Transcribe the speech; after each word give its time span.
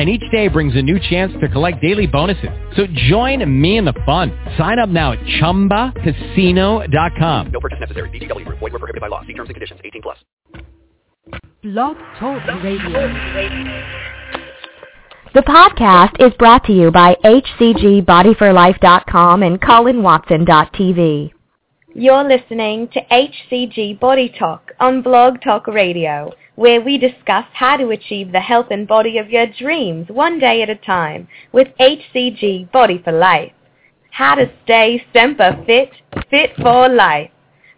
and 0.00 0.08
each 0.08 0.24
day 0.32 0.48
brings 0.48 0.74
a 0.76 0.82
new 0.82 0.98
chance 0.98 1.30
to 1.42 1.48
collect 1.48 1.82
daily 1.82 2.06
bonuses. 2.06 2.48
So 2.74 2.86
join 2.86 3.44
me 3.60 3.76
in 3.76 3.84
the 3.84 3.92
fun. 4.06 4.32
Sign 4.56 4.78
up 4.78 4.88
now 4.88 5.12
at 5.12 5.18
ChumbaCasino.com. 5.20 7.50
No 7.52 7.60
purchase 7.60 7.80
necessary. 7.80 8.08
VGW. 8.08 8.48
Void 8.48 8.62
were 8.62 8.70
prohibited 8.70 9.02
by 9.02 9.08
law. 9.08 9.20
See 9.26 9.34
terms 9.34 9.50
and 9.50 9.56
conditions. 9.56 9.78
18 9.84 10.00
plus. 10.00 10.16
Blog 11.62 11.98
Talk 12.18 12.46
Radio. 12.64 13.12
The 15.34 15.42
podcast 15.42 16.26
is 16.26 16.32
brought 16.38 16.64
to 16.64 16.72
you 16.72 16.90
by 16.90 17.14
HCGBodyForLife.com 17.22 19.42
and 19.42 19.60
ColinWatson.tv. 19.60 21.32
You're 21.94 22.24
listening 22.24 22.88
to 22.94 23.00
HCG 23.12 24.00
Body 24.00 24.32
Talk 24.38 24.72
on 24.80 25.02
Blog 25.02 25.42
Talk 25.42 25.66
Radio 25.66 26.32
where 26.60 26.82
we 26.82 26.98
discuss 26.98 27.46
how 27.54 27.74
to 27.74 27.88
achieve 27.88 28.32
the 28.32 28.40
health 28.40 28.66
and 28.70 28.86
body 28.86 29.16
of 29.16 29.30
your 29.30 29.46
dreams 29.46 30.06
one 30.10 30.38
day 30.38 30.60
at 30.60 30.68
a 30.68 30.74
time 30.74 31.26
with 31.52 31.68
HCG 31.80 32.70
Body 32.70 33.00
for 33.02 33.12
Life. 33.12 33.52
How 34.10 34.34
to 34.34 34.52
stay 34.64 35.02
Semper 35.10 35.64
Fit, 35.64 35.88
fit 36.28 36.50
for 36.60 36.86
life. 36.86 37.30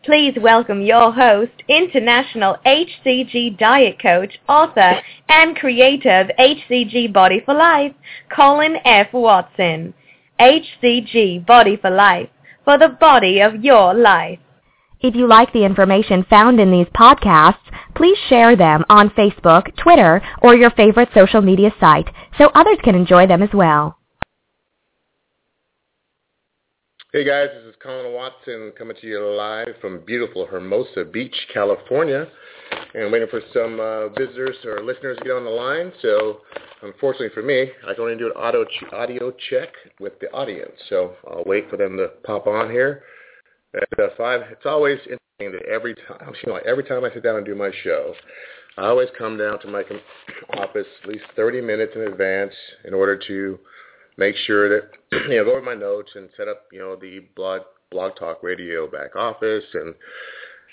Please 0.04 0.34
welcome 0.36 0.82
your 0.82 1.12
host, 1.12 1.52
international 1.68 2.56
HCG 2.66 3.56
diet 3.56 4.02
coach, 4.02 4.40
author, 4.48 5.00
and 5.28 5.54
creator 5.54 6.22
of 6.22 6.36
HCG 6.36 7.12
Body 7.12 7.40
for 7.44 7.54
Life, 7.54 7.94
Colin 8.34 8.78
F. 8.84 9.12
Watson. 9.12 9.94
HCG 10.40 11.46
Body 11.46 11.78
for 11.80 11.90
Life, 11.90 12.30
for 12.64 12.78
the 12.78 12.88
body 12.88 13.38
of 13.38 13.62
your 13.62 13.94
life. 13.94 14.40
If 15.02 15.16
you 15.16 15.26
like 15.26 15.52
the 15.52 15.64
information 15.64 16.24
found 16.30 16.60
in 16.60 16.70
these 16.70 16.86
podcasts, 16.94 17.56
please 17.96 18.16
share 18.28 18.54
them 18.54 18.84
on 18.88 19.10
Facebook, 19.10 19.74
Twitter, 19.76 20.22
or 20.42 20.54
your 20.54 20.70
favorite 20.70 21.08
social 21.12 21.42
media 21.42 21.74
site 21.80 22.08
so 22.38 22.52
others 22.54 22.78
can 22.84 22.94
enjoy 22.94 23.26
them 23.26 23.42
as 23.42 23.48
well. 23.52 23.98
Hey 27.12 27.24
guys, 27.24 27.48
this 27.52 27.64
is 27.64 27.74
Colin 27.82 28.14
Watson 28.14 28.72
coming 28.78 28.96
to 29.00 29.06
you 29.08 29.20
live 29.36 29.74
from 29.80 30.04
beautiful 30.06 30.46
Hermosa 30.46 31.04
Beach, 31.04 31.34
California. 31.52 32.28
And 32.94 33.10
waiting 33.10 33.28
for 33.28 33.40
some 33.52 33.80
uh, 33.80 34.08
visitors 34.10 34.56
or 34.64 34.82
listeners 34.84 35.18
to 35.18 35.24
get 35.24 35.32
on 35.32 35.44
the 35.44 35.50
line. 35.50 35.92
So 36.00 36.42
unfortunately 36.80 37.30
for 37.34 37.42
me, 37.42 37.70
I 37.86 37.92
can 37.94 38.04
only 38.04 38.16
do 38.16 38.26
an 38.26 38.32
audio, 38.36 38.64
ch- 38.64 38.92
audio 38.92 39.32
check 39.50 39.70
with 39.98 40.18
the 40.20 40.30
audience. 40.32 40.72
So 40.88 41.14
I'll 41.28 41.42
wait 41.44 41.68
for 41.68 41.76
them 41.76 41.96
to 41.96 42.08
pop 42.22 42.46
on 42.46 42.70
here. 42.70 43.02
At 43.74 43.98
uh, 43.98 44.08
five, 44.16 44.42
it's 44.50 44.66
always 44.66 44.98
interesting 44.98 45.58
that 45.58 45.66
every 45.70 45.94
time, 45.94 46.32
you 46.44 46.52
know, 46.52 46.60
every 46.66 46.84
time 46.84 47.04
I 47.04 47.12
sit 47.12 47.22
down 47.22 47.36
and 47.36 47.46
do 47.46 47.54
my 47.54 47.70
show, 47.82 48.14
I 48.76 48.86
always 48.86 49.08
come 49.18 49.36
down 49.38 49.60
to 49.60 49.68
my 49.68 49.82
office 50.54 50.86
at 51.02 51.08
least 51.08 51.24
30 51.36 51.60
minutes 51.60 51.92
in 51.94 52.02
advance 52.02 52.54
in 52.84 52.94
order 52.94 53.18
to 53.28 53.58
make 54.16 54.34
sure 54.46 54.68
that 54.68 54.90
you 55.28 55.36
know 55.36 55.44
go 55.44 55.52
over 55.52 55.62
my 55.62 55.74
notes 55.74 56.10
and 56.14 56.28
set 56.36 56.48
up 56.48 56.66
you 56.72 56.78
know 56.78 56.96
the 56.96 57.20
blog 57.36 57.62
blog 57.90 58.16
talk 58.16 58.42
radio 58.42 58.90
back 58.90 59.16
office 59.16 59.64
and 59.74 59.94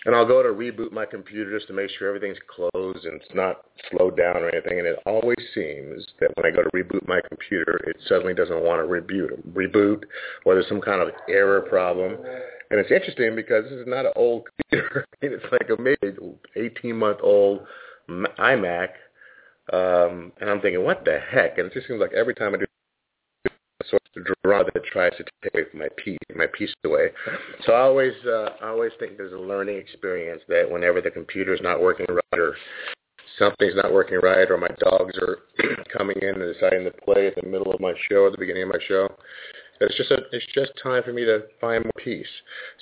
and 0.05 0.16
I'll 0.16 0.25
go 0.25 0.42
to 0.42 0.50
reboot 0.50 0.92
my 0.92 1.05
computer 1.05 1.58
just 1.58 1.67
to 1.67 1.73
make 1.73 1.89
sure 1.92 2.08
everything's 2.08 2.38
closed 2.47 3.05
and 3.05 3.22
it's 3.22 3.33
not 3.36 3.66
slowed 3.92 4.16
down 4.16 4.38
or 4.38 4.50
anything. 4.50 4.80
And 4.80 4.88
it 4.88 5.00
always 5.06 5.38
seems 5.53 6.06
that 6.19 6.31
when 6.36 6.45
I 6.45 6.56
go 6.56 6.64
to 6.64 6.69
reboot 6.69 7.06
my 7.08 7.19
computer, 7.28 7.81
it 7.88 7.97
suddenly 8.08 8.33
doesn't 8.33 8.64
want 8.64 8.81
to 8.81 8.88
reboot, 8.88 9.29
reboot, 9.53 10.03
or 10.46 10.53
there's 10.53 10.69
some 10.69 10.81
kind 10.81 11.01
of 11.01 11.09
error 11.28 11.62
problem. 11.62 12.13
And 12.72 12.79
it's 12.79 12.91
interesting 12.91 13.35
because 13.35 13.66
this 13.66 13.73
is 13.73 13.88
not 13.88 14.06
an 14.06 14.13
old 14.16 14.44
computer. 14.72 15.06
it's 15.22 15.46
like 15.51 15.69
a 15.69 15.81
maybe 15.81 16.16
18-month-old 16.56 17.66
iMac. 18.09 18.90
Um, 19.72 20.31
and 20.40 20.50
I'm 20.50 20.62
thinking, 20.62 20.84
what 20.84 21.03
the 21.03 21.19
heck? 21.19 21.57
And 21.57 21.68
it 21.68 21.73
just 21.73 21.88
seems 21.88 22.00
like 22.00 22.13
every 22.13 22.34
time 22.34 22.56
I 22.56 22.57
do 22.57 22.66
of 23.94 24.25
draw 24.44 24.63
that 24.63 24.84
tries 24.85 25.13
to 25.17 25.23
take 25.53 25.73
my 25.73 25.88
peace 26.03 26.17
my 26.35 26.47
peace 26.57 26.73
away. 26.85 27.09
So 27.66 27.73
I 27.73 27.81
always 27.81 28.13
uh, 28.25 28.50
I 28.62 28.67
always 28.67 28.91
think 29.00 29.17
there's 29.17 29.34
a 29.34 29.38
learning 29.38 29.78
experience 29.78 30.41
that 30.47 30.69
whenever 30.69 31.01
the 31.01 31.12
computer's 31.12 31.59
not 31.62 31.81
working 31.81 32.07
right 32.09 32.40
or 32.40 32.56
something's 33.38 33.75
not 33.75 33.94
working 33.94 34.19
right 34.22 34.50
or 34.50 34.57
my 34.57 34.72
dogs 34.79 35.17
are 35.17 35.40
coming 35.97 36.17
in 36.22 36.41
and 36.41 36.53
deciding 36.53 36.84
to 36.84 36.91
play 37.03 37.28
at 37.28 37.35
the 37.35 37.47
middle 37.47 37.72
of 37.72 37.79
my 37.79 37.94
show 38.09 38.25
at 38.25 38.31
the 38.34 38.38
beginning 38.38 38.63
of 38.63 38.69
my 38.69 38.79
show 38.88 39.07
it's 39.81 39.96
just 39.96 40.11
a, 40.11 40.17
it's 40.31 40.46
just 40.53 40.72
time 40.81 41.03
for 41.03 41.13
me 41.13 41.25
to 41.25 41.44
find 41.59 41.84
more 41.84 41.91
peace. 42.03 42.28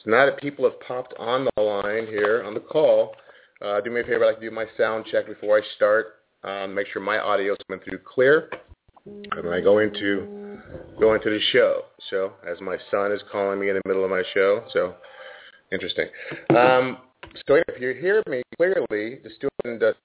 So 0.04 0.12
now 0.12 0.26
that 0.26 0.40
people 0.40 0.66
have 0.66 0.80
popped 0.80 1.14
on 1.20 1.48
the 1.56 1.62
line 1.62 2.08
here 2.08 2.44
on 2.44 2.54
the 2.54 2.60
call, 2.60 3.16
uh, 3.62 3.82
do 3.82 3.92
me 3.92 4.02
a 4.02 4.04
favor. 4.04 4.24
I 4.24 4.28
like 4.30 4.40
to 4.40 4.50
do 4.50 4.56
my 4.56 4.66
sound 4.78 5.06
check 5.12 5.28
before 5.28 5.58
I 5.58 5.62
start. 5.76 6.16
Um, 6.44 6.74
make 6.74 6.88
sure 6.88 7.02
my 7.02 7.20
audio 7.20 7.54
is 7.54 7.60
coming 7.68 7.84
through 7.84 8.00
clear. 8.00 8.50
And 9.32 9.46
then 9.46 9.54
I 9.54 9.62
go 9.62 9.80
into 9.80 10.60
go 11.00 11.14
into 11.14 11.30
the 11.30 11.40
show. 11.52 11.84
So 12.10 12.34
as 12.50 12.60
my 12.62 12.78
son 12.92 13.12
is 13.12 13.22
calling 13.32 13.60
me 13.60 13.70
in 13.70 13.76
the 13.76 13.82
middle 13.86 14.04
of 14.04 14.10
my 14.10 14.24
show, 14.34 14.64
so 14.74 14.96
interesting. 15.72 16.08
Um, 16.50 16.98
so 17.48 17.56
if 17.56 17.82
you 17.82 17.94
hear 18.00 18.24
me 18.30 18.42
clearly, 18.58 19.20
the 19.24 19.30
student 19.36 19.82
does 19.82 19.96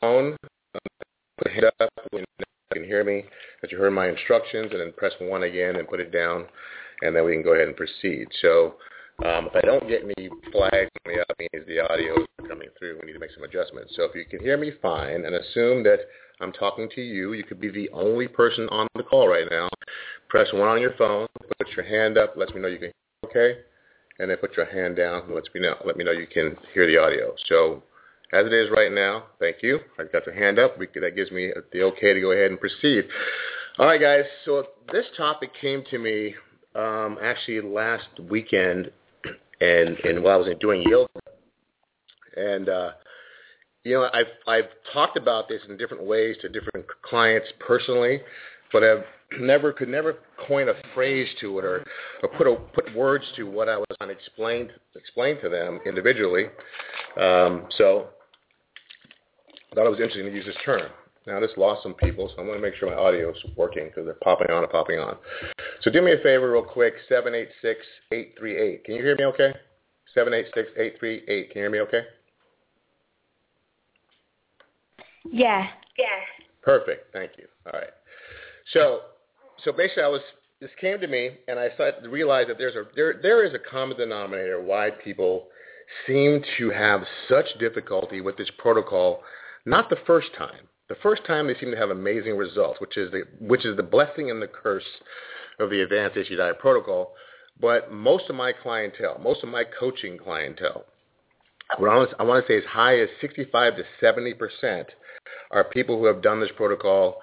one. 0.00 0.36
Put 1.38 1.52
hand 1.52 1.66
up 1.80 1.90
you 2.12 2.24
can 2.72 2.84
hear 2.84 3.04
me, 3.04 3.24
that 3.60 3.70
you 3.70 3.78
heard 3.78 3.92
my 3.92 4.08
instructions, 4.08 4.68
and 4.72 4.80
then 4.80 4.92
press 4.96 5.12
one 5.20 5.42
again 5.42 5.76
and 5.76 5.88
put 5.88 6.00
it 6.00 6.12
down, 6.12 6.46
and 7.02 7.14
then 7.14 7.24
we 7.24 7.32
can 7.32 7.42
go 7.42 7.54
ahead 7.54 7.68
and 7.68 7.76
proceed. 7.76 8.26
So 8.40 8.76
um, 9.24 9.46
if 9.46 9.56
I 9.56 9.60
don't 9.60 9.88
get 9.88 10.02
any 10.02 10.30
flags 10.50 10.90
coming 11.04 11.20
up, 11.20 11.38
means 11.38 11.66
the 11.66 11.80
audio 11.80 12.22
is 12.22 12.48
coming 12.48 12.68
through. 12.78 12.98
We 13.00 13.06
need 13.06 13.12
to 13.12 13.18
make 13.18 13.32
some 13.34 13.44
adjustments. 13.44 13.92
So 13.96 14.04
if 14.04 14.14
you 14.14 14.24
can 14.24 14.40
hear 14.40 14.56
me 14.56 14.72
fine, 14.80 15.24
and 15.24 15.34
assume 15.34 15.82
that 15.84 16.00
I'm 16.40 16.52
talking 16.52 16.88
to 16.94 17.00
you. 17.00 17.32
You 17.34 17.44
could 17.44 17.60
be 17.60 17.70
the 17.70 17.88
only 17.90 18.28
person 18.28 18.68
on 18.70 18.88
the 18.94 19.02
call 19.02 19.28
right 19.28 19.46
now. 19.50 19.68
Press 20.28 20.48
one 20.52 20.68
on 20.68 20.80
your 20.80 20.94
phone. 20.96 21.28
Put 21.58 21.68
your 21.76 21.84
hand 21.84 22.18
up. 22.18 22.36
Lets 22.36 22.52
me 22.54 22.60
know 22.60 22.68
you 22.68 22.78
can 22.78 22.90
hear 22.90 23.30
okay. 23.30 23.60
And 24.18 24.30
then 24.30 24.36
put 24.38 24.56
your 24.56 24.66
hand 24.66 24.96
down. 24.96 25.32
Lets 25.34 25.48
me 25.54 25.60
know. 25.60 25.76
Let 25.84 25.96
me 25.96 26.04
know 26.04 26.12
you 26.12 26.26
can 26.26 26.56
hear 26.74 26.86
the 26.86 26.98
audio. 26.98 27.34
So 27.48 27.82
as 28.32 28.46
it 28.46 28.52
is 28.52 28.70
right 28.70 28.90
now, 28.90 29.24
thank 29.38 29.56
you. 29.62 29.78
I've 29.98 30.10
got 30.10 30.26
your 30.26 30.34
hand 30.34 30.58
up. 30.58 30.78
We, 30.78 30.88
that 31.00 31.14
gives 31.14 31.30
me 31.30 31.52
the 31.72 31.82
okay 31.82 32.14
to 32.14 32.20
go 32.20 32.32
ahead 32.32 32.50
and 32.50 32.58
proceed. 32.58 33.04
All 33.78 33.86
right, 33.86 34.00
guys. 34.00 34.24
So 34.44 34.64
this 34.90 35.04
topic 35.16 35.50
came 35.60 35.84
to 35.90 35.98
me 35.98 36.34
um, 36.74 37.18
actually 37.22 37.60
last 37.60 38.08
weekend, 38.30 38.90
and 39.60 39.96
and 40.04 40.22
while 40.22 40.36
I 40.36 40.48
was 40.48 40.56
doing 40.60 40.82
yoga, 40.82 41.08
and 42.36 42.68
uh, 42.68 42.90
you 43.84 43.94
know, 43.94 44.08
I've 44.12 44.26
I've 44.46 44.70
talked 44.92 45.16
about 45.16 45.48
this 45.48 45.60
in 45.68 45.76
different 45.76 46.04
ways 46.04 46.36
to 46.42 46.48
different 46.48 46.86
clients 47.02 47.48
personally, 47.58 48.20
but 48.72 48.84
I've 48.84 49.04
never 49.40 49.72
could 49.72 49.88
never 49.88 50.16
coin 50.46 50.68
a 50.68 50.74
phrase 50.94 51.28
to 51.40 51.58
it 51.58 51.64
or, 51.64 51.84
or 52.22 52.28
put 52.36 52.46
a, 52.46 52.54
put 52.74 52.94
words 52.94 53.24
to 53.36 53.44
what 53.44 53.68
I 53.68 53.76
was 53.76 53.96
on 54.00 54.10
explained 54.10 54.70
explain 54.94 55.40
to 55.42 55.48
them 55.48 55.80
individually. 55.86 56.46
Um, 57.20 57.66
so 57.76 58.08
I 59.70 59.74
thought 59.74 59.86
it 59.86 59.90
was 59.90 60.00
interesting 60.00 60.26
to 60.26 60.32
use 60.32 60.46
this 60.46 60.56
term. 60.64 60.90
Now 61.26 61.40
this 61.40 61.50
lost 61.56 61.82
some 61.82 61.94
people, 61.94 62.28
so 62.28 62.40
I'm 62.40 62.46
going 62.46 62.58
to 62.58 62.62
make 62.62 62.74
sure 62.74 62.90
my 62.90 62.96
audio 62.96 63.30
is 63.30 63.36
working 63.56 63.86
because 63.86 64.04
they're 64.04 64.14
popping 64.14 64.50
on 64.50 64.64
and 64.64 64.72
popping 64.72 64.98
on. 64.98 65.16
So 65.82 65.90
do 65.90 66.02
me 66.02 66.12
a 66.12 66.18
favor 66.18 66.50
real 66.50 66.64
quick, 66.64 66.94
786-838. 67.10 68.84
Can 68.84 68.94
you 68.96 69.02
hear 69.02 69.16
me 69.16 69.24
okay? 69.26 69.54
786-838. 70.16 71.00
Can 71.00 71.36
you 71.36 71.46
hear 71.54 71.70
me 71.70 71.80
okay? 71.80 72.02
Yeah. 75.30 75.66
Yeah. 75.98 76.06
Perfect. 76.62 77.12
Thank 77.12 77.32
you. 77.38 77.46
All 77.66 77.78
right. 77.78 77.90
So, 78.72 79.00
so 79.64 79.72
basically, 79.72 80.04
I 80.04 80.08
was 80.08 80.20
this 80.60 80.70
came 80.80 81.00
to 81.00 81.08
me, 81.08 81.30
and 81.48 81.58
I 81.58 81.70
started 81.74 82.02
to 82.02 82.08
realize 82.08 82.46
that 82.46 82.56
there's 82.56 82.76
a 82.76 82.84
there 82.94 83.18
there 83.20 83.44
is 83.44 83.52
a 83.52 83.58
common 83.58 83.96
denominator 83.96 84.62
why 84.62 84.90
people 84.90 85.48
seem 86.06 86.42
to 86.58 86.70
have 86.70 87.02
such 87.28 87.46
difficulty 87.58 88.20
with 88.20 88.36
this 88.36 88.50
protocol. 88.58 89.22
Not 89.66 89.90
the 89.90 89.98
first 90.06 90.28
time. 90.38 90.68
The 90.88 90.94
first 91.02 91.24
time 91.26 91.46
they 91.46 91.54
seem 91.58 91.70
to 91.70 91.76
have 91.76 91.90
amazing 91.90 92.36
results, 92.36 92.80
which 92.80 92.96
is 92.96 93.10
the 93.10 93.22
which 93.40 93.64
is 93.66 93.76
the 93.76 93.82
blessing 93.82 94.30
and 94.30 94.40
the 94.40 94.46
curse 94.46 94.84
of 95.58 95.70
the 95.70 95.82
advanced 95.82 96.16
HCG 96.16 96.36
diet 96.36 96.58
protocol. 96.58 97.14
But 97.60 97.92
most 97.92 98.30
of 98.30 98.36
my 98.36 98.52
clientele, 98.52 99.18
most 99.22 99.42
of 99.42 99.48
my 99.48 99.64
coaching 99.64 100.16
clientele, 100.16 100.84
what 101.78 101.90
I 101.90 101.96
want, 101.96 102.10
I 102.18 102.22
want 102.22 102.46
to 102.46 102.52
say 102.52 102.58
as 102.58 102.64
high 102.64 102.98
as 103.00 103.08
65 103.20 103.76
to 103.76 103.82
70 104.00 104.34
percent 104.34 104.88
are 105.50 105.64
people 105.64 105.98
who 105.98 106.06
have 106.06 106.22
done 106.22 106.40
this 106.40 106.50
protocol 106.56 107.16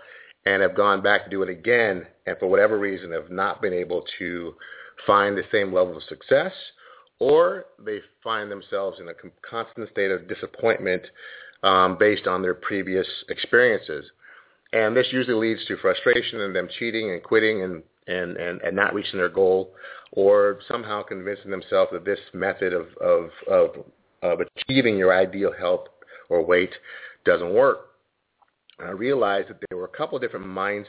and 0.45 0.61
have 0.61 0.75
gone 0.75 1.01
back 1.01 1.23
to 1.23 1.29
do 1.29 1.43
it 1.43 1.49
again 1.49 2.05
and 2.25 2.37
for 2.37 2.47
whatever 2.47 2.79
reason 2.79 3.11
have 3.11 3.29
not 3.29 3.61
been 3.61 3.73
able 3.73 4.03
to 4.17 4.55
find 5.05 5.37
the 5.37 5.43
same 5.51 5.73
level 5.73 5.97
of 5.97 6.03
success 6.03 6.53
or 7.19 7.65
they 7.83 7.99
find 8.23 8.49
themselves 8.49 8.99
in 8.99 9.09
a 9.09 9.13
constant 9.47 9.89
state 9.91 10.11
of 10.11 10.27
disappointment 10.27 11.03
um, 11.63 11.97
based 11.99 12.27
on 12.27 12.41
their 12.41 12.53
previous 12.53 13.07
experiences. 13.27 14.05
And 14.71 14.95
this 14.95 15.07
usually 15.11 15.35
leads 15.49 15.65
to 15.65 15.77
frustration 15.77 16.41
and 16.41 16.55
them 16.55 16.69
cheating 16.79 17.11
and 17.11 17.21
quitting 17.21 17.63
and, 17.63 17.83
and, 18.07 18.37
and, 18.37 18.61
and 18.61 18.75
not 18.75 18.93
reaching 18.93 19.17
their 19.17 19.29
goal 19.29 19.71
or 20.11 20.59
somehow 20.67 21.03
convincing 21.03 21.51
themselves 21.51 21.91
that 21.91 22.05
this 22.05 22.19
method 22.33 22.73
of, 22.73 22.87
of, 23.01 23.29
of, 23.49 23.69
of 24.21 24.39
achieving 24.57 24.97
your 24.97 25.13
ideal 25.13 25.51
health 25.57 25.87
or 26.29 26.45
weight 26.45 26.71
doesn't 27.25 27.53
work. 27.53 27.88
I 28.85 28.91
realized 28.91 29.49
that 29.49 29.57
there 29.69 29.77
were 29.77 29.85
a 29.85 29.97
couple 29.97 30.15
of 30.15 30.21
different 30.21 30.45
mindsets 30.45 30.85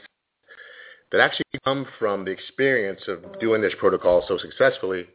that 1.11 1.21
actually 1.21 1.45
come 1.65 1.85
from 1.99 2.25
the 2.25 2.31
experience 2.31 3.01
of 3.07 3.39
doing 3.39 3.61
this 3.61 3.73
protocol 3.79 4.23
so 4.27 4.37
successfully 4.37 5.07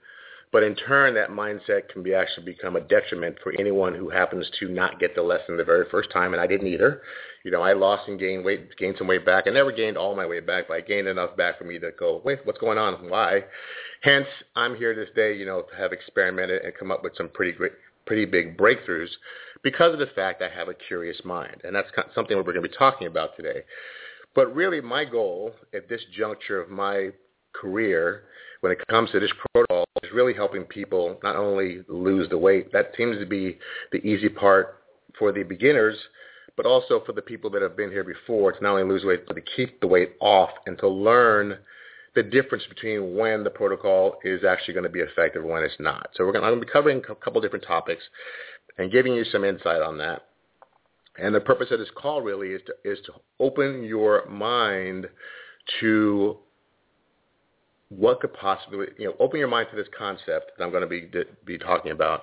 but 0.52 0.62
in 0.62 0.74
turn, 0.74 1.14
that 1.14 1.30
mindset 1.30 1.88
can 1.88 2.02
be 2.02 2.14
actually 2.14 2.44
become 2.44 2.76
a 2.76 2.80
detriment 2.80 3.36
for 3.42 3.52
anyone 3.58 3.94
who 3.94 4.08
happens 4.08 4.48
to 4.60 4.68
not 4.68 5.00
get 5.00 5.14
the 5.14 5.22
lesson 5.22 5.56
the 5.56 5.64
very 5.64 5.84
first 5.90 6.10
time, 6.12 6.32
and 6.32 6.40
I 6.40 6.46
didn't 6.46 6.68
either. 6.68 7.02
You 7.44 7.50
know, 7.50 7.62
I 7.62 7.72
lost 7.72 8.08
and 8.08 8.18
gained 8.18 8.44
weight, 8.44 8.76
gained 8.78 8.96
some 8.96 9.06
weight 9.06 9.26
back. 9.26 9.44
I 9.46 9.50
never 9.50 9.72
gained 9.72 9.96
all 9.96 10.14
my 10.14 10.24
weight 10.24 10.46
back, 10.46 10.68
but 10.68 10.74
I 10.74 10.80
gained 10.80 11.08
enough 11.08 11.36
back 11.36 11.58
for 11.58 11.64
me 11.64 11.78
to 11.80 11.90
go, 11.98 12.22
wait, 12.24 12.40
what's 12.44 12.58
going 12.58 12.78
on? 12.78 13.08
Why? 13.10 13.44
Hence, 14.02 14.26
I'm 14.54 14.76
here 14.76 14.94
this 14.94 15.08
day, 15.14 15.36
you 15.36 15.46
know, 15.46 15.62
to 15.62 15.76
have 15.76 15.92
experimented 15.92 16.62
and 16.62 16.72
come 16.74 16.90
up 16.90 17.02
with 17.02 17.16
some 17.16 17.28
pretty 17.28 17.52
great, 17.52 17.72
pretty 18.06 18.24
big 18.24 18.56
breakthroughs 18.56 19.10
because 19.62 19.92
of 19.92 19.98
the 19.98 20.06
fact 20.14 20.42
I 20.42 20.48
have 20.48 20.68
a 20.68 20.74
curious 20.74 21.20
mind, 21.24 21.62
and 21.64 21.74
that's 21.74 21.88
something 22.14 22.36
we're 22.36 22.42
going 22.42 22.56
to 22.56 22.62
be 22.62 22.68
talking 22.68 23.06
about 23.06 23.36
today. 23.36 23.62
But 24.34 24.54
really, 24.54 24.80
my 24.80 25.04
goal 25.04 25.52
at 25.74 25.88
this 25.88 26.02
juncture 26.16 26.60
of 26.60 26.68
my 26.68 27.10
career 27.52 28.24
when 28.60 28.72
it 28.72 28.86
comes 28.88 29.10
to 29.10 29.20
this 29.20 29.32
protocol 29.52 29.84
is 30.02 30.10
really 30.12 30.34
helping 30.34 30.64
people 30.64 31.18
not 31.22 31.36
only 31.36 31.82
lose 31.88 32.28
the 32.28 32.38
weight, 32.38 32.72
that 32.72 32.92
seems 32.96 33.18
to 33.18 33.26
be 33.26 33.58
the 33.92 33.98
easy 33.98 34.28
part 34.28 34.82
for 35.18 35.32
the 35.32 35.42
beginners, 35.42 35.96
but 36.56 36.66
also 36.66 37.02
for 37.04 37.12
the 37.12 37.22
people 37.22 37.50
that 37.50 37.62
have 37.62 37.76
been 37.76 37.90
here 37.90 38.04
before 38.04 38.52
to 38.52 38.62
not 38.62 38.72
only 38.72 38.84
lose 38.84 39.04
weight, 39.04 39.26
but 39.26 39.34
to 39.34 39.42
keep 39.56 39.80
the 39.80 39.86
weight 39.86 40.12
off 40.20 40.50
and 40.66 40.78
to 40.78 40.88
learn 40.88 41.58
the 42.16 42.22
difference 42.22 42.64
between 42.68 43.14
when 43.14 43.44
the 43.44 43.50
protocol 43.50 44.16
is 44.24 44.42
actually 44.42 44.72
going 44.74 44.84
to 44.84 44.90
be 44.90 45.00
effective 45.00 45.42
and 45.42 45.50
when 45.52 45.62
it's 45.62 45.78
not. 45.78 46.08
So 46.14 46.24
we're 46.24 46.32
going 46.32 46.44
to, 46.44 46.58
to 46.58 46.66
be 46.66 46.72
covering 46.72 47.02
a 47.08 47.14
couple 47.14 47.40
different 47.42 47.64
topics 47.64 48.02
and 48.78 48.90
giving 48.90 49.12
you 49.12 49.22
some 49.24 49.44
insight 49.44 49.82
on 49.82 49.98
that. 49.98 50.22
And 51.18 51.34
the 51.34 51.40
purpose 51.40 51.68
of 51.70 51.78
this 51.78 51.90
call 51.94 52.22
really 52.22 52.48
is 52.48 52.62
to, 52.66 52.90
is 52.90 52.98
to 53.06 53.12
open 53.38 53.84
your 53.84 54.26
mind 54.28 55.06
to 55.80 56.38
what 57.90 58.20
could 58.20 58.32
possibly, 58.32 58.86
you 58.98 59.06
know, 59.06 59.14
open 59.20 59.38
your 59.38 59.48
mind 59.48 59.68
to 59.70 59.76
this 59.76 59.88
concept 59.96 60.52
that 60.56 60.64
I'm 60.64 60.70
going 60.70 60.82
to 60.82 60.88
be 60.88 61.08
be 61.44 61.58
talking 61.58 61.92
about 61.92 62.22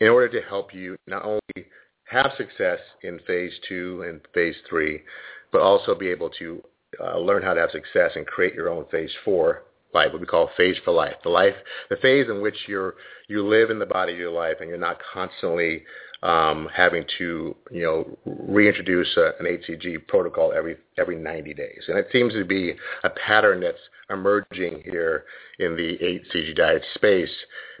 in 0.00 0.08
order 0.08 0.28
to 0.40 0.48
help 0.48 0.72
you 0.72 0.96
not 1.06 1.24
only 1.24 1.68
have 2.04 2.32
success 2.36 2.78
in 3.02 3.18
phase 3.26 3.52
two 3.68 4.04
and 4.08 4.20
phase 4.32 4.56
three, 4.68 5.02
but 5.50 5.60
also 5.60 5.94
be 5.94 6.08
able 6.08 6.30
to 6.38 6.62
uh, 7.00 7.18
learn 7.18 7.42
how 7.42 7.54
to 7.54 7.60
have 7.60 7.70
success 7.70 8.12
and 8.16 8.26
create 8.26 8.54
your 8.54 8.68
own 8.68 8.84
phase 8.90 9.12
four 9.24 9.62
life, 9.94 10.12
what 10.12 10.20
we 10.20 10.26
call 10.26 10.50
phase 10.56 10.76
for 10.84 10.92
life, 10.92 11.14
the 11.22 11.28
life, 11.28 11.54
the 11.90 11.96
phase 11.96 12.26
in 12.28 12.40
which 12.40 12.56
you're 12.66 12.94
you 13.28 13.46
live 13.46 13.70
in 13.70 13.78
the 13.78 13.86
body 13.86 14.12
of 14.12 14.18
your 14.18 14.32
life 14.32 14.56
and 14.60 14.68
you're 14.68 14.78
not 14.78 14.98
constantly 15.12 15.84
um, 16.22 16.68
having 16.72 17.04
to, 17.18 17.56
you 17.70 17.82
know, 17.82 18.18
reintroduce 18.24 19.16
a, 19.16 19.32
an 19.40 19.46
HCG 19.46 20.06
protocol 20.06 20.52
every 20.56 20.76
every 20.98 21.16
90 21.16 21.54
days. 21.54 21.82
And 21.88 21.98
it 21.98 22.08
seems 22.12 22.32
to 22.34 22.44
be 22.44 22.74
a 23.02 23.10
pattern 23.10 23.60
that's 23.60 23.78
emerging 24.08 24.82
here 24.84 25.24
in 25.58 25.76
the 25.76 25.98
HCG 25.98 26.56
diet 26.56 26.82
space 26.94 27.30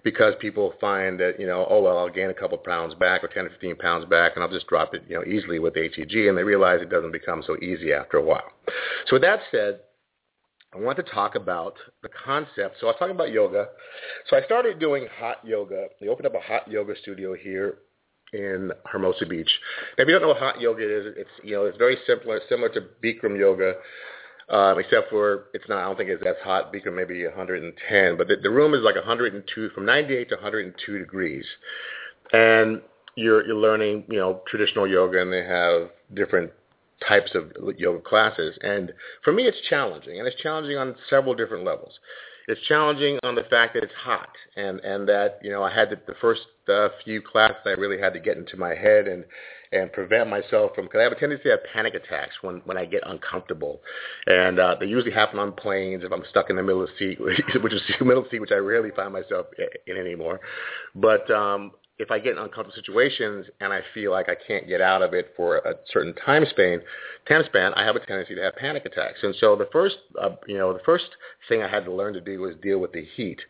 because 0.02 0.34
people 0.40 0.74
find 0.80 1.20
that, 1.20 1.38
you 1.38 1.46
know, 1.46 1.66
oh, 1.70 1.82
well, 1.82 1.98
I'll 1.98 2.08
gain 2.08 2.30
a 2.30 2.34
couple 2.34 2.58
pounds 2.58 2.94
back 2.94 3.22
or 3.22 3.28
10 3.28 3.46
or 3.46 3.50
15 3.50 3.76
pounds 3.76 4.04
back 4.06 4.32
and 4.34 4.42
I'll 4.42 4.50
just 4.50 4.66
drop 4.66 4.94
it, 4.94 5.04
you 5.08 5.14
know, 5.14 5.24
easily 5.24 5.60
with 5.60 5.74
HCG. 5.74 6.28
And 6.28 6.36
they 6.36 6.42
realize 6.42 6.80
it 6.82 6.90
doesn't 6.90 7.12
become 7.12 7.44
so 7.46 7.56
easy 7.58 7.92
after 7.92 8.16
a 8.16 8.22
while. 8.22 8.50
So 9.06 9.14
with 9.14 9.22
that 9.22 9.40
said, 9.52 9.80
I 10.74 10.78
want 10.78 10.96
to 10.96 11.02
talk 11.02 11.34
about 11.34 11.74
the 12.02 12.08
concept. 12.08 12.76
So 12.80 12.86
I 12.86 12.90
was 12.90 12.96
talking 12.98 13.14
about 13.14 13.30
yoga. 13.30 13.66
So 14.28 14.36
I 14.36 14.42
started 14.44 14.78
doing 14.78 15.06
hot 15.18 15.38
yoga. 15.44 15.88
They 16.00 16.08
opened 16.08 16.26
up 16.26 16.34
a 16.34 16.40
hot 16.40 16.70
yoga 16.70 16.94
studio 17.02 17.34
here 17.34 17.78
in 18.32 18.72
Hermosa 18.86 19.26
Beach. 19.26 19.50
Now, 19.98 20.02
if 20.02 20.08
you 20.08 20.14
don't 20.14 20.22
know 20.22 20.28
what 20.28 20.38
hot 20.38 20.60
yoga 20.60 20.82
is, 20.82 21.14
it's 21.16 21.30
you 21.42 21.54
know 21.54 21.66
it's 21.66 21.76
very 21.76 21.96
similar 22.06 22.40
similar 22.48 22.70
to 22.70 22.80
Bikram 23.04 23.38
yoga, 23.38 23.74
um, 24.48 24.78
except 24.78 25.10
for 25.10 25.44
it's 25.52 25.68
not. 25.68 25.78
I 25.78 25.84
don't 25.84 25.96
think 25.96 26.08
it's 26.08 26.24
as 26.26 26.36
hot. 26.42 26.72
Bikram 26.72 26.96
maybe 26.96 27.24
110, 27.26 28.16
but 28.16 28.28
the, 28.28 28.36
the 28.36 28.50
room 28.50 28.72
is 28.72 28.80
like 28.82 28.94
102 28.94 29.70
from 29.70 29.84
98 29.84 30.28
to 30.30 30.34
102 30.36 30.98
degrees, 30.98 31.44
and 32.32 32.80
you're 33.14 33.46
you're 33.46 33.56
learning 33.56 34.04
you 34.08 34.18
know 34.18 34.40
traditional 34.46 34.86
yoga, 34.86 35.20
and 35.20 35.30
they 35.30 35.44
have 35.44 35.90
different 36.14 36.50
types 37.08 37.34
of 37.34 37.52
yoga 37.76 38.00
classes. 38.00 38.58
And 38.62 38.92
for 39.24 39.32
me, 39.32 39.44
it's 39.44 39.60
challenging, 39.68 40.18
and 40.18 40.26
it's 40.26 40.40
challenging 40.40 40.76
on 40.76 40.96
several 41.08 41.34
different 41.34 41.64
levels 41.64 41.98
it's 42.48 42.60
challenging 42.66 43.18
on 43.22 43.34
the 43.34 43.44
fact 43.44 43.74
that 43.74 43.84
it's 43.84 43.92
hot 43.94 44.30
and 44.56 44.80
and 44.80 45.08
that 45.08 45.38
you 45.42 45.50
know 45.50 45.62
I 45.62 45.72
had 45.72 45.90
to, 45.90 45.98
the 46.06 46.14
first 46.20 46.42
uh, 46.68 46.88
few 47.04 47.22
classes 47.22 47.58
I 47.64 47.70
really 47.70 48.00
had 48.00 48.12
to 48.14 48.20
get 48.20 48.36
into 48.36 48.56
my 48.56 48.74
head 48.74 49.06
and 49.06 49.24
and 49.72 49.90
prevent 49.92 50.28
myself 50.28 50.72
from 50.74 50.84
because 50.84 50.98
I 50.98 51.02
have 51.04 51.12
a 51.12 51.18
tendency 51.18 51.44
to 51.44 51.50
have 51.50 51.60
panic 51.72 51.94
attacks 51.94 52.34
when 52.42 52.56
when 52.64 52.76
I 52.76 52.84
get 52.84 53.02
uncomfortable, 53.06 53.80
and 54.26 54.58
uh, 54.58 54.76
they 54.78 54.86
usually 54.86 55.12
happen 55.12 55.38
on 55.38 55.52
planes 55.52 56.02
if 56.04 56.12
I'm 56.12 56.24
stuck 56.30 56.50
in 56.50 56.56
the 56.56 56.62
middle 56.62 56.82
of 56.82 56.88
the 56.90 56.96
seat, 56.98 57.20
which 57.62 57.72
is 57.72 57.82
the 57.98 58.04
middle 58.04 58.26
seat, 58.30 58.40
which 58.40 58.52
I 58.52 58.56
rarely 58.56 58.90
find 58.94 59.12
myself 59.12 59.46
in 59.86 59.96
anymore. 59.96 60.40
But 60.94 61.30
um, 61.30 61.72
if 61.98 62.10
I 62.10 62.18
get 62.18 62.32
in 62.32 62.38
uncomfortable 62.38 62.74
situations 62.74 63.46
and 63.60 63.72
I 63.72 63.80
feel 63.94 64.10
like 64.10 64.28
I 64.28 64.34
can't 64.46 64.66
get 64.66 64.80
out 64.80 65.02
of 65.02 65.14
it 65.14 65.32
for 65.36 65.58
a 65.58 65.74
certain 65.92 66.14
time 66.14 66.44
span, 66.50 66.80
time 67.28 67.42
span, 67.46 67.74
I 67.74 67.84
have 67.84 67.96
a 67.96 68.04
tendency 68.04 68.34
to 68.34 68.42
have 68.42 68.56
panic 68.56 68.84
attacks. 68.86 69.20
And 69.22 69.34
so 69.38 69.56
the 69.56 69.68
first, 69.72 69.96
uh, 70.20 70.30
you 70.46 70.58
know, 70.58 70.72
the 70.72 70.82
first 70.84 71.04
thing 71.48 71.62
I 71.62 71.68
had 71.68 71.84
to 71.84 71.92
learn 71.92 72.14
to 72.14 72.20
do 72.20 72.40
was 72.40 72.56
deal 72.62 72.78
with 72.78 72.92
the 72.92 73.04
heat 73.16 73.40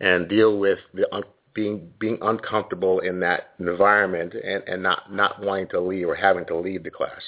and 0.00 0.28
deal 0.28 0.58
with 0.58 0.78
the 0.92 1.12
un- 1.14 1.22
being 1.54 1.90
being 1.98 2.18
uncomfortable 2.22 3.00
in 3.00 3.20
that 3.20 3.50
environment 3.58 4.34
and, 4.34 4.62
and 4.66 4.82
not 4.82 5.12
not 5.12 5.42
wanting 5.42 5.68
to 5.68 5.80
leave 5.80 6.08
or 6.08 6.14
having 6.14 6.46
to 6.46 6.56
leave 6.56 6.82
the 6.82 6.90
class. 6.90 7.20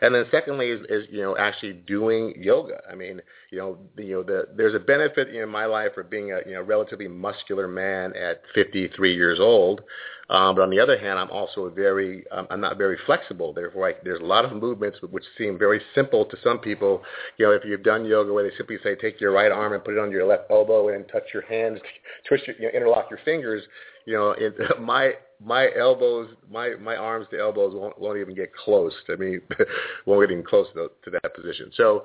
And 0.00 0.14
then 0.14 0.24
secondly 0.30 0.68
is, 0.68 0.80
is 0.88 1.06
you 1.10 1.22
know 1.22 1.36
actually 1.36 1.74
doing 1.74 2.34
yoga. 2.36 2.80
I 2.90 2.94
mean 2.94 3.20
you 3.50 3.58
know 3.58 3.78
the, 3.96 4.04
you 4.04 4.14
know 4.14 4.22
the 4.22 4.48
there's 4.56 4.74
a 4.74 4.78
benefit 4.78 5.34
in 5.34 5.48
my 5.48 5.66
life 5.66 5.92
for 5.94 6.02
being 6.02 6.32
a 6.32 6.40
you 6.46 6.54
know 6.54 6.62
relatively 6.62 7.08
muscular 7.08 7.68
man 7.68 8.14
at 8.16 8.42
53 8.54 9.14
years 9.14 9.40
old. 9.40 9.82
Um, 10.32 10.56
but 10.56 10.62
on 10.62 10.70
the 10.70 10.80
other 10.80 10.98
hand, 10.98 11.18
I'm 11.18 11.30
also 11.30 11.68
very, 11.68 12.24
um, 12.32 12.46
I'm 12.50 12.60
not 12.60 12.78
very 12.78 12.96
flexible. 13.04 13.52
Therefore, 13.52 13.90
I, 13.90 13.94
there's 14.02 14.20
a 14.20 14.24
lot 14.24 14.46
of 14.46 14.52
movements 14.56 14.98
which 15.10 15.24
seem 15.36 15.58
very 15.58 15.78
simple 15.94 16.24
to 16.24 16.36
some 16.42 16.58
people. 16.58 17.02
You 17.36 17.46
know, 17.46 17.52
if 17.52 17.64
you've 17.66 17.82
done 17.82 18.06
yoga 18.06 18.32
where 18.32 18.42
they 18.42 18.56
simply 18.56 18.78
say, 18.82 18.94
take 18.94 19.20
your 19.20 19.30
right 19.30 19.52
arm 19.52 19.74
and 19.74 19.84
put 19.84 19.92
it 19.92 20.00
on 20.00 20.10
your 20.10 20.26
left 20.26 20.44
elbow 20.50 20.88
and 20.88 21.06
touch 21.12 21.24
your 21.34 21.42
hands, 21.42 21.80
twist 22.28 22.46
your, 22.46 22.56
you 22.56 22.62
know, 22.62 22.70
interlock 22.70 23.10
your 23.10 23.18
fingers. 23.26 23.62
You 24.06 24.14
know, 24.14 24.30
it, 24.30 24.54
my 24.80 25.12
my 25.44 25.68
elbows, 25.78 26.30
my 26.50 26.76
my 26.80 26.96
arms 26.96 27.26
to 27.32 27.38
elbows 27.38 27.74
won't, 27.74 28.00
won't 28.00 28.18
even 28.18 28.34
get 28.34 28.54
close. 28.54 28.94
I 29.10 29.16
mean, 29.16 29.42
won't 30.06 30.26
get 30.26 30.32
even 30.32 30.44
close 30.44 30.66
to, 30.72 30.90
to 31.04 31.18
that 31.22 31.34
position. 31.34 31.70
So 31.76 32.04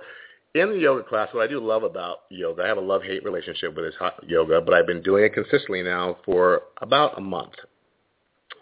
in 0.54 0.72
the 0.72 0.78
yoga 0.78 1.04
class, 1.04 1.30
what 1.32 1.44
I 1.44 1.48
do 1.48 1.66
love 1.66 1.84
about 1.84 2.24
yoga, 2.30 2.64
I 2.64 2.68
have 2.68 2.78
a 2.78 2.82
love-hate 2.82 3.24
relationship 3.24 3.74
with 3.74 3.86
this 3.86 3.96
hot 3.98 4.22
yoga, 4.28 4.60
but 4.60 4.74
I've 4.74 4.88
been 4.88 5.02
doing 5.02 5.24
it 5.24 5.34
consistently 5.34 5.82
now 5.82 6.18
for 6.26 6.64
about 6.82 7.18
a 7.18 7.22
month. 7.22 7.54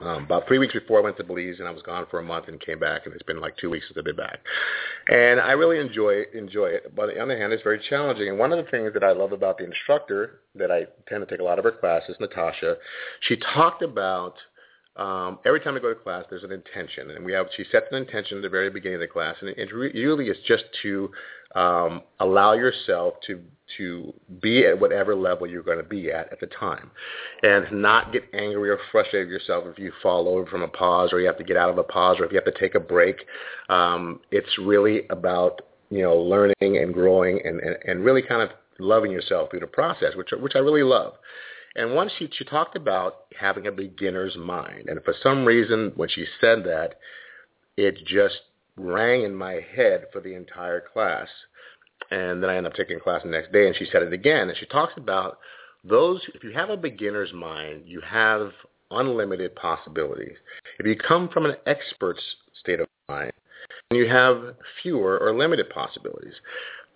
Um, 0.02 0.26
about 0.26 0.48
three 0.48 0.58
weeks 0.58 0.74
before 0.74 1.00
I 1.00 1.04
went 1.04 1.18
to 1.18 1.24
Belize, 1.24 1.60
and 1.60 1.68
I 1.68 1.72
was 1.72 1.82
gone 1.82 2.06
for 2.12 2.20
a 2.20 2.24
month 2.24 2.48
and 2.48 2.60
came 2.60 2.80
back, 2.80 3.06
and 3.06 3.14
it's 3.14 3.24
been 3.24 3.40
like 3.40 3.56
two 3.58 3.70
weeks 3.70 3.86
since 3.88 3.98
I've 3.98 4.04
been 4.04 4.16
back. 4.16 4.40
And 5.08 5.40
I 5.40 5.52
really 5.52 5.80
enjoy 5.80 6.24
enjoy 6.34 6.68
it. 6.68 6.94
But 6.96 7.10
on 7.10 7.16
the 7.16 7.22
other 7.24 7.38
hand, 7.38 7.54
it's 7.54 7.64
very 7.64 7.82
challenging. 7.90 8.28
And 8.28 8.38
one 8.38 8.52
of 8.52 8.64
the 8.64 8.70
things 8.70 8.94
that 8.94 9.04
I 9.04 9.14
love 9.14 9.32
about 9.32 9.58
the 9.58 9.66
instructor 9.66 10.42
that 10.56 10.72
I 10.72 10.86
tend 11.08 11.26
to 11.26 11.26
take 11.26 11.40
a 11.40 11.44
lot 11.44 11.60
of 11.60 11.66
her 11.66 11.72
classes, 11.72 12.18
Natasha, 12.20 12.76
she 13.22 13.38
talked 13.38 13.82
about 13.82 14.36
um, 14.98 15.40
every 15.46 15.60
time 15.60 15.76
I 15.76 15.80
go 15.80 15.90
to 15.90 16.00
class, 16.00 16.24
there's 16.30 16.44
an 16.44 16.54
intention, 16.54 17.12
and 17.12 17.26
we 17.26 17.34
have 17.34 17.48
she 17.56 17.66
sets 17.72 17.88
an 17.92 17.98
intention 17.98 18.38
at 18.38 18.44
the 18.44 18.50
very 18.50 18.70
beginning 18.70 18.96
of 18.96 19.02
the 19.02 19.08
class, 19.08 19.36
and 19.42 19.50
it, 19.50 19.58
it 19.58 19.74
really 19.74 20.28
is 20.28 20.38
just 20.48 20.64
to 20.84 21.12
um, 21.56 22.02
allow 22.20 22.54
yourself 22.54 23.16
to 23.28 23.42
to 23.78 24.14
be 24.42 24.64
at 24.66 24.80
whatever 24.80 25.16
level 25.16 25.48
you're 25.48 25.64
going 25.64 25.80
to 25.80 25.84
be 25.84 26.12
at 26.12 26.32
at 26.32 26.40
the 26.40 26.48
time, 26.48 26.92
and 27.42 27.66
not 27.72 28.14
get 28.14 28.24
angry 28.34 28.70
or 28.70 28.78
frustrated 28.92 29.28
with 29.28 29.34
yourself 29.34 29.64
if 29.68 29.80
you 29.80 29.92
fall 30.04 30.28
over 30.28 30.46
from 30.46 30.62
a 30.62 30.68
pause, 30.68 31.12
or 31.12 31.20
you 31.20 31.26
have 31.26 31.38
to 31.38 31.44
get 31.44 31.58
out 31.58 31.70
of 31.70 31.78
a 31.78 31.84
pause, 31.84 32.18
or 32.20 32.26
if 32.26 32.32
you 32.32 32.38
have 32.38 32.54
to 32.54 32.60
take 32.60 32.76
a 32.76 32.80
break. 32.80 33.16
Um, 33.70 34.20
it's 34.32 34.58
really 34.60 35.08
about 35.10 35.62
you 35.90 36.04
know 36.04 36.16
learning 36.16 36.56
and 36.62 36.94
growing, 36.94 37.40
and, 37.44 37.60
and 37.60 37.78
and 37.86 38.06
really 38.06 38.22
kind 38.22 38.42
of 38.42 38.50
loving 38.78 39.12
yourself 39.12 39.50
through 39.50 39.62
the 39.62 39.68
process, 39.68 40.16
which 40.16 40.30
which 40.40 40.56
I 40.56 40.60
really 40.60 40.84
love. 40.84 41.14
And 41.78 41.94
once 41.94 42.12
she, 42.18 42.30
she 42.32 42.46
talked 42.46 42.78
about 42.78 43.26
having 43.38 43.68
a 43.68 43.72
beginner's 43.72 44.38
mind, 44.38 44.88
and 44.88 45.04
for 45.04 45.14
some 45.22 45.44
reason 45.44 45.92
when 45.96 46.08
she 46.08 46.26
said 46.40 46.64
that, 46.66 46.96
it 47.76 47.98
just 48.06 48.36
rang 48.78 49.24
in 49.24 49.36
my 49.36 49.62
head 49.76 50.06
for 50.12 50.22
the 50.22 50.34
entire 50.36 50.82
class. 50.82 51.28
And 52.12 52.42
then 52.42 52.50
I 52.50 52.58
ended 52.58 52.72
up 52.72 52.78
taking 52.78 53.00
class 53.00 53.24
the 53.24 53.30
next 53.30 53.52
day, 53.52 53.68
and 53.68 53.76
she 53.76 53.88
said 53.92 54.04
it 54.04 54.14
again. 54.14 54.50
And 54.50 54.58
she 54.58 54.66
talks 54.66 54.94
about 54.98 55.40
those, 55.84 56.22
if 56.34 56.44
you 56.44 56.52
have 56.52 56.70
a 56.70 56.78
beginner's 56.78 57.34
mind, 57.34 57.84
you 57.86 58.02
have 58.02 58.52
unlimited 58.92 59.56
possibilities. 59.56 60.38
If 60.80 60.86
you 60.86 60.96
come 60.96 61.30
from 61.30 61.46
an 61.46 61.56
expert's 61.66 62.24
state 62.60 62.80
of 62.80 62.88
mind, 63.10 63.32
you 63.92 64.08
have 64.08 64.56
fewer 64.82 65.18
or 65.18 65.36
limited 65.36 65.70
possibilities. 65.70 66.34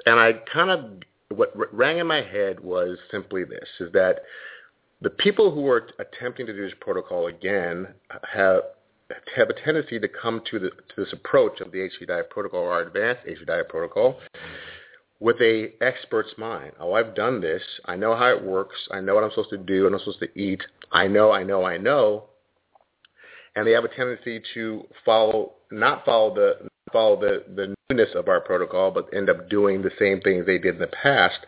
And 0.06 0.20
I 0.20 0.34
kind 0.52 0.70
of, 0.70 0.86
what 1.36 1.54
rang 1.74 2.00
in 2.00 2.08
my 2.08 2.22
head 2.22 2.60
was 2.60 2.98
simply 3.12 3.44
this, 3.44 3.68
is 3.80 3.92
that 3.94 4.22
the 5.02 5.10
people 5.10 5.52
who 5.52 5.68
are 5.70 5.88
attempting 6.00 6.46
to 6.46 6.54
do 6.54 6.64
this 6.64 6.74
protocol 6.82 7.28
again 7.28 7.88
have 8.32 8.62
have 9.36 9.50
a 9.50 9.54
tendency 9.54 10.00
to 10.00 10.08
come 10.08 10.42
to, 10.52 10.60
the, 10.60 10.70
to 10.70 11.04
this 11.04 11.14
approach 11.14 11.62
of 11.62 11.72
the 11.72 11.82
HC 11.84 12.08
diet 12.08 12.30
protocol 12.30 12.62
or 12.62 12.74
our 12.74 12.82
advanced 12.82 13.22
HC 13.28 13.46
diet 13.46 13.70
protocol 13.70 14.20
with 15.20 15.38
a 15.42 15.74
expert's 15.82 16.34
mind. 16.38 16.72
Oh, 16.80 16.94
I've 16.94 17.16
done 17.16 17.42
this. 17.42 17.62
I 17.86 17.96
know 17.96 18.16
how 18.16 18.30
it 18.30 18.44
works. 18.44 18.76
I 18.92 19.02
know 19.02 19.16
what 19.16 19.24
I'm 19.24 19.32
supposed 19.32 19.50
to 19.50 19.58
do 19.58 19.86
and 19.86 19.96
I'm 19.96 20.00
supposed 20.00 20.20
to 20.20 20.40
eat. 20.40 20.62
I 20.92 21.08
know, 21.08 21.32
I 21.32 21.44
know, 21.44 21.66
I 21.66 21.78
know. 21.78 22.26
And 23.56 23.68
they 23.68 23.72
have 23.72 23.84
a 23.84 23.90
tendency 23.94 24.42
to 24.54 24.86
follow, 25.04 25.54
not 25.72 26.06
follow 26.06 26.34
the 26.34 26.70
follow 26.92 27.20
the, 27.20 27.44
the 27.56 27.76
newness 27.90 28.10
of 28.16 28.28
our 28.28 28.42
protocol, 28.42 28.90
but 28.92 29.14
end 29.14 29.30
up 29.30 29.50
doing 29.50 29.82
the 29.82 29.92
same 30.00 30.22
things 30.22 30.46
they 30.46 30.58
did 30.58 30.76
in 30.76 30.82
the 30.82 30.88
past. 30.88 31.40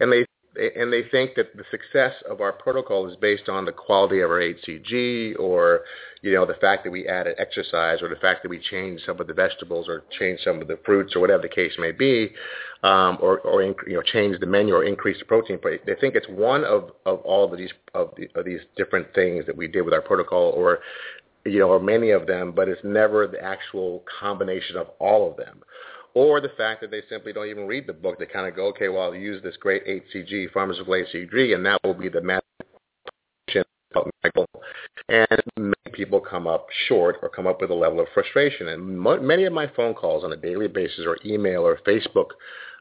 And 0.00 0.12
they 0.12 0.24
and 0.56 0.92
they 0.92 1.02
think 1.10 1.34
that 1.34 1.56
the 1.56 1.64
success 1.70 2.12
of 2.30 2.40
our 2.40 2.52
protocol 2.52 3.08
is 3.08 3.16
based 3.16 3.48
on 3.48 3.64
the 3.64 3.72
quality 3.72 4.20
of 4.20 4.30
our 4.30 4.40
HCG 4.40 5.38
or, 5.38 5.80
you 6.22 6.32
know, 6.32 6.46
the 6.46 6.54
fact 6.54 6.84
that 6.84 6.90
we 6.90 7.08
added 7.08 7.34
exercise 7.38 8.00
or 8.02 8.08
the 8.08 8.16
fact 8.16 8.42
that 8.42 8.48
we 8.48 8.60
changed 8.60 9.02
some 9.04 9.20
of 9.20 9.26
the 9.26 9.32
vegetables 9.32 9.88
or 9.88 10.04
changed 10.18 10.42
some 10.44 10.62
of 10.62 10.68
the 10.68 10.78
fruits 10.84 11.16
or 11.16 11.20
whatever 11.20 11.42
the 11.42 11.48
case 11.48 11.72
may 11.78 11.90
be, 11.90 12.30
um, 12.84 13.18
or, 13.20 13.40
or 13.40 13.62
you 13.62 13.74
know, 13.88 14.02
change 14.02 14.38
the 14.38 14.46
menu 14.46 14.74
or 14.74 14.84
increase 14.84 15.18
the 15.18 15.24
protein. 15.24 15.58
But 15.60 15.72
they 15.86 15.94
think 15.94 16.14
it's 16.14 16.28
one 16.28 16.64
of, 16.64 16.92
of 17.04 17.18
all 17.20 17.50
of 17.50 17.58
these 17.58 17.72
of, 17.94 18.12
the, 18.16 18.28
of 18.38 18.44
these 18.44 18.60
different 18.76 19.12
things 19.14 19.46
that 19.46 19.56
we 19.56 19.66
did 19.66 19.82
with 19.82 19.94
our 19.94 20.02
protocol 20.02 20.52
or, 20.56 20.80
you 21.44 21.58
know, 21.58 21.68
or 21.68 21.80
many 21.80 22.10
of 22.10 22.26
them, 22.26 22.52
but 22.52 22.68
it's 22.68 22.80
never 22.84 23.26
the 23.26 23.42
actual 23.42 24.04
combination 24.20 24.76
of 24.76 24.88
all 25.00 25.30
of 25.30 25.36
them 25.36 25.62
or 26.14 26.40
the 26.40 26.50
fact 26.56 26.80
that 26.80 26.90
they 26.90 27.02
simply 27.08 27.32
don't 27.32 27.48
even 27.48 27.66
read 27.66 27.86
the 27.86 27.92
book. 27.92 28.18
They 28.18 28.26
kind 28.26 28.46
of 28.46 28.54
go, 28.54 28.66
okay, 28.68 28.88
well, 28.88 29.02
I'll 29.02 29.14
use 29.14 29.42
this 29.42 29.56
great 29.56 29.84
HCG, 29.86 30.52
pharmaceutical 30.52 30.94
HCG, 30.94 31.54
and 31.54 31.66
that 31.66 31.80
will 31.84 31.94
be 31.94 32.08
the 32.08 32.22
magic 32.22 32.44
and 35.08 35.42
many 35.56 35.74
people 35.92 36.20
come 36.20 36.46
up 36.46 36.66
short 36.88 37.16
or 37.22 37.28
come 37.28 37.46
up 37.46 37.60
with 37.60 37.70
a 37.70 37.74
level 37.74 38.00
of 38.00 38.06
frustration. 38.14 38.68
And 38.68 38.98
mo- 38.98 39.20
many 39.20 39.44
of 39.44 39.52
my 39.52 39.66
phone 39.76 39.94
calls 39.94 40.24
on 40.24 40.32
a 40.32 40.36
daily 40.36 40.68
basis 40.68 41.04
or 41.06 41.18
email 41.24 41.62
or 41.62 41.78
Facebook, 41.86 42.30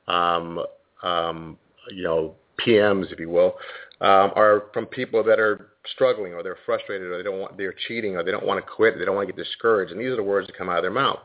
um, 0.07 0.63
um, 1.03 1.57
you 1.91 2.03
know, 2.03 2.35
PMs, 2.65 3.11
if 3.11 3.19
you 3.19 3.29
will, 3.29 3.55
um, 4.01 4.31
are 4.35 4.65
from 4.73 4.85
people 4.85 5.23
that 5.23 5.39
are 5.39 5.71
struggling 5.93 6.33
or 6.33 6.43
they're 6.43 6.57
frustrated 6.65 7.07
or 7.07 7.17
they 7.17 7.23
don't 7.23 7.39
want, 7.39 7.57
they're 7.57 7.75
cheating 7.87 8.15
or 8.15 8.23
they 8.23 8.31
don't 8.31 8.45
want 8.45 8.63
to 8.63 8.71
quit, 8.71 8.97
they 8.97 9.05
don't 9.05 9.15
want 9.15 9.27
to 9.27 9.33
get 9.33 9.43
discouraged. 9.43 9.91
And 9.91 9.99
these 9.99 10.09
are 10.09 10.15
the 10.15 10.23
words 10.23 10.47
that 10.47 10.57
come 10.57 10.69
out 10.69 10.77
of 10.77 10.83
their 10.83 10.91
mouth. 10.91 11.19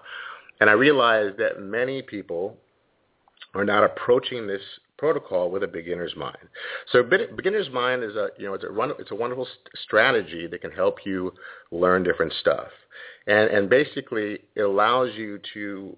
And 0.60 0.68
I 0.68 0.72
realized 0.72 1.38
that 1.38 1.60
many 1.60 2.02
people 2.02 2.56
are 3.54 3.64
not 3.64 3.84
approaching 3.84 4.46
this 4.46 4.62
protocol 4.98 5.50
with 5.50 5.62
a 5.62 5.66
beginner's 5.66 6.14
mind. 6.16 6.36
So 6.92 7.02
beginner's 7.02 7.70
mind 7.70 8.02
is 8.02 8.16
a 8.16 8.28
you 8.36 8.46
know 8.46 8.54
it's 8.54 8.64
a 8.64 8.88
it's 8.98 9.10
a 9.10 9.14
wonderful 9.14 9.46
strategy 9.84 10.46
that 10.48 10.60
can 10.60 10.72
help 10.72 10.98
you 11.06 11.32
learn 11.70 12.02
different 12.02 12.32
stuff, 12.40 12.68
and 13.26 13.48
and 13.50 13.70
basically 13.70 14.40
it 14.54 14.62
allows 14.62 15.14
you 15.14 15.40
to 15.54 15.96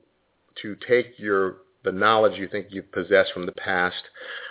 to 0.62 0.76
take 0.86 1.18
your 1.18 1.56
the 1.84 1.92
knowledge 1.92 2.38
you 2.38 2.46
think 2.46 2.66
you 2.68 2.82
possess 2.82 3.30
from 3.32 3.46
the 3.46 3.52
past, 3.52 4.02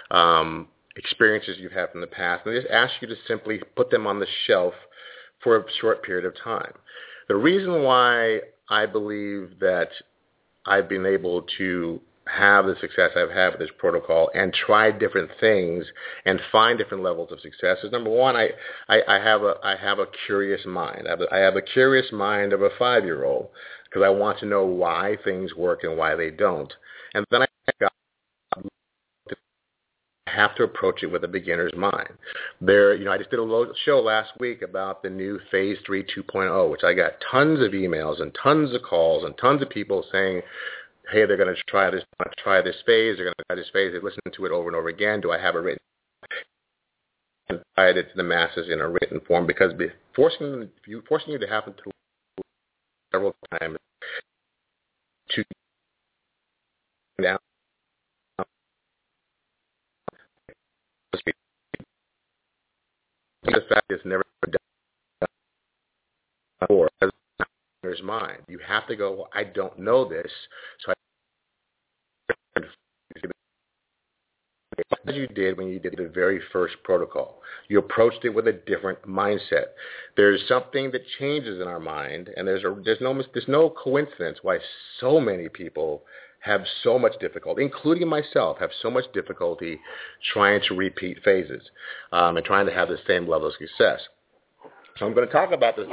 um, 0.09 0.67
experiences 0.95 1.57
you've 1.59 1.71
had 1.71 1.91
from 1.91 2.01
the 2.01 2.07
past, 2.07 2.45
and 2.45 2.59
just 2.59 2.71
ask 2.71 2.93
you 3.01 3.07
to 3.07 3.15
simply 3.27 3.61
put 3.75 3.91
them 3.91 4.07
on 4.07 4.19
the 4.19 4.27
shelf 4.47 4.73
for 5.43 5.57
a 5.57 5.63
short 5.79 6.03
period 6.03 6.25
of 6.25 6.33
time. 6.43 6.73
The 7.27 7.35
reason 7.35 7.83
why 7.83 8.39
I 8.69 8.85
believe 8.85 9.59
that 9.59 9.89
I've 10.65 10.87
been 10.87 11.05
able 11.05 11.43
to 11.57 12.01
have 12.27 12.65
the 12.65 12.75
success 12.79 13.11
I've 13.15 13.31
had 13.31 13.49
with 13.51 13.59
this 13.59 13.75
protocol 13.77 14.29
and 14.35 14.53
try 14.53 14.91
different 14.91 15.31
things 15.39 15.85
and 16.25 16.39
find 16.51 16.77
different 16.77 17.03
levels 17.03 17.31
of 17.31 17.39
success 17.39 17.77
is 17.83 17.91
number 17.91 18.09
one, 18.09 18.35
I, 18.35 18.49
I, 18.87 19.01
I 19.07 19.19
have 19.19 19.41
a 19.41 19.55
I 19.63 19.75
have 19.75 19.99
a 19.99 20.05
curious 20.27 20.61
mind. 20.65 21.07
I 21.07 21.11
have 21.11 21.21
a, 21.21 21.33
I 21.33 21.37
have 21.39 21.55
a 21.55 21.61
curious 21.61 22.11
mind 22.11 22.53
of 22.53 22.61
a 22.61 22.69
five 22.77 23.03
year 23.03 23.23
old 23.23 23.49
because 23.85 24.03
I 24.05 24.09
want 24.09 24.39
to 24.39 24.45
know 24.45 24.65
why 24.65 25.17
things 25.23 25.55
work 25.55 25.83
and 25.83 25.97
why 25.97 26.15
they 26.15 26.29
don't. 26.29 26.71
And 27.15 27.25
then 27.31 27.41
I 27.41 27.47
got 27.79 27.93
have 30.29 30.55
to 30.55 30.63
approach 30.63 31.03
it 31.03 31.07
with 31.07 31.23
a 31.23 31.27
beginner's 31.27 31.73
mind. 31.75 32.09
There, 32.61 32.95
you 32.95 33.05
know, 33.05 33.11
I 33.11 33.17
just 33.17 33.29
did 33.29 33.39
a 33.39 33.43
show 33.85 33.99
last 33.99 34.31
week 34.39 34.61
about 34.61 35.03
the 35.03 35.09
new 35.09 35.39
Phase 35.51 35.77
3 35.85 36.03
2.0, 36.03 36.71
which 36.71 36.83
I 36.83 36.93
got 36.93 37.13
tons 37.31 37.59
of 37.61 37.71
emails 37.71 38.21
and 38.21 38.35
tons 38.41 38.73
of 38.73 38.81
calls 38.83 39.23
and 39.23 39.37
tons 39.37 39.61
of 39.61 39.69
people 39.69 40.05
saying, 40.11 40.41
hey, 41.11 41.25
they're 41.25 41.37
going 41.37 41.53
to 41.53 41.61
try 41.67 41.89
this, 41.89 42.03
try 42.37 42.61
this 42.61 42.75
phase, 42.85 43.17
they're 43.17 43.25
going 43.25 43.35
to 43.37 43.43
try 43.49 43.55
this 43.55 43.69
phase, 43.73 43.93
they 43.93 43.99
listen 43.99 44.21
to 44.33 44.45
it 44.45 44.51
over 44.51 44.69
and 44.69 44.75
over 44.75 44.89
again. 44.89 45.21
Do 45.21 45.31
I 45.31 45.39
have 45.39 45.55
it 45.55 45.59
written? 45.59 45.79
And 47.49 47.61
it 47.77 48.09
to 48.09 48.15
the 48.15 48.23
masses 48.23 48.69
in 48.71 48.79
a 48.79 48.87
written 48.87 49.19
form 49.27 49.47
because 49.47 49.73
forcing 50.15 50.69
you, 50.85 51.01
forcing 51.07 51.31
you 51.33 51.39
to 51.39 51.47
have 51.47 51.65
to 51.65 51.73
several 53.11 53.35
times 53.59 53.77
to 55.31 55.43
down 57.21 57.39
the 61.13 61.21
fact 63.69 63.85
it's 63.89 64.05
never 64.05 64.23
done 64.43 64.57
before. 66.59 66.89
There's 67.81 68.03
mind. 68.03 68.43
You 68.47 68.59
have 68.67 68.85
to 68.87 68.95
go. 68.95 69.11
Well, 69.11 69.29
I 69.33 69.45
don't 69.45 69.79
know 69.79 70.07
this, 70.07 70.31
so 70.85 70.91
I 70.91 70.93
as 75.07 75.15
you 75.15 75.27
did 75.27 75.57
when 75.57 75.67
you 75.67 75.79
did 75.79 75.95
the 75.97 76.09
very 76.13 76.41
first 76.51 76.75
protocol. 76.83 77.41
You 77.67 77.79
approached 77.79 78.23
it 78.23 78.29
with 78.29 78.47
a 78.47 78.53
different 78.53 79.01
mindset. 79.03 79.67
There's 80.15 80.41
something 80.47 80.91
that 80.91 81.01
changes 81.19 81.61
in 81.61 81.67
our 81.67 81.79
mind, 81.79 82.29
and 82.35 82.47
there's 82.47 82.63
a, 82.63 82.75
there's 82.83 83.01
no 83.01 83.21
there's 83.33 83.47
no 83.47 83.69
coincidence 83.69 84.39
why 84.41 84.59
so 84.99 85.19
many 85.19 85.49
people 85.49 86.03
have 86.39 86.61
so 86.83 86.97
much 86.97 87.13
difficulty, 87.19 87.63
including 87.63 88.07
myself, 88.07 88.57
have 88.59 88.71
so 88.81 88.89
much 88.89 89.05
difficulty 89.13 89.79
trying 90.33 90.61
to 90.67 90.75
repeat 90.75 91.17
phases 91.23 91.61
um, 92.11 92.37
and 92.37 92.45
trying 92.45 92.65
to 92.65 92.73
have 92.73 92.87
the 92.87 92.97
same 93.07 93.27
level 93.27 93.47
of 93.47 93.53
success. 93.53 93.99
So 94.97 95.05
I'm 95.05 95.13
going 95.13 95.27
to 95.27 95.33
talk 95.33 95.51
about 95.51 95.75
this. 95.75 95.87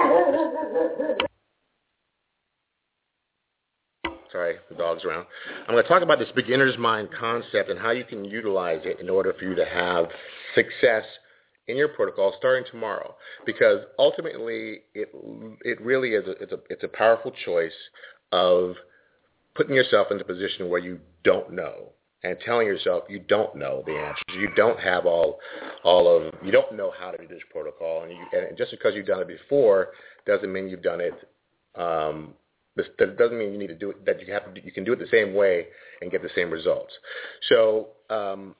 Sorry, 4.32 4.56
the 4.68 4.74
dog's 4.76 5.04
around. 5.04 5.26
I'm 5.66 5.74
going 5.74 5.82
to 5.82 5.88
talk 5.88 6.02
about 6.02 6.18
this 6.18 6.28
beginner's 6.34 6.76
mind 6.76 7.08
concept 7.18 7.70
and 7.70 7.78
how 7.78 7.90
you 7.90 8.04
can 8.04 8.24
utilize 8.24 8.80
it 8.84 9.00
in 9.00 9.08
order 9.08 9.32
for 9.38 9.44
you 9.44 9.54
to 9.54 9.64
have 9.64 10.06
success 10.54 11.04
in 11.68 11.76
your 11.76 11.88
protocol 11.88 12.34
starting 12.38 12.64
tomorrow. 12.70 13.14
Because 13.44 13.80
ultimately, 13.98 14.80
it 14.94 15.08
it 15.64 15.80
really 15.80 16.10
is 16.10 16.26
a, 16.26 16.32
it's 16.42 16.52
a 16.52 16.58
it's 16.68 16.84
a 16.84 16.88
powerful 16.88 17.32
choice 17.44 17.72
of 18.32 18.74
putting 19.56 19.74
yourself 19.74 20.08
in 20.10 20.20
a 20.20 20.24
position 20.24 20.68
where 20.68 20.80
you 20.80 21.00
don't 21.24 21.52
know 21.52 21.90
and 22.22 22.36
telling 22.44 22.66
yourself 22.66 23.04
you 23.08 23.20
don't 23.20 23.54
know 23.56 23.82
the 23.86 23.92
answers. 23.92 24.24
You 24.38 24.48
don't 24.56 24.78
have 24.80 25.06
all 25.06 25.38
all 25.84 26.08
of 26.08 26.34
you 26.44 26.50
don't 26.50 26.74
know 26.76 26.92
how 26.98 27.10
to 27.10 27.18
do 27.18 27.28
this 27.28 27.42
protocol, 27.50 28.02
and, 28.02 28.12
you, 28.12 28.18
and 28.32 28.56
just 28.56 28.70
because 28.70 28.94
you've 28.94 29.06
done 29.06 29.20
it 29.20 29.28
before 29.28 29.88
doesn't 30.26 30.52
mean 30.52 30.68
you've 30.68 30.82
done 30.82 31.00
it. 31.00 31.14
Um, 31.74 32.34
this, 32.74 32.86
that 32.98 33.16
doesn't 33.16 33.38
mean 33.38 33.52
you 33.52 33.58
need 33.58 33.68
to 33.68 33.74
do 33.74 33.90
it. 33.90 34.04
That 34.04 34.20
you 34.20 34.32
have 34.32 34.52
to, 34.54 34.64
you 34.64 34.72
can 34.72 34.84
do 34.84 34.92
it 34.92 34.98
the 34.98 35.06
same 35.10 35.34
way 35.34 35.66
and 36.00 36.10
get 36.10 36.22
the 36.22 36.30
same 36.34 36.50
results. 36.50 36.92
So 37.48 37.88
um, 38.10 38.54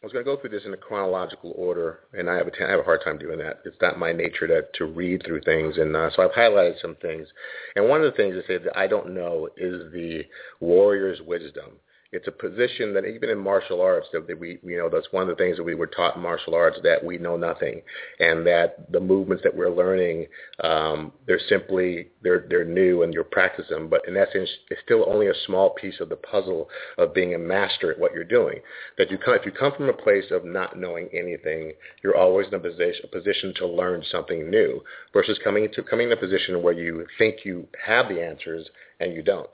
I 0.00 0.06
was 0.06 0.12
going 0.12 0.24
to 0.24 0.30
go 0.30 0.40
through 0.40 0.50
this 0.50 0.64
in 0.64 0.72
a 0.72 0.76
chronological 0.76 1.52
order, 1.56 2.00
and 2.12 2.30
I 2.30 2.36
have 2.36 2.46
a, 2.46 2.52
t- 2.52 2.62
I 2.64 2.70
have 2.70 2.78
a 2.78 2.84
hard 2.84 3.02
time 3.02 3.18
doing 3.18 3.38
that. 3.38 3.62
It's 3.64 3.80
not 3.80 3.98
my 3.98 4.12
nature 4.12 4.46
to, 4.46 4.62
to 4.78 4.84
read 4.84 5.24
through 5.26 5.40
things, 5.40 5.76
and 5.76 5.96
uh, 5.96 6.10
so 6.14 6.22
I've 6.22 6.30
highlighted 6.30 6.80
some 6.80 6.94
things. 7.02 7.26
And 7.74 7.88
one 7.88 8.02
of 8.02 8.12
the 8.12 8.16
things 8.16 8.36
I 8.36 8.46
say 8.46 8.58
that 8.58 8.78
I 8.78 8.86
don't 8.86 9.12
know 9.12 9.48
is 9.56 9.92
the 9.92 10.22
warrior's 10.60 11.20
wisdom 11.20 11.80
it's 12.10 12.26
a 12.26 12.32
position 12.32 12.94
that 12.94 13.04
even 13.04 13.28
in 13.28 13.38
martial 13.38 13.82
arts 13.82 14.06
that 14.12 14.38
we 14.38 14.58
you 14.62 14.78
know 14.78 14.88
that's 14.88 15.08
one 15.10 15.22
of 15.22 15.28
the 15.28 15.34
things 15.34 15.58
that 15.58 15.62
we 15.62 15.74
were 15.74 15.86
taught 15.86 16.16
in 16.16 16.22
martial 16.22 16.54
arts 16.54 16.78
that 16.82 17.04
we 17.04 17.18
know 17.18 17.36
nothing. 17.36 17.82
And 18.18 18.46
that 18.46 18.90
the 18.90 19.00
movements 19.00 19.42
that 19.42 19.54
we're 19.54 19.74
learning 19.74 20.26
um, 20.62 21.12
they're 21.26 21.40
simply 21.48 22.08
they're 22.22 22.46
they're 22.48 22.64
new 22.64 23.02
and 23.02 23.12
you're 23.12 23.24
practicing. 23.24 23.76
Them 23.76 23.88
but 23.88 24.08
in 24.08 24.16
essence 24.16 24.48
it's 24.70 24.80
still 24.84 25.04
only 25.06 25.26
a 25.26 25.34
small 25.46 25.70
piece 25.70 26.00
of 26.00 26.08
the 26.08 26.16
puzzle 26.16 26.68
of 26.96 27.12
being 27.12 27.34
a 27.34 27.38
master 27.38 27.92
at 27.92 27.98
what 27.98 28.14
you're 28.14 28.24
doing. 28.24 28.60
That 28.96 29.10
you 29.10 29.18
come 29.18 29.34
if 29.34 29.44
you 29.44 29.52
come 29.52 29.72
from 29.76 29.90
a 29.90 29.92
place 29.92 30.30
of 30.30 30.44
not 30.44 30.78
knowing 30.78 31.08
anything 31.12 31.72
you're 32.02 32.16
always 32.16 32.48
in 32.48 32.54
a 32.54 32.58
position 32.58 33.04
a 33.04 33.08
position 33.08 33.52
to 33.56 33.66
learn 33.66 34.02
something 34.10 34.48
new 34.48 34.82
versus 35.12 35.38
coming 35.44 35.68
to 35.74 35.82
coming 35.82 36.06
in 36.06 36.12
a 36.12 36.16
position 36.16 36.62
where 36.62 36.72
you 36.72 37.06
think 37.18 37.44
you 37.44 37.68
have 37.84 38.08
the 38.08 38.22
answers 38.24 38.66
and 39.00 39.12
you 39.12 39.22
don't. 39.22 39.50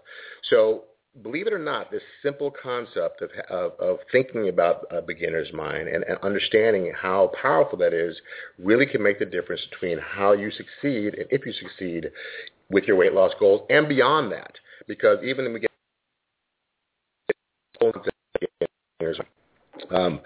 So 0.50 0.84
believe 1.22 1.46
it 1.46 1.52
or 1.52 1.58
not, 1.58 1.90
this 1.90 2.02
simple 2.22 2.50
concept 2.50 3.22
of, 3.22 3.30
of, 3.50 3.72
of 3.78 3.98
thinking 4.10 4.48
about 4.48 4.84
a 4.90 5.00
beginner's 5.00 5.52
mind 5.52 5.88
and, 5.88 6.04
and, 6.04 6.18
understanding 6.22 6.92
how 7.00 7.30
powerful 7.40 7.78
that 7.78 7.94
is 7.94 8.16
really 8.58 8.86
can 8.86 9.02
make 9.02 9.18
the 9.18 9.24
difference 9.24 9.62
between 9.70 9.98
how 9.98 10.32
you 10.32 10.50
succeed 10.50 11.14
and 11.14 11.26
if 11.30 11.46
you 11.46 11.52
succeed 11.52 12.10
with 12.70 12.84
your 12.84 12.96
weight 12.96 13.12
loss 13.12 13.32
goals 13.38 13.66
and 13.70 13.88
beyond 13.88 14.32
that. 14.32 14.52
Because 14.88 15.18
even 15.24 15.44
when 15.44 15.54
we 15.54 15.60
get 15.60 15.70
um, 19.90 20.20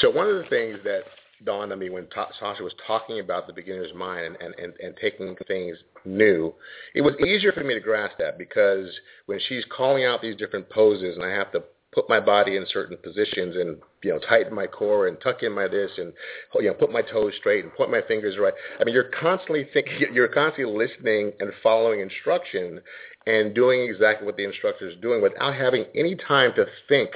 so 0.00 0.10
one 0.10 0.28
of 0.28 0.36
the 0.36 0.48
things 0.48 0.78
that 0.84 1.02
dawned 1.44 1.72
on 1.72 1.78
me 1.78 1.90
when 1.90 2.06
Ta- 2.08 2.30
Sasha 2.38 2.62
was 2.62 2.74
talking 2.86 3.20
about 3.20 3.46
the 3.46 3.52
beginner's 3.52 3.92
mind 3.94 4.24
and, 4.26 4.36
and, 4.40 4.54
and, 4.58 4.72
and 4.82 4.96
taking 5.00 5.36
things 5.46 5.76
new, 6.04 6.54
it 6.94 7.00
was 7.00 7.14
easier 7.20 7.52
for 7.52 7.64
me 7.64 7.74
to 7.74 7.80
grasp 7.80 8.16
that 8.18 8.38
because 8.38 8.88
when 9.26 9.40
she's 9.48 9.64
calling 9.74 10.04
out 10.04 10.22
these 10.22 10.36
different 10.36 10.68
poses 10.70 11.16
and 11.16 11.24
I 11.24 11.30
have 11.30 11.52
to 11.52 11.62
put 11.94 12.08
my 12.08 12.18
body 12.18 12.56
in 12.56 12.66
certain 12.72 12.96
positions 12.96 13.54
and 13.56 13.78
you 14.02 14.10
know 14.10 14.18
tighten 14.18 14.52
my 14.52 14.66
core 14.66 15.06
and 15.06 15.16
tuck 15.20 15.42
in 15.42 15.52
my 15.52 15.68
this 15.68 15.90
and 15.96 16.12
you 16.54 16.64
know 16.64 16.74
put 16.74 16.92
my 16.92 17.02
toes 17.02 17.32
straight 17.38 17.64
and 17.64 17.72
point 17.74 17.90
my 17.90 18.02
fingers 18.08 18.36
right. 18.38 18.52
I 18.80 18.84
mean, 18.84 18.94
you're 18.94 19.10
constantly 19.20 19.68
thinking, 19.72 19.94
you're 20.12 20.28
constantly 20.28 20.74
listening 20.74 21.32
and 21.40 21.52
following 21.62 22.00
instruction 22.00 22.80
and 23.26 23.54
doing 23.54 23.88
exactly 23.88 24.26
what 24.26 24.36
the 24.36 24.44
instructor 24.44 24.88
is 24.88 24.96
doing 25.00 25.22
without 25.22 25.54
having 25.54 25.86
any 25.94 26.14
time 26.14 26.52
to 26.56 26.66
think 26.88 27.10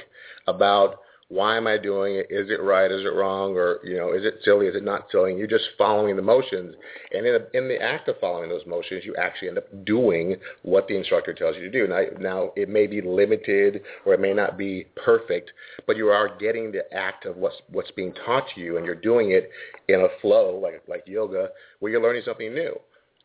about 0.47 1.01
why 1.29 1.57
am 1.57 1.67
I 1.67 1.77
doing 1.77 2.15
it? 2.15 2.25
Is 2.31 2.49
it 2.49 2.61
right? 2.61 2.91
Is 2.91 3.05
it 3.05 3.13
wrong? 3.13 3.55
Or 3.55 3.79
you 3.83 3.95
know, 3.95 4.13
is 4.13 4.25
it 4.25 4.39
silly? 4.43 4.65
Is 4.65 4.75
it 4.75 4.83
not 4.83 5.07
silly? 5.11 5.29
And 5.29 5.39
you're 5.39 5.47
just 5.47 5.69
following 5.77 6.15
the 6.15 6.23
motions, 6.23 6.75
and 7.11 7.25
in, 7.25 7.35
a, 7.35 7.57
in 7.57 7.67
the 7.67 7.79
act 7.79 8.07
of 8.09 8.19
following 8.19 8.49
those 8.49 8.65
motions, 8.65 9.05
you 9.05 9.15
actually 9.15 9.49
end 9.49 9.59
up 9.59 9.85
doing 9.85 10.35
what 10.63 10.87
the 10.87 10.97
instructor 10.97 11.33
tells 11.33 11.55
you 11.55 11.61
to 11.61 11.69
do. 11.69 11.87
Now, 11.87 12.01
now 12.19 12.51
it 12.55 12.67
may 12.67 12.87
be 12.87 13.01
limited 13.01 13.81
or 14.05 14.15
it 14.15 14.19
may 14.19 14.33
not 14.33 14.57
be 14.57 14.87
perfect, 14.95 15.51
but 15.85 15.97
you 15.97 16.07
are 16.07 16.35
getting 16.37 16.71
the 16.71 16.91
act 16.91 17.25
of 17.25 17.37
what's 17.37 17.61
what's 17.69 17.91
being 17.91 18.13
taught 18.25 18.45
to 18.55 18.61
you, 18.61 18.77
and 18.77 18.85
you're 18.85 18.95
doing 18.95 19.31
it 19.31 19.51
in 19.87 20.01
a 20.01 20.07
flow 20.21 20.59
like 20.59 20.81
like 20.87 21.03
yoga, 21.05 21.49
where 21.79 21.91
you're 21.91 22.01
learning 22.01 22.23
something 22.25 22.53
new. 22.53 22.75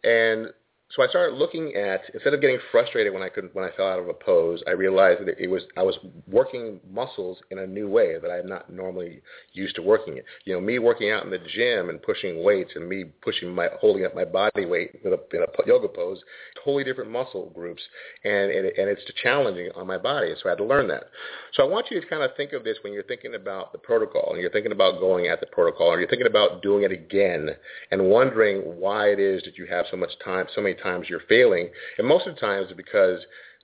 And 0.05 0.49
so 0.95 1.03
I 1.03 1.09
started 1.09 1.35
looking 1.35 1.75
at 1.75 2.03
instead 2.15 2.35
of 2.35 2.41
getting 2.41 2.59
frustrated 2.71 3.13
when 3.13 3.23
I 3.23 3.29
could 3.29 3.51
when 3.53 3.65
I 3.65 3.77
fell 3.77 3.89
out 3.89 3.99
of 3.99 4.09
a 4.09 4.15
pose, 4.15 4.63
I 4.67 4.71
realized 4.71 5.27
that 5.27 5.39
it 5.39 5.49
was 5.49 5.63
I 5.77 5.83
was 5.83 5.99
working 6.29 6.79
muscles 6.89 7.39
in 7.51 7.59
a 7.59 7.67
new 7.67 7.89
way 7.89 8.17
that 8.21 8.31
I'm 8.31 8.47
not 8.47 8.71
normally 8.71 9.21
used 9.53 9.75
to 9.77 9.83
working 9.83 10.19
it. 10.19 10.25
You 10.45 10.55
know, 10.55 10.61
me 10.61 10.79
working 10.79 11.11
out 11.11 11.25
in 11.25 11.31
the 11.31 11.41
gym 11.55 11.91
and 11.91 12.01
pushing 12.01 12.45
weights 12.45 12.73
and 12.77 12.89
me 12.89 13.05
pushing 13.23 13.53
my 13.53 13.69
holding 13.81 14.05
up 14.05 14.15
my 14.15 14.25
body 14.25 14.67
weight 14.67 15.01
in 15.05 15.13
a, 15.13 15.37
in 15.37 15.43
a 15.43 15.67
yoga 15.67 15.89
pose, 15.89 16.21
totally 16.65 16.85
different 16.85 17.11
muscle 17.11 17.51
groups, 17.55 17.83
and 18.25 18.53
and, 18.53 18.67
and 18.67 18.89
it's 18.89 19.03
challenging 19.21 19.71
on 19.75 19.89
my 19.89 19.99
body. 19.99 20.33
So 20.41 20.49
I 20.49 20.53
had 20.53 20.59
to 20.59 20.65
learn 20.65 20.87
that. 20.89 21.05
So 21.55 21.65
I 21.65 21.69
want 21.69 21.87
you 21.91 22.01
to 22.01 22.07
kind 22.07 22.23
of 22.23 22.37
think 22.37 22.53
of 22.53 22.63
this 22.63 22.79
when 22.83 22.93
you're 22.93 23.03
thinking 23.03 23.35
about 23.35 23.73
the 23.73 23.79
protocol 23.79 24.31
and 24.33 24.41
you're 24.41 24.51
thinking 24.51 24.73
about 24.73 25.01
going 25.01 25.27
at 25.27 25.41
the 25.41 25.47
protocol 25.47 25.89
or 25.89 25.99
you're 25.99 26.09
thinking 26.09 26.29
about 26.29 26.63
doing 26.63 26.85
it 26.85 26.93
again 26.93 27.51
and 27.91 28.11
wondering 28.11 28.61
why 28.61 29.09
it 29.09 29.19
is 29.19 29.43
that 29.43 29.59
you 29.59 29.67
have 29.67 29.87
so 29.91 29.97
much 29.97 30.11
time, 30.25 30.47
so 30.55 30.61
many 30.61 30.75
times 30.85 31.09
you're 31.09 31.21
failing. 31.29 31.71
And 31.99 32.07
most 32.07 32.29
of 32.29 32.35
the 32.35 32.41
times 32.41 32.69
because 32.77 33.19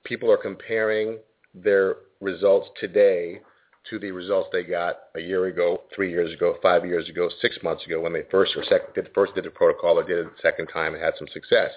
people 0.04 0.30
are 0.32 0.36
comparing 0.36 1.18
their 1.54 1.96
results 2.20 2.68
today 2.80 3.40
to 3.88 3.98
the 3.98 4.10
results 4.10 4.48
they 4.52 4.64
got 4.64 4.96
a 5.14 5.20
year 5.20 5.46
ago, 5.46 5.82
three 5.94 6.10
years 6.10 6.32
ago, 6.34 6.56
five 6.62 6.84
years 6.84 7.08
ago, 7.08 7.30
six 7.40 7.56
months 7.62 7.86
ago 7.86 8.00
when 8.00 8.12
they 8.12 8.22
first 8.30 8.52
or 8.56 8.64
second 8.64 8.92
did, 8.94 9.08
first 9.14 9.34
did 9.34 9.44
the 9.44 9.50
protocol 9.50 9.98
or 9.98 10.04
did 10.04 10.18
it 10.18 10.24
the 10.24 10.42
second 10.42 10.66
time 10.66 10.94
and 10.94 11.02
had 11.02 11.14
some 11.18 11.28
success 11.28 11.70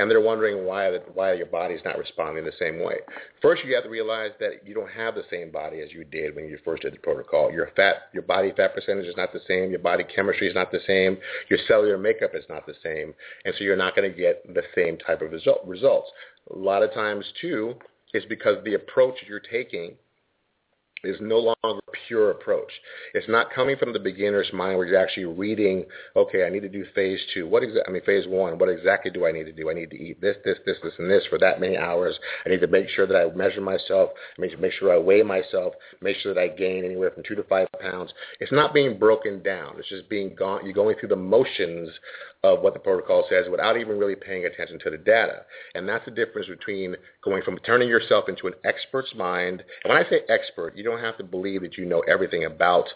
and 0.00 0.10
they're 0.10 0.20
wondering 0.20 0.64
why 0.64 0.90
why 1.12 1.34
your 1.34 1.46
body's 1.46 1.80
not 1.84 1.98
responding 1.98 2.44
the 2.44 2.52
same 2.58 2.82
way. 2.82 2.96
First, 3.42 3.62
you 3.64 3.74
have 3.74 3.84
to 3.84 3.90
realize 3.90 4.30
that 4.40 4.66
you 4.66 4.74
don't 4.74 4.90
have 4.90 5.14
the 5.14 5.24
same 5.30 5.50
body 5.50 5.80
as 5.80 5.92
you 5.92 6.04
did 6.04 6.34
when 6.34 6.46
you 6.46 6.58
first 6.64 6.82
did 6.82 6.94
the 6.94 6.98
protocol. 6.98 7.52
Your 7.52 7.70
fat, 7.76 8.08
your 8.14 8.22
body 8.22 8.50
fat 8.56 8.74
percentage 8.74 9.04
is 9.04 9.16
not 9.16 9.32
the 9.34 9.40
same. 9.46 9.68
Your 9.70 9.78
body 9.78 10.04
chemistry 10.04 10.48
is 10.48 10.54
not 10.54 10.72
the 10.72 10.80
same. 10.86 11.18
Your 11.50 11.58
cellular 11.68 11.98
makeup 11.98 12.30
is 12.34 12.44
not 12.48 12.66
the 12.66 12.74
same, 12.82 13.12
and 13.44 13.54
so 13.56 13.62
you're 13.62 13.76
not 13.76 13.94
going 13.94 14.10
to 14.10 14.16
get 14.16 14.42
the 14.54 14.62
same 14.74 14.96
type 14.96 15.20
of 15.20 15.32
result, 15.32 15.60
results. 15.66 16.10
A 16.54 16.58
lot 16.58 16.82
of 16.82 16.94
times, 16.94 17.26
too, 17.38 17.74
is 18.14 18.24
because 18.24 18.56
the 18.64 18.74
approach 18.74 19.16
you're 19.28 19.38
taking 19.38 19.96
is 21.04 21.16
no 21.20 21.38
longer 21.38 21.80
a 21.88 21.96
pure 22.06 22.30
approach. 22.30 22.70
It's 23.14 23.28
not 23.28 23.52
coming 23.52 23.76
from 23.76 23.92
the 23.92 23.98
beginner's 23.98 24.50
mind 24.52 24.76
where 24.76 24.86
you're 24.86 24.98
actually 24.98 25.26
reading, 25.26 25.84
okay, 26.16 26.44
I 26.44 26.50
need 26.50 26.60
to 26.60 26.68
do 26.68 26.84
phase 26.94 27.20
two. 27.32 27.46
What 27.46 27.62
exa- 27.62 27.82
I 27.86 27.90
mean, 27.90 28.02
phase 28.04 28.26
one, 28.28 28.58
what 28.58 28.68
exactly 28.68 29.10
do 29.10 29.26
I 29.26 29.32
need 29.32 29.44
to 29.44 29.52
do? 29.52 29.70
I 29.70 29.74
need 29.74 29.90
to 29.90 29.96
eat 29.96 30.20
this, 30.20 30.36
this, 30.44 30.58
this, 30.66 30.76
this, 30.82 30.92
and 30.98 31.10
this 31.10 31.24
for 31.28 31.38
that 31.38 31.60
many 31.60 31.76
hours. 31.76 32.18
I 32.44 32.48
need 32.48 32.60
to 32.60 32.66
make 32.66 32.88
sure 32.88 33.06
that 33.06 33.16
I 33.16 33.34
measure 33.34 33.60
myself, 33.60 34.10
to 34.36 34.56
make 34.58 34.72
sure 34.72 34.92
I 34.92 34.98
weigh 34.98 35.22
myself, 35.22 35.74
make 36.00 36.16
sure 36.18 36.34
that 36.34 36.40
I 36.40 36.48
gain 36.48 36.84
anywhere 36.84 37.10
from 37.10 37.22
two 37.26 37.34
to 37.34 37.44
five 37.44 37.68
pounds. 37.80 38.12
It's 38.40 38.52
not 38.52 38.74
being 38.74 38.98
broken 38.98 39.42
down. 39.42 39.76
It's 39.78 39.88
just 39.88 40.08
being 40.08 40.34
gone, 40.34 40.64
you're 40.64 40.74
going 40.74 40.96
through 40.98 41.10
the 41.10 41.16
motions 41.16 41.90
of 42.42 42.60
what 42.60 42.72
the 42.72 42.80
protocol 42.80 43.26
says 43.28 43.46
without 43.50 43.76
even 43.76 43.98
really 43.98 44.16
paying 44.16 44.46
attention 44.46 44.78
to 44.80 44.90
the 44.90 44.96
data. 44.96 45.42
And 45.74 45.86
that's 45.88 46.04
the 46.06 46.10
difference 46.10 46.48
between 46.48 46.96
going 47.22 47.42
from 47.42 47.58
turning 47.58 47.88
yourself 47.88 48.28
into 48.28 48.46
an 48.46 48.54
expert's 48.64 49.14
mind. 49.14 49.62
And 49.84 49.92
when 49.92 50.02
I 50.02 50.08
say 50.08 50.20
expert, 50.28 50.74
you 50.74 50.82
don't 50.82 50.89
have 50.98 51.16
to 51.18 51.24
believe 51.24 51.62
that 51.62 51.78
you 51.78 51.84
know 51.84 52.00
everything 52.00 52.44
about 52.44 52.88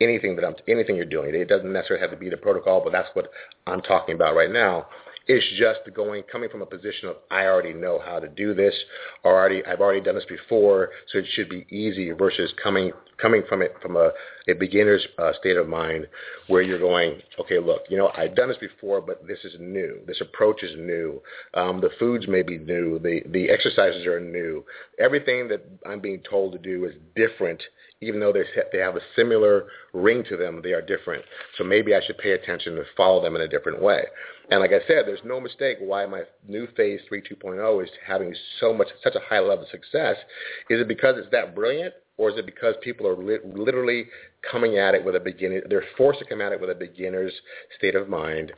anything 0.00 0.36
that 0.36 0.44
I'm 0.44 0.54
anything 0.68 0.96
you're 0.96 1.04
doing. 1.04 1.34
It 1.34 1.48
doesn't 1.48 1.72
necessarily 1.72 2.02
have 2.02 2.10
to 2.10 2.16
be 2.16 2.28
the 2.28 2.36
protocol, 2.36 2.82
but 2.82 2.92
that's 2.92 3.08
what 3.14 3.30
I'm 3.66 3.80
talking 3.82 4.14
about 4.14 4.34
right 4.34 4.50
now. 4.50 4.86
It's 5.32 5.46
just 5.60 5.94
going 5.94 6.24
coming 6.24 6.48
from 6.48 6.60
a 6.60 6.66
position 6.66 7.08
of 7.08 7.14
I 7.30 7.44
already 7.44 7.72
know 7.72 8.00
how 8.04 8.18
to 8.18 8.26
do 8.26 8.52
this, 8.52 8.74
or 9.22 9.32
already 9.32 9.64
I've 9.64 9.80
already 9.80 10.00
done 10.00 10.16
this 10.16 10.24
before, 10.24 10.90
so 11.06 11.18
it 11.18 11.24
should 11.34 11.48
be 11.48 11.64
easy. 11.70 12.10
Versus 12.10 12.52
coming 12.60 12.90
coming 13.16 13.44
from 13.48 13.62
it 13.62 13.76
from 13.80 13.94
a, 13.94 14.10
a 14.48 14.54
beginner's 14.54 15.06
uh, 15.18 15.30
state 15.38 15.56
of 15.56 15.68
mind, 15.68 16.08
where 16.48 16.62
you're 16.62 16.80
going, 16.80 17.20
okay, 17.38 17.60
look, 17.60 17.82
you 17.88 17.96
know, 17.96 18.10
I've 18.16 18.34
done 18.34 18.48
this 18.48 18.58
before, 18.58 19.00
but 19.00 19.24
this 19.28 19.38
is 19.44 19.54
new. 19.60 20.00
This 20.04 20.20
approach 20.20 20.64
is 20.64 20.72
new. 20.76 21.22
Um, 21.54 21.80
the 21.80 21.90
foods 22.00 22.26
may 22.26 22.42
be 22.42 22.58
new. 22.58 22.98
The 22.98 23.22
the 23.26 23.50
exercises 23.50 24.06
are 24.06 24.18
new. 24.18 24.64
Everything 24.98 25.46
that 25.46 25.64
I'm 25.86 26.00
being 26.00 26.22
told 26.28 26.54
to 26.54 26.58
do 26.58 26.86
is 26.86 26.94
different 27.14 27.62
even 28.00 28.20
though 28.20 28.32
they 28.32 28.78
have 28.78 28.96
a 28.96 29.00
similar 29.14 29.66
ring 29.92 30.24
to 30.28 30.36
them, 30.36 30.60
they 30.62 30.72
are 30.72 30.80
different. 30.80 31.24
So 31.58 31.64
maybe 31.64 31.94
I 31.94 32.00
should 32.04 32.18
pay 32.18 32.32
attention 32.32 32.76
and 32.76 32.86
follow 32.96 33.22
them 33.22 33.36
in 33.36 33.42
a 33.42 33.48
different 33.48 33.82
way. 33.82 34.04
And 34.50 34.60
like 34.60 34.70
I 34.70 34.80
said, 34.86 35.04
there's 35.06 35.20
no 35.24 35.40
mistake 35.40 35.76
why 35.80 36.06
my 36.06 36.22
new 36.48 36.66
Phase 36.76 37.00
3 37.08 37.22
2.0 37.22 37.84
is 37.84 37.90
having 38.06 38.34
so 38.58 38.72
much, 38.72 38.88
such 39.04 39.14
a 39.14 39.20
high 39.20 39.40
level 39.40 39.64
of 39.64 39.70
success. 39.70 40.16
Is 40.70 40.80
it 40.80 40.88
because 40.88 41.16
it's 41.18 41.30
that 41.30 41.54
brilliant, 41.54 41.94
or 42.16 42.30
is 42.30 42.38
it 42.38 42.46
because 42.46 42.74
people 42.82 43.06
are 43.06 43.16
li- 43.16 43.38
literally 43.44 44.06
coming 44.50 44.78
at 44.78 44.94
it 44.94 45.04
with 45.04 45.14
a 45.14 45.20
beginner? 45.20 45.62
They're 45.68 45.84
forced 45.96 46.18
to 46.20 46.24
come 46.24 46.40
at 46.40 46.52
it 46.52 46.60
with 46.60 46.70
a 46.70 46.74
beginner's 46.74 47.32
state 47.78 47.94
of 47.94 48.08
mind, 48.08 48.52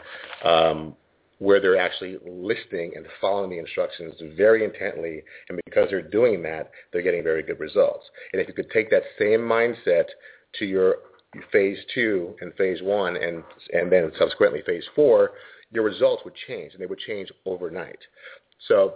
um, 0.45 0.97
where 1.43 1.61
they're 1.61 1.77
actually 1.77 2.19
listening 2.25 2.93
and 2.95 3.05
following 3.21 3.51
the 3.51 3.59
instructions 3.59 4.15
very 4.37 4.65
intently, 4.65 5.25
and 5.49 5.61
because 5.65 5.89
they're 5.91 6.01
doing 6.01 6.41
that, 6.41 6.71
they're 6.93 7.03
getting 7.03 7.25
very 7.25 7.43
good 7.43 7.59
results. 7.59 8.05
And 8.33 8.41
if 8.41 8.47
you 8.47 8.55
could 8.55 8.71
take 8.71 8.91
that 8.91 9.03
same 9.19 9.41
mindset 9.41 10.05
to 10.61 10.65
your 10.65 10.99
phase 11.51 11.79
two 11.93 12.37
and 12.41 12.55
phase 12.55 12.81
one 12.81 13.17
and 13.17 13.43
and 13.73 13.91
then 13.91 14.13
subsequently 14.21 14.63
phase 14.65 14.85
four, 14.95 15.33
your 15.73 15.83
results 15.83 16.23
would 16.25 16.35
change, 16.47 16.75
and 16.75 16.81
they 16.81 16.87
would 16.87 17.01
change 17.01 17.29
overnight. 17.45 17.99
So, 18.69 18.95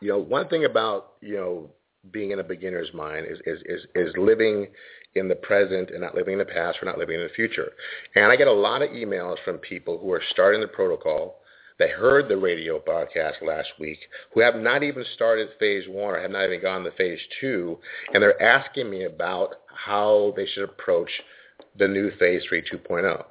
you 0.00 0.08
know, 0.08 0.18
one 0.18 0.48
thing 0.48 0.64
about 0.64 1.12
you 1.20 1.36
know 1.36 1.70
being 2.10 2.32
in 2.32 2.40
a 2.40 2.44
beginner's 2.44 2.92
mind 2.92 3.24
is 3.30 3.38
is 3.46 3.62
is, 3.66 3.86
is 3.94 4.12
living 4.16 4.66
in 5.16 5.28
the 5.28 5.34
present 5.34 5.90
and 5.90 6.00
not 6.00 6.14
living 6.14 6.34
in 6.34 6.38
the 6.38 6.44
past 6.44 6.78
or 6.80 6.86
not 6.86 6.98
living 6.98 7.16
in 7.16 7.22
the 7.22 7.34
future. 7.34 7.72
And 8.14 8.26
I 8.26 8.36
get 8.36 8.48
a 8.48 8.52
lot 8.52 8.82
of 8.82 8.90
emails 8.90 9.36
from 9.44 9.58
people 9.58 9.98
who 9.98 10.12
are 10.12 10.22
starting 10.30 10.60
the 10.60 10.68
protocol. 10.68 11.36
They 11.78 11.90
heard 11.90 12.28
the 12.28 12.38
radio 12.38 12.78
broadcast 12.78 13.38
last 13.42 13.68
week, 13.78 13.98
who 14.32 14.40
have 14.40 14.56
not 14.56 14.82
even 14.82 15.04
started 15.14 15.48
phase 15.58 15.84
one 15.88 16.14
or 16.14 16.20
have 16.20 16.30
not 16.30 16.46
even 16.46 16.62
gone 16.62 16.84
to 16.84 16.90
phase 16.92 17.20
two, 17.40 17.78
and 18.14 18.22
they're 18.22 18.40
asking 18.42 18.88
me 18.88 19.04
about 19.04 19.56
how 19.66 20.32
they 20.36 20.46
should 20.46 20.64
approach 20.64 21.10
the 21.78 21.86
new 21.86 22.10
phase 22.18 22.42
three 22.48 22.62
2.0. 22.62 23.24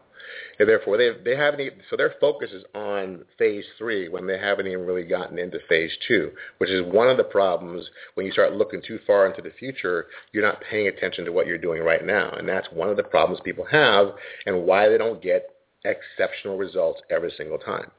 And 0.60 0.70
therefore, 0.70 0.98
they 0.98 1.12
they 1.24 1.36
haven't 1.36 1.60
even, 1.62 1.80
so 1.89 1.98
their 1.98 2.15
focus 2.20 2.52
is 2.52 2.63
on 2.74 3.26
phase 3.38 3.65
three 3.78 4.08
when 4.10 4.26
they 4.28 4.38
haven't 4.38 4.68
even 4.68 4.86
really 4.86 5.04
gotten 5.04 5.38
into 5.38 5.60
phase 5.68 5.91
two, 6.08 6.32
which 6.60 6.70
is 6.70 6.82
one 6.84 7.10
of 7.10 7.18
the 7.18 7.24
problems 7.24 7.89
when 8.13 8.26
you 8.26 8.32
start 8.32 8.54
looking 8.54 8.82
too 8.82 9.00
far 9.06 9.28
into 9.28 9.41
the 9.41 9.56
future. 9.60 10.08
You're 10.32 10.46
not 10.46 10.62
paying 10.70 10.88
attention 10.88 11.26
to 11.26 11.32
what 11.32 11.48
you're 11.48 11.58
doing 11.58 11.82
right 11.82 12.06
now, 12.06 12.32
and 12.32 12.48
that's 12.48 12.68
one 12.72 12.89
of 12.89 12.98
the 12.98 13.04
problems 13.04 13.41
people 13.44 13.65
have, 13.65 14.10
and 14.46 14.63
why 14.63 14.88
they 14.88 14.98
don't 14.98 15.22
get 15.22 15.56
exceptional 15.84 16.58
results 16.58 17.02
every 17.10 17.32
single 17.38 17.58
time. 17.58 17.91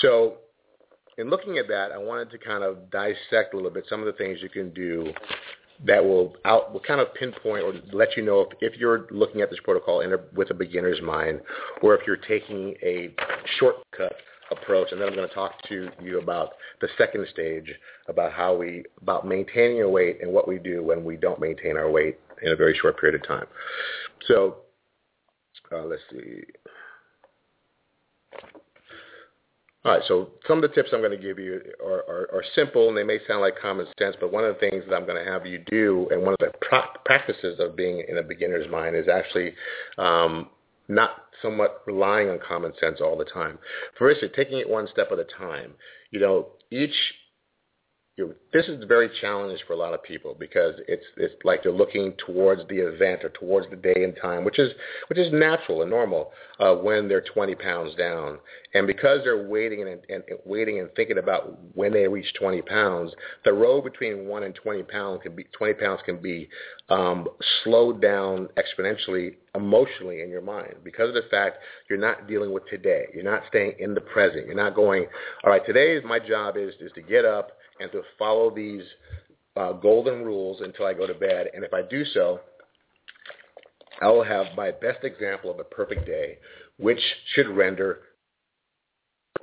So 0.00 0.38
in 1.18 1.28
looking 1.28 1.58
at 1.58 1.68
that, 1.68 1.92
I 1.92 1.98
wanted 1.98 2.30
to 2.30 2.38
kind 2.38 2.64
of 2.64 2.90
dissect 2.90 3.52
a 3.52 3.56
little 3.56 3.70
bit 3.70 3.84
some 3.88 4.00
of 4.00 4.06
the 4.06 4.12
things 4.12 4.38
you 4.42 4.48
can 4.48 4.70
do 4.70 5.12
that 5.86 6.04
will 6.04 6.34
out 6.44 6.72
will 6.72 6.80
kind 6.80 7.00
of 7.00 7.12
pinpoint 7.14 7.64
or 7.64 7.72
let 7.92 8.16
you 8.16 8.24
know 8.24 8.40
if, 8.40 8.48
if 8.60 8.78
you're 8.78 9.06
looking 9.10 9.40
at 9.40 9.50
this 9.50 9.58
protocol 9.64 10.00
in 10.00 10.12
a, 10.12 10.18
with 10.34 10.50
a 10.50 10.54
beginner's 10.54 11.00
mind, 11.02 11.40
or 11.82 11.94
if 11.94 12.06
you're 12.06 12.16
taking 12.16 12.74
a 12.82 13.14
shortcut 13.58 14.12
approach, 14.50 14.88
and 14.90 15.00
then 15.00 15.08
I'm 15.08 15.14
going 15.14 15.28
to 15.28 15.34
talk 15.34 15.52
to 15.68 15.88
you 16.02 16.18
about 16.18 16.50
the 16.80 16.88
second 16.98 17.26
stage, 17.32 17.72
about 18.08 18.32
how 18.32 18.56
we, 18.56 18.84
about 19.00 19.26
maintaining 19.26 19.76
your 19.76 19.88
weight 19.88 20.18
and 20.20 20.32
what 20.32 20.48
we 20.48 20.58
do 20.58 20.82
when 20.82 21.04
we 21.04 21.16
don't 21.16 21.40
maintain 21.40 21.76
our 21.76 21.90
weight 21.90 22.18
in 22.42 22.52
a 22.52 22.56
very 22.56 22.76
short 22.80 22.98
period 22.98 23.20
of 23.20 23.26
time. 23.26 23.46
So, 24.26 24.56
uh, 25.72 25.84
let's 25.84 26.02
see. 26.10 26.42
All 29.82 29.92
right, 29.92 30.02
so 30.06 30.28
some 30.46 30.62
of 30.62 30.62
the 30.62 30.74
tips 30.74 30.90
I'm 30.92 31.00
going 31.00 31.10
to 31.10 31.16
give 31.16 31.38
you 31.38 31.58
are, 31.82 32.04
are, 32.06 32.28
are, 32.34 32.44
simple 32.54 32.88
and 32.88 32.96
they 32.96 33.02
may 33.02 33.18
sound 33.26 33.40
like 33.40 33.58
common 33.58 33.86
sense, 33.98 34.14
but 34.20 34.30
one 34.30 34.44
of 34.44 34.54
the 34.54 34.60
things 34.60 34.84
that 34.86 34.94
I'm 34.94 35.06
going 35.06 35.24
to 35.24 35.30
have 35.30 35.46
you 35.46 35.58
do 35.70 36.06
and 36.10 36.20
one 36.20 36.34
of 36.34 36.38
the 36.38 36.52
pra- 36.60 36.98
practices 37.06 37.58
of 37.58 37.76
being 37.76 38.04
in 38.06 38.18
a 38.18 38.22
beginner's 38.22 38.70
mind 38.70 38.94
is 38.94 39.08
actually 39.08 39.54
um, 39.96 40.50
not 40.88 41.12
somewhat 41.40 41.80
relying 41.86 42.28
on 42.28 42.38
common 42.46 42.72
sense 42.78 42.98
all 43.00 43.16
the 43.16 43.24
time. 43.24 43.58
For 43.96 44.10
instance, 44.10 44.32
taking 44.36 44.58
it 44.58 44.68
one 44.68 44.86
step 44.92 45.08
at 45.12 45.18
a 45.18 45.24
time. 45.24 45.72
You 46.10 46.20
know, 46.20 46.48
each 46.70 46.94
this 48.52 48.66
is 48.66 48.84
very 48.84 49.10
challenging 49.20 49.58
for 49.66 49.74
a 49.74 49.76
lot 49.76 49.94
of 49.94 50.02
people 50.02 50.36
because 50.38 50.74
it's 50.88 51.04
it's 51.16 51.34
like 51.44 51.62
they're 51.62 51.72
looking 51.72 52.14
towards 52.26 52.62
the 52.68 52.76
event 52.76 53.24
or 53.24 53.30
towards 53.30 53.68
the 53.70 53.76
day 53.76 54.04
and 54.04 54.16
time, 54.20 54.44
which 54.44 54.58
is 54.58 54.72
which 55.08 55.18
is 55.18 55.32
natural 55.32 55.82
and 55.82 55.90
normal 55.90 56.32
uh, 56.58 56.74
when 56.74 57.08
they're 57.08 57.22
20 57.22 57.54
pounds 57.54 57.94
down, 57.94 58.38
and 58.74 58.86
because 58.86 59.20
they're 59.24 59.46
waiting 59.46 59.82
and, 59.82 60.00
and, 60.08 60.22
and 60.28 60.38
waiting 60.44 60.80
and 60.80 60.90
thinking 60.96 61.18
about 61.18 61.58
when 61.74 61.92
they 61.92 62.06
reach 62.08 62.32
20 62.38 62.62
pounds, 62.62 63.12
the 63.44 63.52
road 63.52 63.82
between 63.82 64.26
one 64.26 64.42
and 64.42 64.54
20 64.54 64.82
pounds 64.84 65.20
can 65.22 65.34
be 65.36 65.44
20 65.56 65.74
pounds 65.74 66.00
can 66.04 66.20
be 66.20 66.48
um, 66.88 67.28
slowed 67.62 68.02
down 68.02 68.48
exponentially 68.56 69.36
emotionally 69.54 70.22
in 70.22 70.30
your 70.30 70.42
mind 70.42 70.74
because 70.84 71.08
of 71.08 71.14
the 71.14 71.28
fact 71.30 71.58
you're 71.88 71.98
not 71.98 72.28
dealing 72.28 72.52
with 72.52 72.66
today, 72.66 73.04
you're 73.14 73.24
not 73.24 73.42
staying 73.48 73.74
in 73.78 73.94
the 73.94 74.00
present, 74.00 74.46
you're 74.46 74.54
not 74.54 74.74
going, 74.74 75.06
all 75.44 75.50
right, 75.50 75.64
today 75.64 75.92
is 75.92 76.04
my 76.04 76.18
job 76.18 76.56
is 76.56 76.74
is 76.80 76.92
to 76.94 77.02
get 77.02 77.24
up 77.24 77.52
and 77.80 77.90
to 77.92 78.02
follow 78.18 78.54
these 78.54 78.82
uh, 79.56 79.72
golden 79.72 80.24
rules 80.24 80.60
until 80.60 80.86
I 80.86 80.94
go 80.94 81.06
to 81.06 81.14
bed. 81.14 81.48
And 81.54 81.64
if 81.64 81.72
I 81.72 81.82
do 81.82 82.04
so, 82.04 82.40
I 84.00 84.08
will 84.08 84.24
have 84.24 84.46
my 84.56 84.70
best 84.70 85.04
example 85.04 85.50
of 85.50 85.58
a 85.58 85.64
perfect 85.64 86.06
day, 86.06 86.38
which 86.78 87.00
should 87.34 87.48
render 87.48 88.00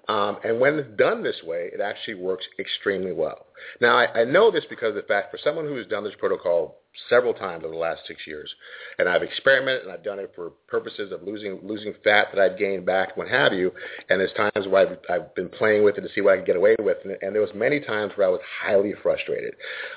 um, 0.07 0.37
and 0.43 0.59
when 0.59 0.75
it's 0.79 0.97
done 0.97 1.23
this 1.23 1.41
way, 1.43 1.69
it 1.73 1.81
actually 1.81 2.15
works 2.15 2.45
extremely 2.59 3.11
well. 3.11 3.47
Now, 3.81 3.97
I, 3.97 4.21
I 4.21 4.23
know 4.23 4.51
this 4.51 4.63
because 4.69 4.89
of 4.89 4.95
the 4.95 5.01
fact 5.01 5.31
for 5.31 5.39
someone 5.43 5.65
who 5.65 5.75
has 5.75 5.87
done 5.87 6.03
this 6.03 6.13
protocol 6.17 6.77
several 7.09 7.33
times 7.33 7.63
over 7.63 7.73
the 7.73 7.79
last 7.79 8.01
six 8.07 8.25
years, 8.25 8.49
and 8.97 9.07
I've 9.09 9.21
experimented 9.21 9.83
and 9.83 9.91
I've 9.91 10.03
done 10.03 10.19
it 10.19 10.31
for 10.35 10.51
purposes 10.67 11.11
of 11.11 11.23
losing 11.23 11.59
losing 11.61 11.93
fat 12.03 12.27
that 12.33 12.41
I've 12.41 12.57
gained 12.57 12.85
back, 12.85 13.17
what 13.17 13.27
have 13.27 13.53
you. 13.53 13.71
And 14.09 14.19
there's 14.19 14.33
times 14.33 14.67
where 14.67 14.87
I've, 14.87 14.97
I've 15.09 15.35
been 15.35 15.49
playing 15.49 15.83
with 15.83 15.97
it 15.97 16.01
to 16.01 16.09
see 16.15 16.21
what 16.21 16.33
I 16.33 16.37
can 16.37 16.45
get 16.45 16.55
away 16.55 16.75
with, 16.79 16.97
and, 17.03 17.17
and 17.21 17.35
there 17.35 17.41
was 17.41 17.51
many 17.53 17.79
times 17.79 18.13
where 18.15 18.27
I 18.27 18.31
was 18.31 18.41
highly 18.61 18.93
frustrated 19.03 19.55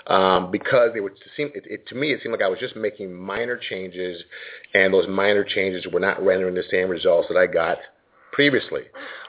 um, 0.09 0.51
because 0.51 0.90
it 0.96 1.01
would 1.01 1.14
seem 1.37 1.51
it, 1.55 1.64
it, 1.66 1.87
to 1.88 1.94
me 1.94 2.12
it 2.12 2.20
seemed 2.23 2.33
like 2.33 2.42
I 2.42 2.49
was 2.49 2.59
just 2.59 2.77
making 2.77 3.14
minor 3.14 3.57
changes, 3.57 4.23
and 4.75 4.92
those 4.92 5.09
minor 5.09 5.44
changes 5.44 5.87
were 5.92 6.01
not 6.01 6.23
rendering 6.23 6.55
the 6.55 6.64
same 6.70 6.88
results 6.88 7.29
that 7.29 7.38
I 7.38 7.46
got 7.46 7.79
previously, 8.32 8.82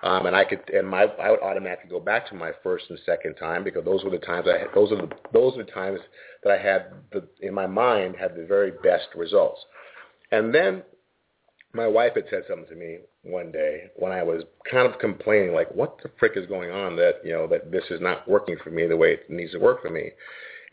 um, 0.03 0.25
and 0.25 0.35
I 0.35 0.45
could 0.45 0.61
and 0.69 0.87
my 0.87 1.03
I 1.03 1.31
would 1.31 1.41
automatically 1.41 1.89
go 1.89 1.99
back 1.99 2.27
to 2.29 2.35
my 2.35 2.51
first 2.63 2.85
and 2.89 2.99
second 3.05 3.35
time 3.35 3.63
because 3.63 3.85
those 3.85 4.03
were 4.03 4.09
the 4.09 4.19
times 4.19 4.47
I 4.47 4.59
had, 4.59 4.67
those 4.73 4.91
are 4.91 4.97
the 4.97 5.09
those 5.33 5.55
are 5.57 5.63
the 5.63 5.71
times 5.71 5.99
that 6.43 6.51
I 6.51 6.61
had 6.61 6.93
the 7.11 7.27
in 7.41 7.53
my 7.53 7.67
mind 7.67 8.15
had 8.19 8.35
the 8.35 8.45
very 8.45 8.71
best 8.83 9.07
results, 9.15 9.59
and 10.31 10.53
then 10.53 10.83
my 11.73 11.87
wife 11.87 12.13
had 12.15 12.25
said 12.29 12.43
something 12.49 12.67
to 12.67 12.75
me 12.75 12.99
one 13.23 13.51
day 13.51 13.83
when 13.95 14.11
I 14.11 14.23
was 14.23 14.43
kind 14.69 14.91
of 14.91 14.99
complaining 14.99 15.53
like 15.53 15.73
what 15.73 15.99
the 16.03 16.11
frick 16.19 16.33
is 16.35 16.45
going 16.47 16.71
on 16.71 16.95
that 16.97 17.21
you 17.23 17.31
know 17.31 17.47
that 17.47 17.71
this 17.71 17.85
is 17.89 18.01
not 18.01 18.27
working 18.27 18.57
for 18.63 18.71
me 18.71 18.87
the 18.87 18.97
way 18.97 19.13
it 19.13 19.29
needs 19.29 19.53
to 19.53 19.59
work 19.59 19.81
for 19.81 19.89
me, 19.89 20.11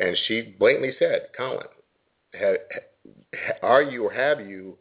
and 0.00 0.16
she 0.26 0.54
blatantly 0.58 0.92
said, 0.98 1.28
Colin, 1.36 1.66
have, 2.34 2.56
are 3.62 3.82
you 3.82 4.04
or 4.04 4.12
have 4.12 4.40
you 4.40 4.76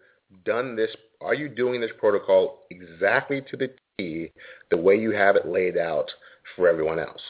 done 0.45 0.75
this 0.75 0.91
are 1.21 1.33
you 1.33 1.49
doing 1.49 1.81
this 1.81 1.91
protocol 1.99 2.63
exactly 2.69 3.41
to 3.49 3.57
the 3.57 3.71
T, 3.97 4.31
the 4.69 4.77
way 4.77 4.95
you 4.95 5.11
have 5.11 5.35
it 5.35 5.47
laid 5.47 5.77
out 5.77 6.09
for 6.55 6.67
everyone 6.67 6.99
else? 6.99 7.21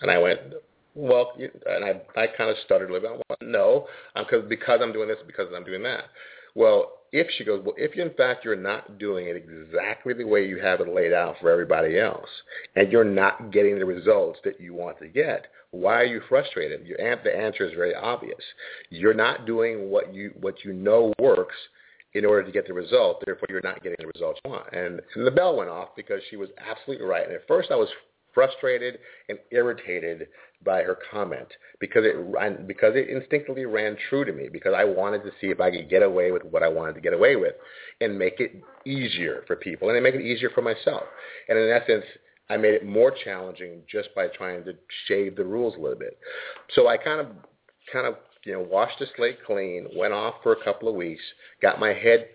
And 0.00 0.10
I 0.10 0.18
went, 0.18 0.40
well, 0.94 1.32
and 1.66 1.84
I, 1.84 2.20
I 2.20 2.26
kind 2.26 2.50
of 2.50 2.56
stuttered 2.64 2.90
a 2.90 2.92
little 2.92 3.22
bit. 3.28 3.48
No, 3.48 3.86
um, 4.16 4.26
cause, 4.28 4.44
because 4.48 4.80
I'm 4.82 4.92
doing 4.92 5.08
this, 5.08 5.18
because 5.26 5.48
I'm 5.54 5.64
doing 5.64 5.82
that. 5.84 6.04
Well, 6.54 6.98
if 7.12 7.28
she 7.36 7.44
goes, 7.44 7.62
well, 7.64 7.74
if 7.78 7.94
in 7.94 8.14
fact 8.14 8.44
you're 8.44 8.56
not 8.56 8.98
doing 8.98 9.26
it 9.26 9.36
exactly 9.36 10.12
the 10.12 10.26
way 10.26 10.46
you 10.46 10.60
have 10.60 10.80
it 10.80 10.88
laid 10.88 11.12
out 11.12 11.36
for 11.40 11.50
everybody 11.50 11.98
else, 11.98 12.28
and 12.76 12.90
you're 12.90 13.04
not 13.04 13.52
getting 13.52 13.78
the 13.78 13.84
results 13.84 14.38
that 14.44 14.60
you 14.60 14.74
want 14.74 14.98
to 14.98 15.08
get, 15.08 15.46
why 15.70 15.94
are 16.00 16.04
you 16.04 16.20
frustrated? 16.28 16.86
Your, 16.86 16.98
the 17.22 17.34
answer 17.34 17.66
is 17.66 17.72
very 17.74 17.94
obvious. 17.94 18.40
You're 18.90 19.14
not 19.14 19.46
doing 19.46 19.90
what 19.90 20.12
you 20.14 20.32
what 20.40 20.64
you 20.64 20.72
know 20.72 21.12
works 21.18 21.56
in 22.14 22.24
order 22.24 22.42
to 22.44 22.52
get 22.52 22.66
the 22.66 22.74
result. 22.74 23.22
Therefore, 23.24 23.46
you're 23.48 23.60
not 23.62 23.82
getting 23.82 23.98
the 23.98 24.10
results 24.14 24.40
you 24.44 24.50
want. 24.50 24.72
And, 24.72 25.00
and 25.14 25.26
the 25.26 25.30
bell 25.30 25.56
went 25.56 25.70
off 25.70 25.90
because 25.96 26.20
she 26.30 26.36
was 26.36 26.50
absolutely 26.58 27.06
right. 27.06 27.26
And 27.26 27.34
at 27.34 27.46
first, 27.48 27.70
I 27.70 27.76
was 27.76 27.88
frustrated 28.34 28.98
and 29.28 29.38
irritated 29.50 30.28
by 30.64 30.82
her 30.82 30.98
comment 31.10 31.48
because 31.80 32.04
it 32.04 32.66
because 32.66 32.92
it 32.94 33.08
instinctively 33.08 33.64
ran 33.64 33.96
true 34.08 34.24
to 34.24 34.32
me 34.32 34.48
because 34.50 34.74
I 34.76 34.84
wanted 34.84 35.22
to 35.24 35.30
see 35.40 35.48
if 35.48 35.60
I 35.60 35.70
could 35.70 35.90
get 35.90 36.02
away 36.02 36.30
with 36.30 36.42
what 36.44 36.62
I 36.62 36.68
wanted 36.68 36.94
to 36.94 37.00
get 37.00 37.12
away 37.12 37.36
with 37.36 37.54
and 38.00 38.18
make 38.18 38.40
it 38.40 38.62
easier 38.86 39.44
for 39.46 39.56
people 39.56 39.90
and 39.90 40.02
make 40.02 40.14
it 40.14 40.22
easier 40.22 40.50
for 40.50 40.62
myself. 40.62 41.02
And 41.48 41.58
in 41.58 41.70
essence, 41.70 42.04
I 42.48 42.56
made 42.56 42.74
it 42.74 42.86
more 42.86 43.12
challenging 43.24 43.82
just 43.90 44.14
by 44.14 44.28
trying 44.28 44.64
to 44.64 44.74
shave 45.06 45.36
the 45.36 45.44
rules 45.44 45.74
a 45.76 45.80
little 45.80 45.98
bit. 45.98 46.18
So 46.74 46.88
I 46.88 46.96
kind 46.96 47.20
of 47.20 47.26
kind 47.92 48.06
of 48.06 48.16
you 48.44 48.52
know, 48.52 48.60
washed 48.60 48.98
the 48.98 49.06
slate 49.16 49.38
clean, 49.46 49.88
went 49.96 50.12
off 50.12 50.34
for 50.42 50.52
a 50.52 50.64
couple 50.64 50.88
of 50.88 50.94
weeks, 50.94 51.22
got 51.60 51.78
my 51.80 51.92
head 51.92 52.26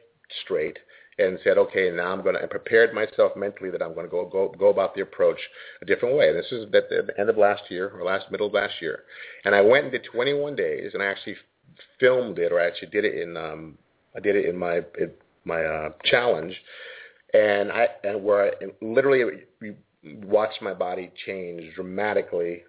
straight, 0.44 0.78
and 1.20 1.40
said, 1.44 1.58
okay, 1.58 1.90
now 1.92 2.12
I'm 2.12 2.22
going 2.22 2.36
to, 2.36 2.42
and 2.42 2.50
prepared 2.50 2.94
myself 2.94 3.32
mentally 3.36 3.72
that 3.72 3.82
I'm 3.82 3.94
going 3.94 4.06
to 4.06 4.12
go 4.12 4.26
go 4.26 4.54
go 4.58 4.70
about 4.70 4.94
the 4.94 5.02
approach 5.02 5.40
a 5.82 5.86
different 5.86 6.16
way. 6.16 6.32
This 6.32 6.52
is 6.52 6.66
at 6.74 6.90
the 6.90 7.08
end 7.18 7.30
of 7.30 7.38
last 7.38 7.64
year 7.70 7.90
or 7.90 8.04
last 8.04 8.32
middle 8.32 8.48
of 8.48 8.54
last 8.54 8.76
year, 8.82 9.04
and 9.44 9.56
I 9.56 9.62
went 9.62 9.86
and 9.86 9.92
did 9.92 10.04
21 10.12 10.56
days, 10.56 10.92
and 10.94 11.02
I 11.02 11.08
actually 11.08 11.36
filmed 12.00 12.40
it, 12.40 12.52
or 12.52 12.60
I 12.60 12.68
actually 12.68 12.90
did 12.90 13.06
it 13.06 13.16
in 13.16 13.36
um, 13.36 13.78
I 14.16 14.20
did 14.20 14.36
it 14.36 14.46
in 14.46 14.58
my 14.58 14.78
in 15.00 15.12
my 15.44 15.64
uh, 15.64 15.90
challenge, 16.06 16.56
and 17.34 17.72
I 17.72 17.88
and 18.04 18.24
where 18.24 18.46
I 18.46 18.52
and 18.62 18.72
literally 18.82 19.44
watched 20.24 20.62
my 20.62 20.74
body 20.74 21.12
change 21.26 21.74
dramatically 21.76 22.64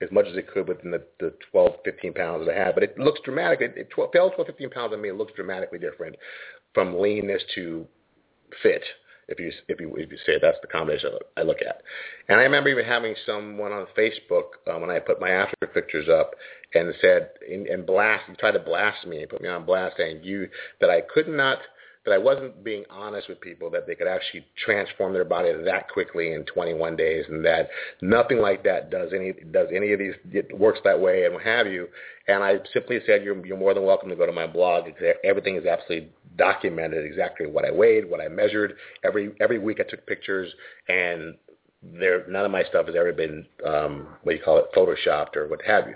as 0.00 0.10
much 0.12 0.26
as 0.26 0.36
it 0.36 0.50
could 0.52 0.68
within 0.68 0.90
the, 0.90 1.02
the 1.18 1.34
12, 1.50 1.72
15 1.84 2.14
pounds 2.14 2.46
that 2.46 2.54
I 2.54 2.66
had. 2.66 2.74
But 2.74 2.84
it 2.84 2.98
looks 2.98 3.20
dramatic. 3.24 3.60
It, 3.60 3.74
it 3.76 3.90
12, 3.90 4.12
12, 4.12 4.32
15 4.46 4.70
pounds 4.70 4.92
on 4.92 5.02
me, 5.02 5.08
it 5.08 5.16
looks 5.16 5.32
dramatically 5.34 5.78
different 5.78 6.16
from 6.74 7.00
leanness 7.00 7.42
to 7.54 7.86
fit. 8.62 8.82
If 9.30 9.38
you 9.38 9.52
if 9.68 9.78
you 9.78 9.94
if 9.96 10.10
you 10.10 10.16
say 10.24 10.38
that's 10.40 10.56
the 10.62 10.68
combination 10.68 11.10
I 11.36 11.42
look 11.42 11.58
at, 11.60 11.82
and 12.30 12.40
I 12.40 12.44
remember 12.44 12.70
even 12.70 12.86
having 12.86 13.14
someone 13.26 13.72
on 13.72 13.86
Facebook 13.96 14.56
um, 14.72 14.80
when 14.80 14.88
I 14.88 15.00
put 15.00 15.20
my 15.20 15.28
after 15.28 15.66
pictures 15.66 16.08
up 16.08 16.30
and 16.72 16.94
said 17.02 17.32
and, 17.46 17.66
and 17.66 17.84
blast 17.84 18.24
tried 18.38 18.52
to 18.52 18.58
blast 18.58 19.06
me 19.06 19.20
and 19.20 19.28
put 19.28 19.42
me 19.42 19.50
on 19.50 19.66
blast 19.66 19.98
saying 19.98 20.20
you 20.22 20.48
that 20.80 20.88
I 20.88 21.02
could 21.02 21.28
not 21.28 21.58
that 22.08 22.14
I 22.14 22.18
wasn't 22.18 22.64
being 22.64 22.84
honest 22.90 23.28
with 23.28 23.40
people 23.40 23.70
that 23.70 23.86
they 23.86 23.94
could 23.94 24.06
actually 24.06 24.46
transform 24.64 25.12
their 25.12 25.24
body 25.24 25.52
that 25.52 25.88
quickly 25.90 26.32
in 26.32 26.44
21 26.44 26.96
days, 26.96 27.26
and 27.28 27.44
that 27.44 27.68
nothing 28.00 28.38
like 28.38 28.64
that 28.64 28.90
does 28.90 29.12
any 29.14 29.34
does 29.52 29.68
any 29.74 29.92
of 29.92 29.98
these 29.98 30.14
it 30.32 30.58
works 30.58 30.80
that 30.84 30.98
way 30.98 31.24
and 31.24 31.34
what 31.34 31.42
have 31.42 31.66
you. 31.66 31.88
And 32.26 32.42
I 32.42 32.56
simply 32.72 33.00
said, 33.06 33.22
you're, 33.24 33.44
you're 33.46 33.56
more 33.56 33.72
than 33.72 33.84
welcome 33.84 34.10
to 34.10 34.16
go 34.16 34.26
to 34.26 34.32
my 34.32 34.46
blog. 34.46 34.84
Everything 35.24 35.56
is 35.56 35.64
absolutely 35.64 36.10
documented, 36.36 37.04
exactly 37.04 37.46
what 37.46 37.64
I 37.64 37.72
weighed, 37.72 38.08
what 38.08 38.20
I 38.20 38.28
measured. 38.28 38.74
Every 39.04 39.32
every 39.40 39.58
week 39.58 39.78
I 39.80 39.84
took 39.88 40.06
pictures, 40.06 40.52
and 40.88 41.34
there 41.82 42.26
none 42.28 42.44
of 42.44 42.50
my 42.50 42.64
stuff 42.64 42.86
has 42.86 42.96
ever 42.96 43.12
been 43.12 43.46
um, 43.64 44.08
what 44.22 44.32
do 44.32 44.38
you 44.38 44.42
call 44.42 44.58
it, 44.58 44.66
photoshopped 44.76 45.36
or 45.36 45.46
what 45.46 45.62
have 45.62 45.86
you. 45.86 45.94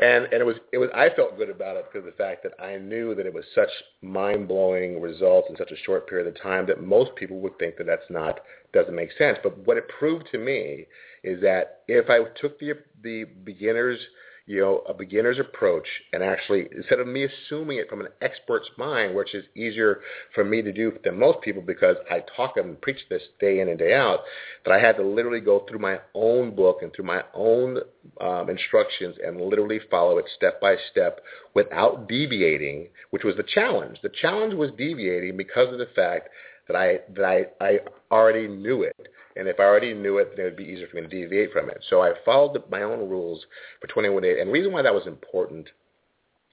And 0.00 0.24
and 0.24 0.34
it 0.34 0.44
was 0.44 0.56
it 0.72 0.78
was 0.78 0.90
I 0.94 1.08
felt 1.14 1.38
good 1.38 1.50
about 1.50 1.76
it 1.76 1.86
because 1.86 2.06
of 2.06 2.12
the 2.12 2.22
fact 2.22 2.42
that 2.42 2.60
I 2.62 2.78
knew 2.78 3.14
that 3.14 3.26
it 3.26 3.32
was 3.32 3.44
such 3.54 3.68
mind 4.02 4.48
blowing 4.48 5.00
results 5.00 5.48
in 5.50 5.56
such 5.56 5.70
a 5.70 5.76
short 5.84 6.08
period 6.08 6.26
of 6.26 6.42
time 6.42 6.66
that 6.66 6.82
most 6.82 7.14
people 7.14 7.38
would 7.40 7.56
think 7.58 7.76
that 7.76 7.86
that's 7.86 8.10
not 8.10 8.40
doesn't 8.72 8.94
make 8.94 9.10
sense. 9.16 9.38
But 9.42 9.56
what 9.58 9.76
it 9.76 9.88
proved 9.88 10.26
to 10.32 10.38
me 10.38 10.86
is 11.22 11.40
that 11.42 11.82
if 11.86 12.10
I 12.10 12.18
took 12.40 12.58
the 12.58 12.72
the 13.02 13.24
beginners 13.44 14.00
you 14.46 14.60
know, 14.60 14.82
a 14.86 14.92
beginner's 14.92 15.38
approach 15.38 15.86
and 16.12 16.22
actually, 16.22 16.68
instead 16.76 17.00
of 17.00 17.06
me 17.06 17.24
assuming 17.24 17.78
it 17.78 17.88
from 17.88 18.02
an 18.02 18.08
expert's 18.20 18.68
mind, 18.76 19.14
which 19.14 19.34
is 19.34 19.44
easier 19.56 20.00
for 20.34 20.44
me 20.44 20.60
to 20.60 20.70
do 20.70 20.92
than 21.02 21.18
most 21.18 21.40
people 21.40 21.62
because 21.62 21.96
I 22.10 22.22
talk 22.36 22.58
and 22.58 22.78
preach 22.82 22.98
this 23.08 23.22
day 23.40 23.60
in 23.60 23.68
and 23.70 23.78
day 23.78 23.94
out, 23.94 24.20
that 24.64 24.72
I 24.72 24.78
had 24.78 24.96
to 24.96 25.02
literally 25.02 25.40
go 25.40 25.64
through 25.66 25.78
my 25.78 25.98
own 26.14 26.54
book 26.54 26.80
and 26.82 26.92
through 26.92 27.06
my 27.06 27.22
own 27.32 27.78
um, 28.20 28.50
instructions 28.50 29.16
and 29.24 29.40
literally 29.40 29.80
follow 29.90 30.18
it 30.18 30.26
step 30.36 30.60
by 30.60 30.76
step 30.90 31.20
without 31.54 32.06
deviating, 32.06 32.88
which 33.10 33.24
was 33.24 33.36
the 33.36 33.44
challenge. 33.44 33.98
The 34.02 34.12
challenge 34.20 34.52
was 34.52 34.70
deviating 34.76 35.38
because 35.38 35.72
of 35.72 35.78
the 35.78 35.88
fact 35.96 36.28
that 36.68 36.76
I, 36.76 36.98
that 37.14 37.24
I, 37.24 37.46
I 37.64 37.78
already 38.10 38.46
knew 38.46 38.82
it 38.82 39.08
And 39.36 39.48
if 39.48 39.58
I 39.58 39.64
already 39.64 39.94
knew 39.94 40.18
it, 40.18 40.36
then 40.36 40.46
it 40.46 40.48
would 40.50 40.56
be 40.56 40.64
easier 40.64 40.86
for 40.86 40.96
me 40.96 41.02
to 41.02 41.08
deviate 41.08 41.52
from 41.52 41.68
it. 41.68 41.82
So 41.88 42.02
I 42.02 42.12
followed 42.24 42.62
my 42.70 42.82
own 42.82 43.08
rules 43.08 43.44
for 43.80 43.88
21 43.88 44.22
days. 44.22 44.36
And 44.38 44.48
the 44.48 44.52
reason 44.52 44.72
why 44.72 44.82
that 44.82 44.94
was 44.94 45.06
important 45.06 45.68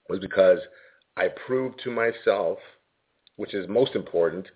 was 0.09 0.19
because 0.19 0.59
I 1.17 1.27
proved 1.45 1.79
to 1.83 1.91
myself, 1.91 2.57
which 3.35 3.53
is 3.53 3.67
most 3.67 3.95
important, 3.95 4.47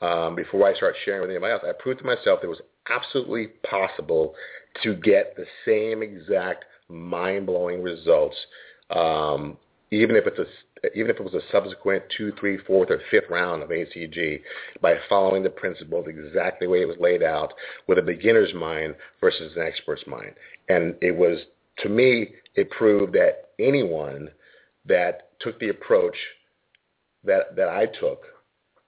um, 0.00 0.34
before 0.34 0.66
I 0.66 0.74
start 0.74 0.94
sharing 1.04 1.22
with 1.22 1.30
anybody 1.30 1.52
else, 1.52 1.62
I 1.66 1.72
proved 1.78 2.00
to 2.00 2.06
myself 2.06 2.40
that 2.40 2.46
it 2.46 2.48
was 2.48 2.60
absolutely 2.90 3.48
possible 3.68 4.34
to 4.82 4.94
get 4.94 5.34
the 5.36 5.46
same 5.64 6.02
exact 6.02 6.64
mind-blowing 6.88 7.82
results, 7.82 8.36
um, 8.90 9.56
even 9.90 10.16
if 10.16 10.26
it's 10.26 10.38
a 10.38 10.46
even 10.94 11.10
if 11.10 11.16
it 11.16 11.24
was 11.24 11.34
a 11.34 11.40
subsequent 11.50 12.04
two, 12.16 12.32
three, 12.38 12.58
fourth, 12.58 12.90
or 12.90 13.00
fifth 13.10 13.30
round 13.30 13.62
of 13.62 13.70
HCG, 13.70 14.40
by 14.80 14.94
following 15.08 15.42
the 15.42 15.50
principles 15.50 16.06
exactly 16.08 16.66
the 16.66 16.70
way 16.70 16.82
it 16.82 16.88
was 16.88 16.96
laid 17.00 17.22
out 17.22 17.52
with 17.86 17.98
a 17.98 18.02
beginner's 18.02 18.52
mind 18.54 18.94
versus 19.20 19.52
an 19.56 19.62
expert's 19.62 20.06
mind. 20.06 20.34
And 20.68 20.94
it 21.00 21.16
was, 21.16 21.38
to 21.78 21.88
me, 21.88 22.34
it 22.54 22.70
proved 22.70 23.14
that 23.14 23.50
anyone 23.58 24.28
that 24.84 25.30
took 25.40 25.58
the 25.60 25.70
approach 25.70 26.16
that 27.24 27.56
that 27.56 27.68
I 27.68 27.86
took 27.86 28.24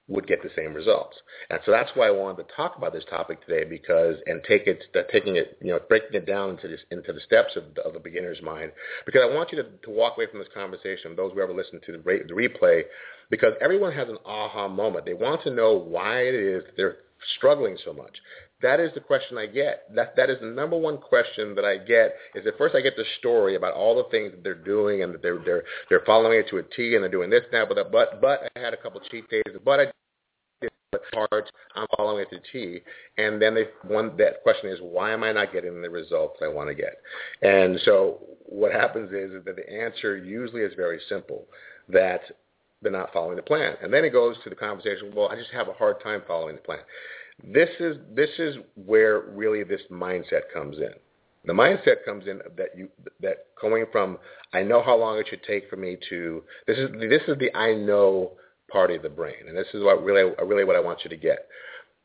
would 0.08 0.26
get 0.26 0.42
the 0.42 0.50
same 0.56 0.72
results. 0.72 1.16
And 1.50 1.60
so 1.64 1.70
that's 1.70 1.90
why 1.94 2.08
I 2.08 2.10
wanted 2.10 2.48
to 2.48 2.54
talk 2.54 2.76
about 2.76 2.92
this 2.92 3.04
topic 3.08 3.44
today 3.46 3.64
because 3.68 4.16
and 4.26 4.42
take 4.48 4.66
it 4.66 4.82
taking 5.12 5.36
it 5.36 5.58
you 5.60 5.68
know 5.68 5.80
breaking 5.88 6.14
it 6.14 6.26
down 6.26 6.50
into 6.50 6.68
this 6.68 6.80
into 6.90 7.12
the 7.12 7.20
steps 7.20 7.56
of, 7.56 7.64
of 7.84 7.94
a 7.94 8.00
beginner's 8.00 8.40
mind 8.42 8.72
because 9.04 9.22
I 9.22 9.34
want 9.34 9.52
you 9.52 9.62
to, 9.62 9.64
to 9.64 9.90
walk 9.90 10.16
away 10.16 10.26
from 10.30 10.40
this 10.40 10.48
conversation 10.54 11.14
those 11.14 11.32
who 11.32 11.42
ever 11.42 11.54
listen 11.54 11.80
to 11.84 11.92
the, 11.92 11.98
re, 11.98 12.22
the 12.26 12.34
replay 12.34 12.82
because 13.30 13.52
everyone 13.60 13.92
has 13.92 14.08
an 14.08 14.18
aha 14.24 14.66
moment. 14.68 15.04
They 15.04 15.14
want 15.14 15.42
to 15.42 15.50
know 15.50 15.74
why 15.74 16.20
it 16.20 16.34
is 16.34 16.64
they're 16.76 16.96
struggling 17.36 17.76
so 17.84 17.92
much. 17.92 18.16
That 18.60 18.80
is 18.80 18.90
the 18.94 19.00
question 19.00 19.38
I 19.38 19.46
get. 19.46 19.84
That 19.94 20.16
that 20.16 20.30
is 20.30 20.40
the 20.40 20.46
number 20.46 20.76
one 20.76 20.98
question 20.98 21.54
that 21.54 21.64
I 21.64 21.76
get. 21.78 22.14
Is 22.34 22.44
that 22.44 22.58
first 22.58 22.74
I 22.74 22.80
get 22.80 22.96
the 22.96 23.04
story 23.18 23.54
about 23.54 23.74
all 23.74 23.96
the 23.96 24.10
things 24.10 24.32
that 24.32 24.42
they're 24.42 24.54
doing 24.54 25.02
and 25.02 25.14
that 25.14 25.22
they're 25.22 25.38
they're 25.44 25.64
they're 25.88 26.04
following 26.04 26.40
it 26.40 26.48
to 26.48 26.58
a 26.58 26.62
T 26.62 26.94
and 26.94 27.02
they're 27.02 27.10
doing 27.10 27.30
this 27.30 27.44
now, 27.52 27.64
but 27.66 27.92
but 27.92 28.20
but 28.20 28.50
I 28.56 28.60
had 28.60 28.74
a 28.74 28.76
couple 28.76 29.00
cheat 29.10 29.28
days, 29.30 29.54
but 29.64 29.80
I 29.80 29.86
part, 31.12 31.50
I'm 31.74 31.86
following 31.96 32.24
it 32.30 32.30
to 32.30 32.52
T. 32.52 32.80
And 33.18 33.40
then 33.40 33.54
they, 33.54 33.66
one, 33.86 34.16
that 34.18 34.42
question 34.42 34.70
is, 34.70 34.78
why 34.80 35.12
am 35.12 35.22
I 35.22 35.32
not 35.32 35.52
getting 35.52 35.82
the 35.82 35.90
results 35.90 36.38
I 36.42 36.48
want 36.48 36.68
to 36.68 36.74
get? 36.74 37.00
And 37.42 37.78
so 37.84 38.18
what 38.46 38.72
happens 38.72 39.12
is 39.12 39.44
that 39.44 39.56
the 39.56 39.70
answer 39.70 40.16
usually 40.16 40.62
is 40.62 40.72
very 40.74 41.00
simple, 41.08 41.46
that 41.88 42.20
they're 42.80 42.92
not 42.92 43.12
following 43.12 43.36
the 43.36 43.42
plan. 43.42 43.74
And 43.82 43.92
then 43.92 44.04
it 44.04 44.10
goes 44.10 44.36
to 44.44 44.50
the 44.50 44.56
conversation, 44.56 45.12
well, 45.14 45.28
I 45.28 45.36
just 45.36 45.50
have 45.50 45.68
a 45.68 45.72
hard 45.72 46.02
time 46.02 46.22
following 46.26 46.56
the 46.56 46.62
plan. 46.62 46.80
This 47.44 47.70
is, 47.80 47.96
this 48.14 48.30
is 48.38 48.56
where 48.74 49.20
really 49.20 49.64
this 49.64 49.82
mindset 49.90 50.42
comes 50.52 50.78
in. 50.78 50.92
The 51.44 51.52
mindset 51.52 52.04
comes 52.04 52.26
in 52.26 52.40
that 52.56 52.76
you 52.76 52.88
that 53.20 53.46
going 53.60 53.86
from 53.90 54.18
I 54.52 54.62
know 54.62 54.82
how 54.82 54.98
long 54.98 55.18
it 55.18 55.28
should 55.30 55.42
take 55.44 55.70
for 55.70 55.76
me 55.76 55.96
to 56.10 56.42
this 56.66 56.76
is 56.76 56.90
this 57.00 57.22
is 57.26 57.38
the 57.38 57.54
I 57.56 57.74
know 57.74 58.32
part 58.70 58.90
of 58.90 59.02
the 59.02 59.08
brain. 59.08 59.48
And 59.48 59.56
this 59.56 59.66
is 59.74 59.82
what 59.82 60.02
really, 60.02 60.32
really 60.44 60.64
what 60.64 60.76
I 60.76 60.80
want 60.80 61.00
you 61.04 61.10
to 61.10 61.16
get. 61.16 61.48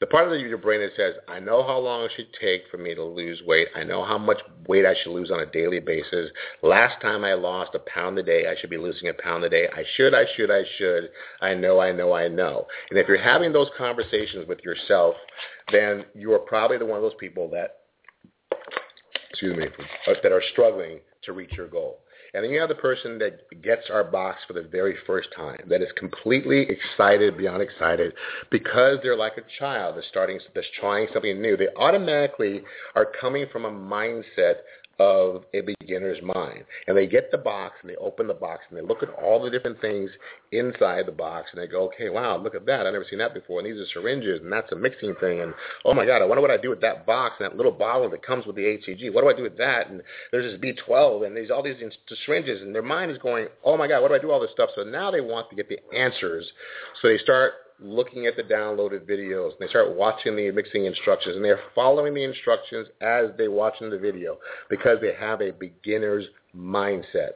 The 0.04 0.08
part 0.08 0.30
of 0.30 0.38
your 0.42 0.58
brain 0.58 0.82
that 0.82 0.92
says, 0.98 1.14
I 1.30 1.40
know 1.40 1.66
how 1.66 1.78
long 1.78 2.04
it 2.04 2.12
should 2.14 2.28
take 2.34 2.64
for 2.70 2.76
me 2.76 2.94
to 2.94 3.02
lose 3.02 3.42
weight. 3.46 3.70
I 3.74 3.86
know 3.86 4.04
how 4.04 4.18
much 4.18 4.42
weight 4.68 4.86
I 4.86 4.96
should 5.02 5.14
lose 5.14 5.32
on 5.32 5.40
a 5.40 5.46
daily 5.46 5.80
basis. 5.80 6.30
Last 6.62 7.02
time 7.02 7.24
I 7.24 7.36
lost 7.36 7.74
a 7.74 7.80
pound 7.80 8.20
a 8.20 8.24
day, 8.24 8.48
I 8.48 8.60
should 8.60 8.70
be 8.70 8.76
losing 8.76 9.08
a 9.08 9.14
pound 9.14 9.46
a 9.46 9.50
day. 9.50 9.70
I 9.74 9.86
should, 9.96 10.14
I 10.14 10.26
should, 10.36 10.52
I 10.52 10.64
should. 10.78 11.10
I 11.40 11.54
know, 11.54 11.80
I 11.80 11.94
know, 11.94 12.12
I 12.12 12.28
know. 12.28 12.68
And 12.90 13.00
if 13.00 13.08
you're 13.08 13.18
having 13.18 13.54
those 13.54 13.70
conversations 13.78 14.46
with 14.46 14.60
yourself, 14.66 15.16
then 15.72 16.04
you 16.14 16.34
are 16.34 16.40
probably 16.40 16.78
the 16.78 16.86
one 16.86 16.98
of 16.98 17.04
those 17.04 17.18
people 17.18 17.50
that, 17.52 17.78
excuse 19.30 19.56
me, 19.56 19.68
that 20.22 20.34
are 20.34 20.44
struggling 20.52 21.00
to 21.24 21.32
reach 21.32 21.54
your 21.54 21.70
goal. 21.70 22.03
And 22.34 22.44
then 22.44 22.52
you 22.52 22.60
have 22.60 22.70
the 22.70 22.76
person 22.76 23.20
that 23.20 23.62
gets 23.62 23.92
our 23.92 24.04
box 24.04 24.40
for 24.48 24.54
the 24.54 24.64
very 24.64 24.96
first 25.06 25.30
time, 25.36 25.60
that 25.68 25.84
is 25.84 25.90
completely 25.96 26.68
excited 26.68 27.38
beyond 27.38 27.62
excited 27.62 28.14
because 28.50 28.98
they're 29.04 29.16
like 29.16 29.38
a 29.38 29.60
child 29.60 29.98
that's 29.98 30.08
starting, 30.08 30.40
that's 30.56 30.68
trying 30.80 31.08
something 31.14 31.40
new. 31.40 31.56
They 31.56 31.68
automatically 31.78 32.62
are 32.96 33.08
coming 33.22 33.46
from 33.52 33.66
a 33.66 33.72
mindset 33.72 34.56
of 35.00 35.44
a 35.54 35.62
beginner's 35.62 36.22
mind. 36.22 36.66
And 36.88 36.96
they 36.96 37.08
get 37.08 37.32
the 37.32 37.38
box 37.38 37.76
and 37.82 37.90
they 37.90 37.96
open 37.96 38.28
the 38.28 38.34
box 38.34 38.64
and 38.70 38.78
they 38.78 38.84
look 38.84 39.02
at 39.02 39.10
all 39.10 39.42
the 39.42 39.50
different 39.50 39.82
things 39.82 40.10
inside 40.52 41.08
the 41.08 41.12
box 41.12 41.50
and 41.52 41.62
they 41.62 41.68
go, 41.68 41.86
okay, 41.86 42.10
wow, 42.10 42.38
look 42.38 42.54
at 42.54 42.66
that. 42.68 42.86
I've 42.86 42.94
never 42.94 43.06
seen 43.10 43.20
that 43.20 43.34
before. 43.34 43.60
And 43.60 43.68
these 43.68 43.82
are 43.82 43.88
syringes 43.92 44.42
and 44.42 44.52
that's 44.52 44.72
a 44.72 44.76
mixing 44.76 45.16
thing. 45.16 45.42
And 45.42 45.54
oh 45.84 45.94
my 45.94 46.06
God, 46.06 46.22
I 46.22 46.26
wonder 46.26 46.42
what 46.42 46.52
I 46.52 46.58
do 46.58 46.70
with 46.70 46.82
that 46.82 47.06
box 47.06 47.36
and 47.40 47.50
that 47.50 47.58
little 47.58 47.72
bottle 47.72 48.10
that 48.12 48.26
comes 48.26 48.46
with 48.46 48.56
the 48.56 48.62
HCG. 48.62 49.14
What 49.14 49.22
do 49.22 49.30
I 49.30 49.34
do 49.34 49.44
with 49.44 49.58
that? 49.58 49.90
And 49.90 50.02
there's 50.32 50.52
this 50.52 50.62
B12 50.62 51.26
and 51.26 51.36
there's 51.36 51.50
all 51.50 51.64
these 51.64 51.82
syringes 52.26 52.62
and 52.62 52.74
their 52.74 52.84
mind 52.84 53.12
is 53.12 53.18
going, 53.18 53.48
oh 53.64 53.78
my 53.78 53.88
God, 53.88 54.02
what 54.02 54.10
do 54.10 54.16
I 54.16 54.20
do 54.20 54.32
all 54.32 54.40
this 54.40 54.52
stuff? 54.52 54.70
So 54.76 54.84
now 54.84 55.10
they 55.10 55.22
want 55.22 55.50
to 55.50 55.56
get 55.56 55.70
the 55.70 55.80
answers. 55.96 56.52
So 57.02 57.08
they 57.08 57.18
start 57.18 57.54
looking 57.84 58.26
at 58.26 58.36
the 58.36 58.44
downloaded 58.44 59.02
videos 59.08 59.52
and 59.52 59.60
they 59.60 59.68
start 59.68 59.96
watching 59.96 60.36
the 60.36 60.50
mixing 60.52 60.86
instructions 60.86 61.36
and 61.36 61.44
they're 61.44 61.60
following 61.76 62.14
the 62.14 62.24
instructions 62.24 62.88
as 63.02 63.28
they're 63.38 63.52
watching 63.52 63.90
the 63.90 63.98
video 63.98 64.38
because 64.70 64.98
they 65.02 65.14
have 65.14 65.42
a 65.42 65.52
beginner's 65.52 66.26
mindset. 66.56 67.32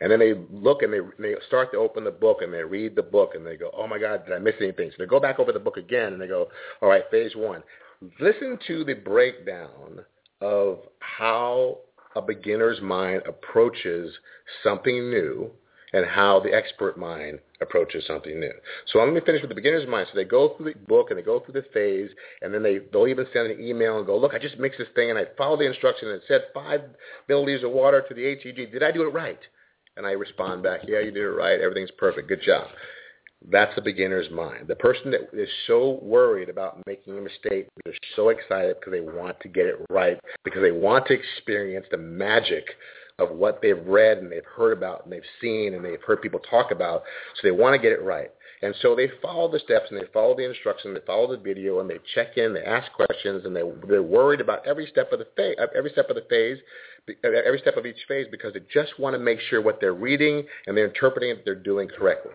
And 0.00 0.10
then 0.10 0.20
they 0.20 0.34
look 0.52 0.82
and 0.82 0.92
they, 0.92 1.00
they 1.18 1.34
start 1.48 1.72
to 1.72 1.78
open 1.78 2.04
the 2.04 2.10
book 2.10 2.38
and 2.42 2.54
they 2.54 2.62
read 2.62 2.94
the 2.94 3.02
book 3.02 3.32
and 3.34 3.44
they 3.44 3.56
go, 3.56 3.70
oh 3.76 3.88
my 3.88 3.98
God, 3.98 4.24
did 4.24 4.34
I 4.34 4.38
miss 4.38 4.54
anything? 4.60 4.90
So 4.90 4.96
they 5.00 5.06
go 5.06 5.18
back 5.18 5.40
over 5.40 5.52
the 5.52 5.58
book 5.58 5.76
again 5.76 6.12
and 6.12 6.22
they 6.22 6.28
go, 6.28 6.48
all 6.80 6.88
right, 6.88 7.02
phase 7.10 7.32
one. 7.34 7.62
Listen 8.20 8.58
to 8.68 8.84
the 8.84 8.94
breakdown 8.94 10.04
of 10.40 10.78
how 11.00 11.78
a 12.14 12.22
beginner's 12.22 12.80
mind 12.80 13.22
approaches 13.26 14.14
something 14.62 15.10
new 15.10 15.50
and 15.94 16.04
how 16.04 16.40
the 16.40 16.52
expert 16.52 16.98
mind 16.98 17.38
approaches 17.60 18.04
something 18.04 18.40
new. 18.40 18.52
So 18.92 18.98
I'm 18.98 19.10
going 19.10 19.20
to 19.20 19.24
finish 19.24 19.42
with 19.42 19.48
the 19.48 19.54
beginner's 19.54 19.88
mind. 19.88 20.08
So 20.10 20.16
they 20.16 20.24
go 20.24 20.56
through 20.56 20.72
the 20.72 20.78
book 20.88 21.10
and 21.10 21.18
they 21.18 21.22
go 21.22 21.38
through 21.38 21.54
the 21.54 21.66
phase, 21.72 22.10
and 22.42 22.52
then 22.52 22.64
they, 22.64 22.80
they'll 22.92 23.06
even 23.06 23.26
send 23.32 23.50
an 23.50 23.64
email 23.64 23.98
and 23.98 24.04
go, 24.04 24.18
look, 24.18 24.34
I 24.34 24.40
just 24.40 24.58
mixed 24.58 24.80
this 24.80 24.88
thing, 24.96 25.10
and 25.10 25.18
I 25.18 25.26
followed 25.38 25.60
the 25.60 25.68
instruction, 25.68 26.08
and 26.08 26.16
it 26.16 26.24
said 26.26 26.46
5 26.52 26.80
milliliters 27.30 27.64
of 27.64 27.70
water 27.70 28.04
to 28.08 28.14
the 28.14 28.22
HCG. 28.22 28.72
Did 28.72 28.82
I 28.82 28.90
do 28.90 29.02
it 29.02 29.12
right? 29.12 29.38
And 29.96 30.04
I 30.04 30.12
respond 30.12 30.64
back, 30.64 30.80
yeah, 30.88 30.98
you 30.98 31.12
did 31.12 31.22
it 31.22 31.28
right. 31.28 31.60
Everything's 31.60 31.92
perfect. 31.92 32.26
Good 32.26 32.42
job. 32.42 32.66
That's 33.52 33.74
the 33.76 33.82
beginner's 33.82 34.30
mind. 34.30 34.66
The 34.66 34.74
person 34.74 35.12
that 35.12 35.28
is 35.32 35.48
so 35.68 36.00
worried 36.02 36.48
about 36.48 36.82
making 36.86 37.16
a 37.16 37.20
mistake, 37.20 37.68
they're 37.84 37.94
so 38.16 38.30
excited 38.30 38.76
because 38.80 38.90
they 38.90 39.00
want 39.00 39.38
to 39.40 39.48
get 39.48 39.66
it 39.66 39.76
right, 39.90 40.18
because 40.42 40.62
they 40.62 40.72
want 40.72 41.06
to 41.06 41.14
experience 41.14 41.86
the 41.92 41.98
magic 41.98 42.64
of 43.18 43.30
what 43.30 43.60
they've 43.62 43.86
read 43.86 44.18
and 44.18 44.30
they've 44.30 44.42
heard 44.56 44.76
about 44.76 45.04
and 45.04 45.12
they've 45.12 45.22
seen 45.40 45.74
and 45.74 45.84
they've 45.84 46.02
heard 46.02 46.20
people 46.20 46.40
talk 46.40 46.70
about. 46.70 47.02
So 47.34 47.40
they 47.44 47.52
want 47.52 47.74
to 47.74 47.82
get 47.82 47.92
it 47.92 48.02
right. 48.02 48.30
And 48.62 48.74
so 48.80 48.96
they 48.96 49.10
follow 49.20 49.50
the 49.50 49.58
steps 49.58 49.86
and 49.90 50.00
they 50.00 50.06
follow 50.12 50.34
the 50.34 50.48
instruction, 50.48 50.94
they 50.94 51.00
follow 51.06 51.30
the 51.30 51.42
video, 51.42 51.80
and 51.80 51.90
they 51.90 51.98
check 52.14 52.38
in, 52.38 52.54
they 52.54 52.62
ask 52.62 52.90
questions, 52.92 53.44
and 53.44 53.54
they 53.54 53.62
they're 53.86 54.02
worried 54.02 54.40
about 54.40 54.66
every 54.66 54.86
step 54.86 55.12
of 55.12 55.18
the 55.18 55.26
phase, 55.36 55.56
every 55.76 55.90
step 55.90 56.08
of 56.08 56.16
the 56.16 56.24
phase, 56.30 56.58
every 57.22 57.58
step 57.58 57.76
of 57.76 57.84
each 57.84 58.04
phase, 58.08 58.26
because 58.30 58.54
they 58.54 58.60
just 58.72 58.98
want 58.98 59.14
to 59.14 59.18
make 59.18 59.38
sure 59.50 59.60
what 59.60 59.80
they're 59.80 59.94
reading 59.94 60.44
and 60.66 60.76
they're 60.76 60.86
interpreting 60.86 61.30
it, 61.30 61.44
they're 61.44 61.54
doing 61.54 61.88
correctly. 61.88 62.32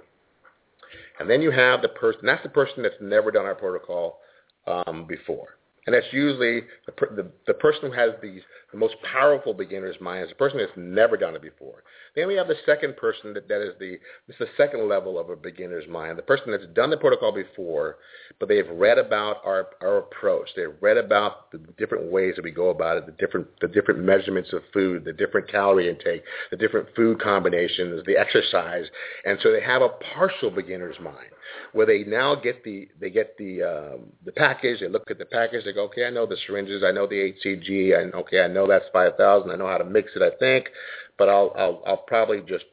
And 1.20 1.30
then 1.30 1.42
you 1.42 1.52
have 1.52 1.82
the 1.82 1.90
person. 1.90 2.22
That's 2.24 2.44
the 2.44 2.50
person 2.50 2.84
that's 2.84 2.96
never 3.02 3.32
done 3.32 3.46
our 3.46 3.56
protocol 3.56 4.20
um, 4.68 5.06
before. 5.08 5.58
And 5.90 5.96
that's 5.96 6.14
usually 6.14 6.62
the, 6.86 6.94
the, 7.16 7.32
the 7.48 7.54
person 7.56 7.90
who 7.90 7.92
has 7.94 8.12
these 8.22 8.42
the 8.72 8.78
most 8.78 8.94
powerful 9.02 9.56
beginner's 9.56 10.00
mind 10.00 10.26
is 10.26 10.30
the 10.30 10.36
person 10.36 10.60
that's 10.60 10.72
never 10.78 11.18
done 11.18 11.36
it 11.36 11.42
before. 11.42 11.82
Then 12.16 12.28
we 12.28 12.36
have 12.36 12.48
the 12.48 12.58
second 12.64 12.96
person 12.96 13.34
that, 13.34 13.48
that 13.48 13.60
is 13.60 13.74
the 13.80 13.94
is 14.28 14.36
the 14.38 14.46
second 14.56 14.88
level 14.88 15.18
of 15.18 15.32
a 15.32 15.36
beginner's 15.36 15.88
mind, 15.90 16.16
the 16.16 16.22
person 16.22 16.52
that's 16.52 16.68
done 16.76 16.92
the 16.92 16.98
protocol 16.98 17.32
before, 17.32 17.98
but 18.40 18.48
they've 18.48 18.70
read 18.70 19.00
about 19.00 19.38
our 19.44 19.70
our 19.82 19.98
approach. 19.98 20.48
They've 20.56 20.76
read 20.80 20.98
about 20.98 21.52
the 21.52 21.58
different 21.80 22.12
ways 22.12 22.36
that 22.36 22.44
we 22.44 22.52
go 22.52 22.70
about 22.70 22.98
it, 22.98 23.08
the 23.08 23.14
different 23.14 23.48
the 23.60 23.68
different 23.68 24.02
measurements 24.02 24.54
of 24.54 24.62
food, 24.72 25.06
the 25.06 25.14
different 25.14 25.52
calorie 25.52 25.90
intake, 25.90 26.22
the 26.52 26.58
different 26.58 26.88
food 26.96 27.20
combinations, 27.20 28.06
the 28.06 28.16
exercise, 28.16 28.86
and 29.26 29.40
so 29.42 29.52
they 29.52 29.62
have 29.62 29.82
a 29.82 29.90
partial 30.14 30.52
beginner's 30.52 31.00
mind 31.00 31.32
where 31.74 31.86
they 31.86 32.04
now 32.04 32.36
get 32.36 32.64
the 32.64 32.88
they 33.00 33.10
get 33.10 33.38
the 33.38 33.64
um, 33.64 34.12
the 34.26 34.32
package. 34.32 34.80
They 34.80 34.88
look 34.88 35.10
at 35.10 35.18
the 35.18 35.26
package. 35.26 35.66
They 35.66 35.74
go, 35.74 35.79
okay, 35.86 36.06
I 36.06 36.10
know 36.10 36.26
the 36.26 36.38
syringes. 36.46 36.84
I 36.84 36.92
know 36.92 37.08
the 37.08 37.34
HCG. 37.34 38.00
and 38.00 38.14
okay, 38.14 38.42
I 38.42 38.48
know 38.48 38.68
that's 38.68 38.86
five 38.94 39.16
thousand. 39.18 39.52
I 39.52 39.56
know 39.56 39.68
how 39.68 39.78
to 39.78 39.86
mix 39.86 40.12
it. 40.16 40.22
I 40.22 40.32
think, 40.38 40.70
but 41.18 41.30
I'll 41.30 41.54
I'll 41.58 41.84
I'll 41.86 41.98
probably 42.08 42.42
just 42.42 42.66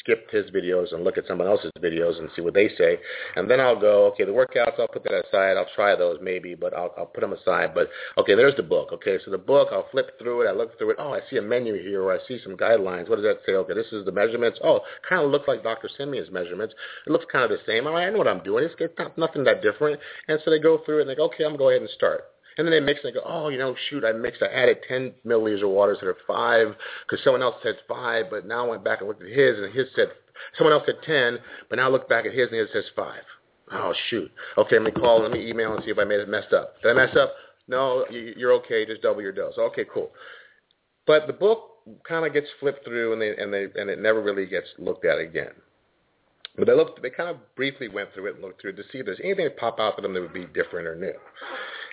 skip 0.00 0.30
his 0.30 0.50
videos 0.50 0.92
and 0.92 1.04
look 1.04 1.18
at 1.18 1.26
someone 1.26 1.46
else's 1.46 1.70
videos 1.80 2.18
and 2.18 2.28
see 2.34 2.42
what 2.42 2.54
they 2.54 2.68
say. 2.76 2.98
And 3.36 3.50
then 3.50 3.60
I'll 3.60 3.78
go, 3.80 4.06
okay, 4.06 4.24
the 4.24 4.32
workouts, 4.32 4.78
I'll 4.78 4.88
put 4.88 5.04
that 5.04 5.24
aside. 5.26 5.56
I'll 5.56 5.68
try 5.74 5.94
those 5.96 6.18
maybe, 6.22 6.54
but 6.54 6.74
I'll, 6.74 6.92
I'll 6.96 7.06
put 7.06 7.20
them 7.20 7.32
aside. 7.32 7.74
But, 7.74 7.88
okay, 8.16 8.34
there's 8.34 8.56
the 8.56 8.62
book. 8.62 8.90
Okay, 8.92 9.18
so 9.24 9.30
the 9.30 9.38
book, 9.38 9.68
I'll 9.72 9.88
flip 9.90 10.18
through 10.18 10.42
it. 10.42 10.48
I 10.48 10.52
look 10.52 10.76
through 10.78 10.90
it. 10.90 10.96
Oh, 10.98 11.12
I 11.12 11.20
see 11.30 11.36
a 11.36 11.42
menu 11.42 11.74
here 11.74 12.02
or 12.02 12.12
I 12.12 12.18
see 12.26 12.38
some 12.42 12.56
guidelines. 12.56 13.08
What 13.08 13.16
does 13.16 13.24
that 13.24 13.40
say? 13.46 13.52
Okay, 13.52 13.74
this 13.74 13.92
is 13.92 14.04
the 14.04 14.12
measurements. 14.12 14.58
Oh, 14.62 14.80
kind 15.08 15.22
of 15.22 15.30
looks 15.30 15.48
like 15.48 15.62
Dr. 15.62 15.88
Simeons' 15.96 16.30
measurements. 16.30 16.74
It 17.06 17.10
looks 17.10 17.26
kind 17.30 17.44
of 17.44 17.50
the 17.50 17.64
same. 17.66 17.86
I 17.86 18.10
know 18.10 18.18
what 18.18 18.28
I'm 18.28 18.42
doing. 18.42 18.64
It's, 18.64 18.74
it's 18.78 18.98
not 18.98 19.16
nothing 19.18 19.44
that 19.44 19.62
different. 19.62 20.00
And 20.28 20.38
so 20.44 20.50
they 20.50 20.58
go 20.58 20.78
through 20.84 20.98
it 20.98 21.00
and 21.02 21.10
they 21.10 21.14
go, 21.14 21.26
okay, 21.26 21.44
I'm 21.44 21.56
going 21.56 21.58
to 21.58 21.58
go 21.58 21.70
ahead 21.70 21.82
and 21.82 21.90
start. 21.90 22.24
And 22.58 22.66
then 22.66 22.72
they 22.72 22.80
mix 22.80 23.00
and 23.02 23.14
they 23.14 23.18
go, 23.18 23.24
oh, 23.24 23.48
you 23.48 23.58
know, 23.58 23.74
shoot, 23.88 24.04
I 24.04 24.12
mixed, 24.12 24.42
I 24.42 24.46
added 24.46 24.78
10 24.88 25.14
milliliters 25.24 25.62
of 25.62 25.70
water 25.70 25.92
instead 25.92 26.08
of 26.08 26.16
five 26.26 26.74
because 27.06 27.22
someone 27.24 27.42
else 27.42 27.54
said 27.62 27.76
five, 27.88 28.26
but 28.30 28.46
now 28.46 28.66
I 28.66 28.68
went 28.68 28.84
back 28.84 29.00
and 29.00 29.08
looked 29.08 29.22
at 29.22 29.28
his 29.28 29.58
and 29.58 29.72
his 29.72 29.86
said, 29.94 30.08
someone 30.58 30.74
else 30.74 30.82
said 30.84 30.96
10, 31.06 31.38
but 31.70 31.76
now 31.76 31.86
I 31.86 31.90
look 31.90 32.08
back 32.08 32.26
at 32.26 32.34
his 32.34 32.48
and 32.50 32.58
his 32.58 32.68
says 32.72 32.84
five. 32.94 33.22
Oh, 33.72 33.94
shoot. 34.10 34.30
Okay, 34.56 34.78
let 34.78 34.84
me 34.84 34.90
call, 34.90 35.22
let 35.22 35.30
me 35.30 35.48
email 35.48 35.74
and 35.74 35.84
see 35.84 35.90
if 35.90 35.98
I 35.98 36.04
made 36.04 36.20
it 36.20 36.28
messed 36.28 36.52
up. 36.52 36.74
Did 36.82 36.90
I 36.90 36.94
mess 36.94 37.16
up? 37.16 37.34
No, 37.68 38.06
you're 38.10 38.52
okay. 38.54 38.86
Just 38.86 39.02
double 39.02 39.22
your 39.22 39.32
dose. 39.32 39.54
Okay, 39.58 39.84
cool. 39.92 40.10
But 41.06 41.26
the 41.26 41.34
book 41.34 41.70
kind 42.06 42.26
of 42.26 42.32
gets 42.32 42.46
flipped 42.60 42.84
through 42.84 43.12
and 43.12 43.22
they 43.22 43.36
and 43.36 43.52
they 43.52 43.66
and 43.80 43.90
it 43.90 44.00
never 44.00 44.22
really 44.22 44.46
gets 44.46 44.68
looked 44.78 45.04
at 45.04 45.18
again. 45.18 45.52
But 46.56 46.66
they 46.66 46.74
looked, 46.74 47.00
they 47.00 47.10
kind 47.10 47.30
of 47.30 47.36
briefly 47.54 47.88
went 47.88 48.12
through 48.12 48.26
it 48.26 48.34
and 48.34 48.42
looked 48.42 48.60
through 48.60 48.70
it 48.70 48.76
to 48.76 48.82
see 48.90 48.98
if 48.98 49.06
there's 49.06 49.20
anything 49.22 49.44
that 49.44 49.56
pop 49.56 49.78
out 49.78 49.96
to 49.96 50.02
them 50.02 50.12
that 50.14 50.20
would 50.20 50.32
be 50.32 50.46
different 50.46 50.88
or 50.88 50.96
new. 50.96 51.12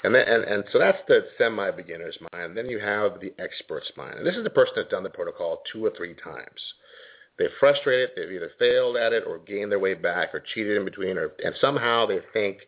And, 0.05 0.15
then, 0.15 0.27
and, 0.27 0.43
and 0.43 0.63
so 0.71 0.79
that's 0.79 0.99
the 1.07 1.25
semi-beginner's 1.37 2.17
mind. 2.33 2.55
Then 2.55 2.69
you 2.69 2.79
have 2.79 3.19
the 3.19 3.33
expert's 3.39 3.91
mind. 3.97 4.17
And 4.17 4.27
this 4.27 4.35
is 4.35 4.43
the 4.43 4.49
person 4.49 4.73
that's 4.75 4.89
done 4.89 5.03
the 5.03 5.09
protocol 5.09 5.61
two 5.71 5.85
or 5.85 5.91
three 5.97 6.15
times. 6.15 6.61
They're 7.37 7.49
frustrated. 7.59 8.11
They've 8.15 8.31
either 8.31 8.51
failed 8.57 8.97
at 8.97 9.13
it 9.13 9.23
or 9.27 9.39
gained 9.39 9.71
their 9.71 9.79
way 9.79 9.93
back 9.93 10.33
or 10.33 10.41
cheated 10.53 10.77
in 10.77 10.85
between. 10.85 11.17
Or, 11.17 11.31
and 11.43 11.53
somehow 11.59 12.05
they 12.05 12.19
think 12.33 12.59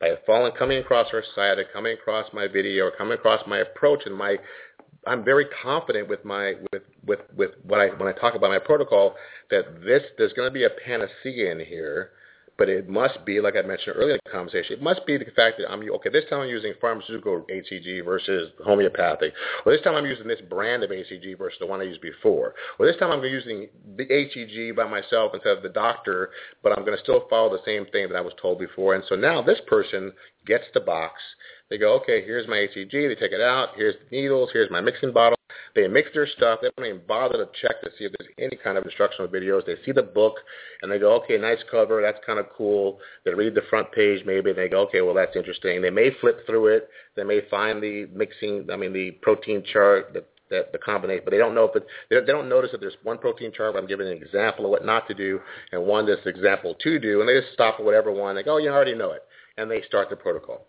by 0.00 0.10
falling, 0.26 0.52
coming 0.58 0.78
across 0.78 1.08
our 1.12 1.24
site 1.34 1.58
or 1.58 1.64
coming 1.72 1.94
across 1.94 2.26
my 2.32 2.46
video 2.46 2.86
or 2.86 2.90
coming 2.90 3.14
across 3.14 3.40
my 3.46 3.58
approach 3.58 4.02
and 4.06 4.14
my 4.14 4.36
I'm 5.06 5.24
very 5.24 5.46
confident 5.62 6.08
with 6.08 6.24
my 6.24 6.54
with 6.72 6.82
with 7.04 7.20
with 7.36 7.50
what 7.64 7.80
I 7.80 7.86
when 7.88 8.08
I 8.08 8.12
talk 8.12 8.34
about 8.34 8.50
my 8.50 8.58
protocol 8.58 9.16
that 9.50 9.82
this 9.84 10.02
there's 10.16 10.32
going 10.32 10.48
to 10.48 10.52
be 10.52 10.64
a 10.64 10.70
panacea 10.70 11.50
in 11.50 11.58
here, 11.58 12.10
but 12.58 12.68
it 12.68 12.88
must 12.88 13.24
be 13.24 13.40
like 13.40 13.54
I 13.56 13.62
mentioned 13.62 13.96
earlier 13.96 14.14
in 14.14 14.20
the 14.24 14.30
conversation. 14.30 14.74
It 14.74 14.82
must 14.82 15.04
be 15.06 15.16
the 15.16 15.24
fact 15.36 15.58
that 15.58 15.70
I'm 15.70 15.82
okay. 15.82 16.10
This 16.10 16.24
time 16.28 16.40
I'm 16.40 16.48
using 16.48 16.74
pharmaceutical 16.80 17.44
HCG 17.50 18.04
versus 18.04 18.50
homeopathic. 18.64 19.32
Or 19.64 19.72
this 19.72 19.82
time 19.82 19.94
I'm 19.94 20.06
using 20.06 20.28
this 20.28 20.40
brand 20.48 20.82
of 20.82 20.90
HCG 20.90 21.38
versus 21.38 21.58
the 21.60 21.66
one 21.66 21.80
I 21.80 21.84
used 21.84 22.02
before. 22.02 22.54
Or 22.78 22.86
this 22.86 22.96
time 22.96 23.10
I'm 23.10 23.24
using 23.24 23.68
the 23.96 24.06
HCG 24.06 24.76
by 24.76 24.88
myself 24.88 25.32
instead 25.34 25.56
of 25.56 25.62
the 25.62 25.68
doctor, 25.68 26.30
but 26.62 26.72
I'm 26.72 26.84
going 26.84 26.96
to 26.96 27.02
still 27.02 27.26
follow 27.28 27.50
the 27.50 27.64
same 27.64 27.86
thing 27.86 28.08
that 28.08 28.16
I 28.16 28.20
was 28.20 28.34
told 28.40 28.58
before. 28.58 28.94
And 28.94 29.04
so 29.08 29.16
now 29.16 29.42
this 29.42 29.60
person 29.66 30.12
gets 30.46 30.64
the 30.74 30.80
box 30.80 31.20
they 31.72 31.78
go, 31.78 31.94
okay, 32.02 32.22
here's 32.22 32.46
my 32.46 32.56
HCG. 32.56 32.90
They 32.92 33.14
take 33.14 33.32
it 33.32 33.40
out. 33.40 33.70
Here's 33.76 33.94
the 33.94 34.14
needles. 34.14 34.50
Here's 34.52 34.70
my 34.70 34.82
mixing 34.82 35.10
bottle. 35.10 35.38
They 35.74 35.86
mix 35.88 36.10
their 36.14 36.26
stuff. 36.26 36.60
They 36.62 36.68
don't 36.76 36.86
even 36.86 37.02
bother 37.06 37.38
to 37.38 37.48
check 37.60 37.80
to 37.82 37.90
see 37.98 38.04
if 38.04 38.12
there's 38.18 38.30
any 38.38 38.56
kind 38.62 38.78
of 38.78 38.84
instructional 38.84 39.28
videos. 39.28 39.66
They 39.66 39.76
see 39.84 39.92
the 39.92 40.02
book 40.02 40.34
and 40.82 40.90
they 40.90 40.98
go, 40.98 41.14
okay, 41.22 41.38
nice 41.38 41.62
cover. 41.70 42.02
That's 42.02 42.18
kind 42.24 42.38
of 42.38 42.46
cool. 42.56 42.98
They 43.24 43.34
read 43.34 43.54
the 43.54 43.62
front 43.70 43.92
page 43.92 44.24
maybe 44.26 44.50
and 44.50 44.58
they 44.58 44.68
go, 44.68 44.82
okay, 44.82 45.00
well, 45.00 45.14
that's 45.14 45.36
interesting. 45.36 45.82
They 45.82 45.90
may 45.90 46.10
flip 46.20 46.46
through 46.46 46.68
it. 46.68 46.88
They 47.16 47.24
may 47.24 47.40
find 47.50 47.82
the 47.82 48.08
mixing, 48.14 48.68
I 48.72 48.76
mean, 48.76 48.92
the 48.92 49.12
protein 49.22 49.62
chart, 49.72 50.12
the 50.12 50.24
the, 50.52 50.66
the 50.70 50.78
combination, 50.78 51.24
but 51.24 51.30
they 51.30 51.38
don't 51.38 51.54
know 51.54 51.64
if 51.64 51.74
it, 51.74 51.86
they, 52.10 52.20
they 52.20 52.26
don't 52.26 52.48
notice 52.48 52.70
that 52.72 52.80
there's 52.80 52.96
one 53.02 53.18
protein 53.18 53.52
chart 53.52 53.74
I'm 53.74 53.86
giving 53.86 54.06
an 54.06 54.12
example 54.12 54.66
of 54.66 54.70
what 54.70 54.84
not 54.84 55.08
to 55.08 55.14
do 55.14 55.40
and 55.72 55.82
one 55.82 56.06
that's 56.06 56.26
example 56.26 56.76
to 56.78 56.98
do, 56.98 57.20
and 57.20 57.28
they 57.28 57.40
just 57.40 57.54
stop 57.54 57.76
at 57.80 57.84
whatever 57.84 58.12
one. 58.12 58.36
They 58.36 58.42
go, 58.42 58.54
oh, 58.54 58.58
you 58.58 58.68
already 58.68 58.94
know 58.94 59.12
it, 59.12 59.22
and 59.56 59.70
they 59.70 59.82
start 59.82 60.10
the 60.10 60.16
protocol. 60.16 60.66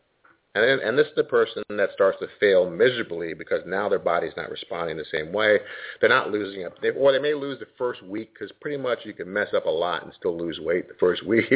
And, 0.56 0.64
then, 0.64 0.88
and 0.88 0.98
this 0.98 1.08
is 1.08 1.16
the 1.16 1.24
person 1.24 1.64
that 1.70 1.90
starts 1.94 2.20
to 2.20 2.28
fail 2.40 2.70
miserably 2.70 3.34
because 3.34 3.62
now 3.66 3.90
their 3.90 3.98
body's 3.98 4.38
not 4.38 4.52
responding 4.52 4.98
the 4.98 5.06
same 5.12 5.34
way. 5.34 5.58
They're 6.00 6.10
not 6.10 6.30
losing 6.30 6.64
up, 6.64 6.80
they, 6.80 6.92
or 6.92 7.12
they 7.12 7.18
may 7.18 7.34
lose 7.34 7.58
the 7.58 7.66
first 7.76 8.04
week 8.04 8.34
because 8.34 8.52
pretty 8.62 8.78
much 8.78 9.00
you 9.04 9.14
can 9.14 9.34
mess 9.34 9.48
up 9.56 9.66
a 9.66 9.70
lot 9.70 10.04
and 10.04 10.14
still 10.14 10.38
lose 10.38 10.60
weight 10.60 10.88
the 10.88 10.94
first 11.00 11.26
week. 11.28 11.52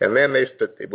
and 0.00 0.14
then 0.14 0.34
they, 0.34 0.44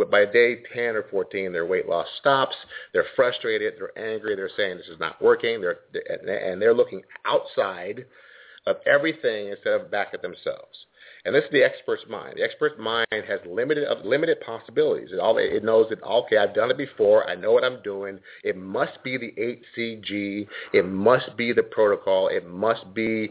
by 0.04 0.24
day 0.24 0.62
10 0.72 0.94
or 0.94 1.06
14, 1.10 1.52
their 1.52 1.66
weight 1.66 1.88
loss 1.88 2.06
stops. 2.20 2.54
They're 2.92 3.06
frustrated. 3.16 3.74
They're 3.76 3.98
angry. 3.98 4.36
They're 4.36 4.50
saying 4.56 4.76
this 4.76 4.86
is 4.86 5.00
not 5.00 5.20
working. 5.20 5.60
They're, 5.60 5.78
and 6.52 6.62
they're 6.62 6.74
looking 6.74 7.02
outside 7.26 8.06
of 8.66 8.76
everything 8.86 9.48
instead 9.48 9.72
of 9.72 9.90
back 9.90 10.10
at 10.14 10.22
themselves. 10.22 10.86
And 11.28 11.36
this 11.36 11.44
is 11.44 11.50
the 11.52 11.62
expert's 11.62 12.04
mind. 12.08 12.36
The 12.38 12.42
expert's 12.42 12.78
mind 12.78 13.06
has 13.10 13.38
limited 13.46 13.86
limited 14.02 14.40
possibilities. 14.40 15.10
It, 15.12 15.18
all, 15.18 15.36
it 15.36 15.62
knows 15.62 15.84
that, 15.90 16.02
okay, 16.02 16.38
I've 16.38 16.54
done 16.54 16.70
it 16.70 16.78
before. 16.78 17.28
I 17.28 17.34
know 17.34 17.52
what 17.52 17.64
I'm 17.64 17.82
doing. 17.82 18.18
It 18.42 18.56
must 18.56 19.04
be 19.04 19.18
the 19.18 19.34
HCG. 19.38 20.48
It 20.72 20.86
must 20.86 21.36
be 21.36 21.52
the 21.52 21.64
protocol. 21.64 22.28
It 22.28 22.48
must 22.48 22.94
be 22.94 23.28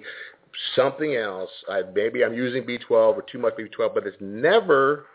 something 0.76 1.16
else. 1.16 1.50
I, 1.68 1.82
maybe 1.96 2.24
I'm 2.24 2.36
using 2.36 2.66
B12 2.66 2.92
or 2.92 3.24
too 3.24 3.40
much 3.40 3.56
B12, 3.56 3.96
but 3.96 4.06
it's 4.06 4.18
never 4.20 5.08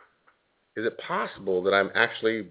is 0.76 0.84
it 0.84 0.98
possible 0.98 1.62
that 1.62 1.74
I'm 1.74 1.90
actually 1.94 2.48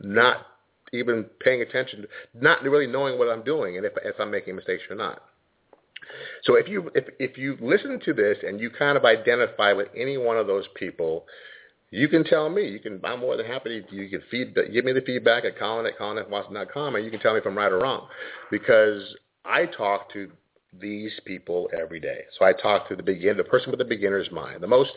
not 0.00 0.46
even 0.92 1.24
paying 1.40 1.60
attention, 1.60 2.06
not 2.34 2.62
really 2.62 2.86
knowing 2.86 3.18
what 3.18 3.28
I'm 3.28 3.42
doing 3.42 3.78
and 3.78 3.84
if, 3.84 3.94
if 4.04 4.14
I'm 4.20 4.30
making 4.30 4.54
mistakes 4.54 4.84
or 4.88 4.94
not. 4.94 5.22
So 6.44 6.54
if 6.54 6.68
you 6.68 6.90
if 6.94 7.04
if 7.18 7.38
you 7.38 7.56
listen 7.60 8.00
to 8.04 8.12
this 8.12 8.38
and 8.46 8.60
you 8.60 8.70
kind 8.70 8.96
of 8.96 9.04
identify 9.04 9.72
with 9.72 9.88
any 9.96 10.16
one 10.16 10.36
of 10.36 10.46
those 10.46 10.64
people, 10.74 11.26
you 11.90 12.08
can 12.08 12.24
tell 12.24 12.48
me. 12.48 12.68
You 12.68 12.80
can. 12.80 13.00
I'm 13.04 13.20
more 13.20 13.36
than 13.36 13.46
happy. 13.46 13.82
To, 13.82 13.94
you 13.94 14.08
can 14.08 14.22
feed. 14.30 14.54
Give 14.72 14.84
me 14.84 14.92
the 14.92 15.00
feedback 15.00 15.44
at 15.44 15.58
Colin 15.58 15.86
at 15.86 15.98
ColinFWatson.com, 15.98 16.96
and 16.96 17.04
you 17.04 17.10
can 17.10 17.20
tell 17.20 17.32
me 17.32 17.40
if 17.40 17.46
I'm 17.46 17.56
right 17.56 17.72
or 17.72 17.78
wrong, 17.78 18.08
because 18.50 19.02
I 19.44 19.66
talk 19.66 20.12
to 20.12 20.30
these 20.78 21.12
people 21.24 21.70
every 21.78 21.98
day. 22.00 22.24
So 22.38 22.44
I 22.44 22.52
talk 22.52 22.88
to 22.88 22.96
the 22.96 23.02
begin, 23.02 23.36
the 23.36 23.44
person 23.44 23.70
with 23.70 23.78
the 23.78 23.86
beginner's 23.86 24.30
mind, 24.30 24.62
the 24.62 24.66
most 24.66 24.90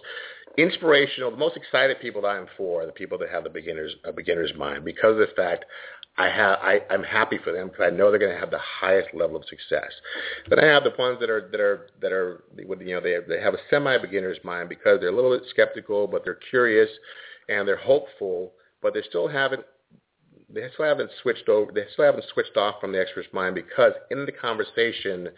inspirational, 0.58 1.32
the 1.32 1.38
most 1.38 1.56
excited 1.56 1.98
people 2.02 2.22
that 2.24 2.28
I'm 2.28 2.48
for, 2.58 2.84
are 2.84 2.86
the 2.86 2.92
people 2.92 3.18
that 3.20 3.30
have 3.30 3.46
the 3.46 3.50
beginner's 3.50 3.96
a 4.04 4.12
beginner's 4.12 4.52
mind, 4.58 4.84
because 4.84 5.14
of 5.14 5.20
the 5.20 5.34
fact 5.36 5.64
I 6.18 6.30
have 6.30 6.60
I, 6.62 6.82
I'm 6.90 7.04
happy 7.04 7.40
for 7.44 7.54
them 7.54 7.70
because 7.70 7.90
I 7.92 7.96
know 7.96 8.10
they're 8.10 8.20
going 8.20 8.34
to 8.34 8.40
have 8.40 8.52
the 8.52 8.60
highest 8.60 9.10
level 9.14 9.38
of 9.38 9.46
success. 9.46 9.92
Then 10.50 10.60
I 10.60 10.66
have 10.66 10.84
the 10.84 10.94
ones 10.98 11.20
that 11.22 11.30
are 11.30 11.50
that 11.52 11.62
are 11.62 11.92
that 12.02 12.12
are 12.12 12.44
you 12.58 12.94
know 12.94 13.02
they 13.02 13.18
they 13.28 13.42
have 13.42 13.54
a 13.54 13.60
semi 13.70 13.98
beginner's 13.98 14.38
mind 14.44 14.70
because 14.70 15.00
they're 15.00 15.10
a 15.10 15.16
little 15.16 15.38
bit 15.38 15.48
skeptical, 15.50 16.08
but 16.08 16.24
they're 16.24 16.40
curious 16.50 16.90
and 17.50 17.68
they're 17.68 17.78
hopeful, 17.78 18.52
but 18.82 18.94
they 18.94 19.02
still 19.08 19.28
haven't 19.28 19.64
they 20.54 20.68
still 20.74 20.86
haven't 20.86 21.10
switched 21.22 21.48
over 21.48 21.72
they 21.72 21.86
still 21.94 22.06
haven't 22.06 22.26
switched 22.34 22.58
off 22.58 22.76
from 22.82 22.92
the 22.92 23.00
expert's 23.00 23.30
mind 23.32 23.56
because 23.56 23.94
in 24.10 24.26
the 24.26 24.32
conversation 24.34 25.30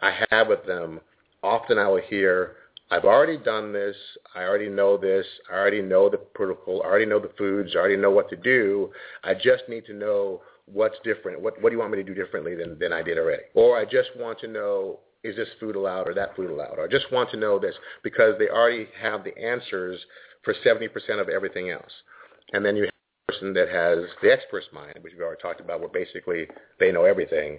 I 0.00 0.26
have 0.30 0.46
with 0.46 0.64
them, 0.64 1.00
often 1.42 1.76
I 1.76 1.88
will 1.88 2.02
hear 2.08 2.56
I've 2.90 3.04
already 3.04 3.36
done 3.36 3.72
this. 3.72 3.96
I 4.34 4.42
already 4.42 4.68
know 4.68 4.96
this. 4.96 5.24
I 5.50 5.54
already 5.54 5.82
know 5.82 6.08
the 6.08 6.18
protocol. 6.18 6.82
I 6.82 6.86
already 6.88 7.06
know 7.06 7.20
the 7.20 7.30
foods. 7.38 7.70
I 7.74 7.78
already 7.78 7.96
know 7.96 8.10
what 8.10 8.28
to 8.30 8.36
do. 8.36 8.90
I 9.22 9.34
just 9.34 9.64
need 9.68 9.86
to 9.86 9.94
know 9.94 10.42
what's 10.66 10.96
different. 11.04 11.40
What, 11.40 11.60
what 11.62 11.70
do 11.70 11.76
you 11.76 11.78
want 11.78 11.92
me 11.92 11.98
to 11.98 12.04
do 12.04 12.14
differently 12.14 12.54
than, 12.56 12.78
than 12.78 12.92
I 12.92 13.02
did 13.02 13.18
already? 13.18 13.44
Or 13.54 13.78
I 13.78 13.84
just 13.84 14.10
want 14.16 14.40
to 14.40 14.48
know, 14.48 15.00
is 15.22 15.36
this 15.36 15.48
food 15.60 15.76
allowed 15.76 16.08
or 16.08 16.14
that 16.14 16.34
food 16.34 16.50
allowed? 16.50 16.78
Or 16.78 16.84
I 16.84 16.88
just 16.88 17.10
want 17.12 17.30
to 17.30 17.36
know 17.36 17.58
this 17.58 17.74
because 18.02 18.34
they 18.38 18.48
already 18.48 18.88
have 19.00 19.22
the 19.22 19.36
answers 19.38 20.00
for 20.42 20.54
70% 20.64 20.88
of 21.20 21.28
everything 21.28 21.70
else. 21.70 21.92
And 22.52 22.64
then 22.64 22.74
you 22.74 22.84
have 22.84 22.92
a 23.28 23.32
person 23.32 23.54
that 23.54 23.68
has 23.68 23.98
the 24.22 24.32
expert's 24.32 24.66
mind, 24.72 24.94
which 25.00 25.12
we've 25.12 25.22
already 25.22 25.40
talked 25.40 25.60
about, 25.60 25.80
where 25.80 25.88
basically 25.88 26.48
they 26.80 26.90
know 26.90 27.04
everything 27.04 27.58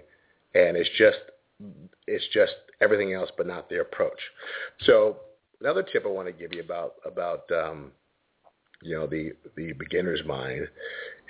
and 0.54 0.76
it's 0.76 0.90
just 0.98 1.20
it's 2.08 2.28
just 2.34 2.54
everything 2.82 3.14
else, 3.14 3.30
but 3.38 3.48
not 3.48 3.70
their 3.70 3.82
approach. 3.82 4.20
So 4.82 5.18
another 5.60 5.84
tip 5.84 6.06
I 6.06 6.10
want 6.10 6.28
to 6.28 6.34
give 6.34 6.54
you 6.54 6.62
about 6.62 6.96
about 7.06 7.50
um, 7.52 7.92
you 8.82 8.98
know 8.98 9.08
the 9.08 9.34
the 9.56 9.74
beginner's 9.74 10.26
mind 10.26 10.68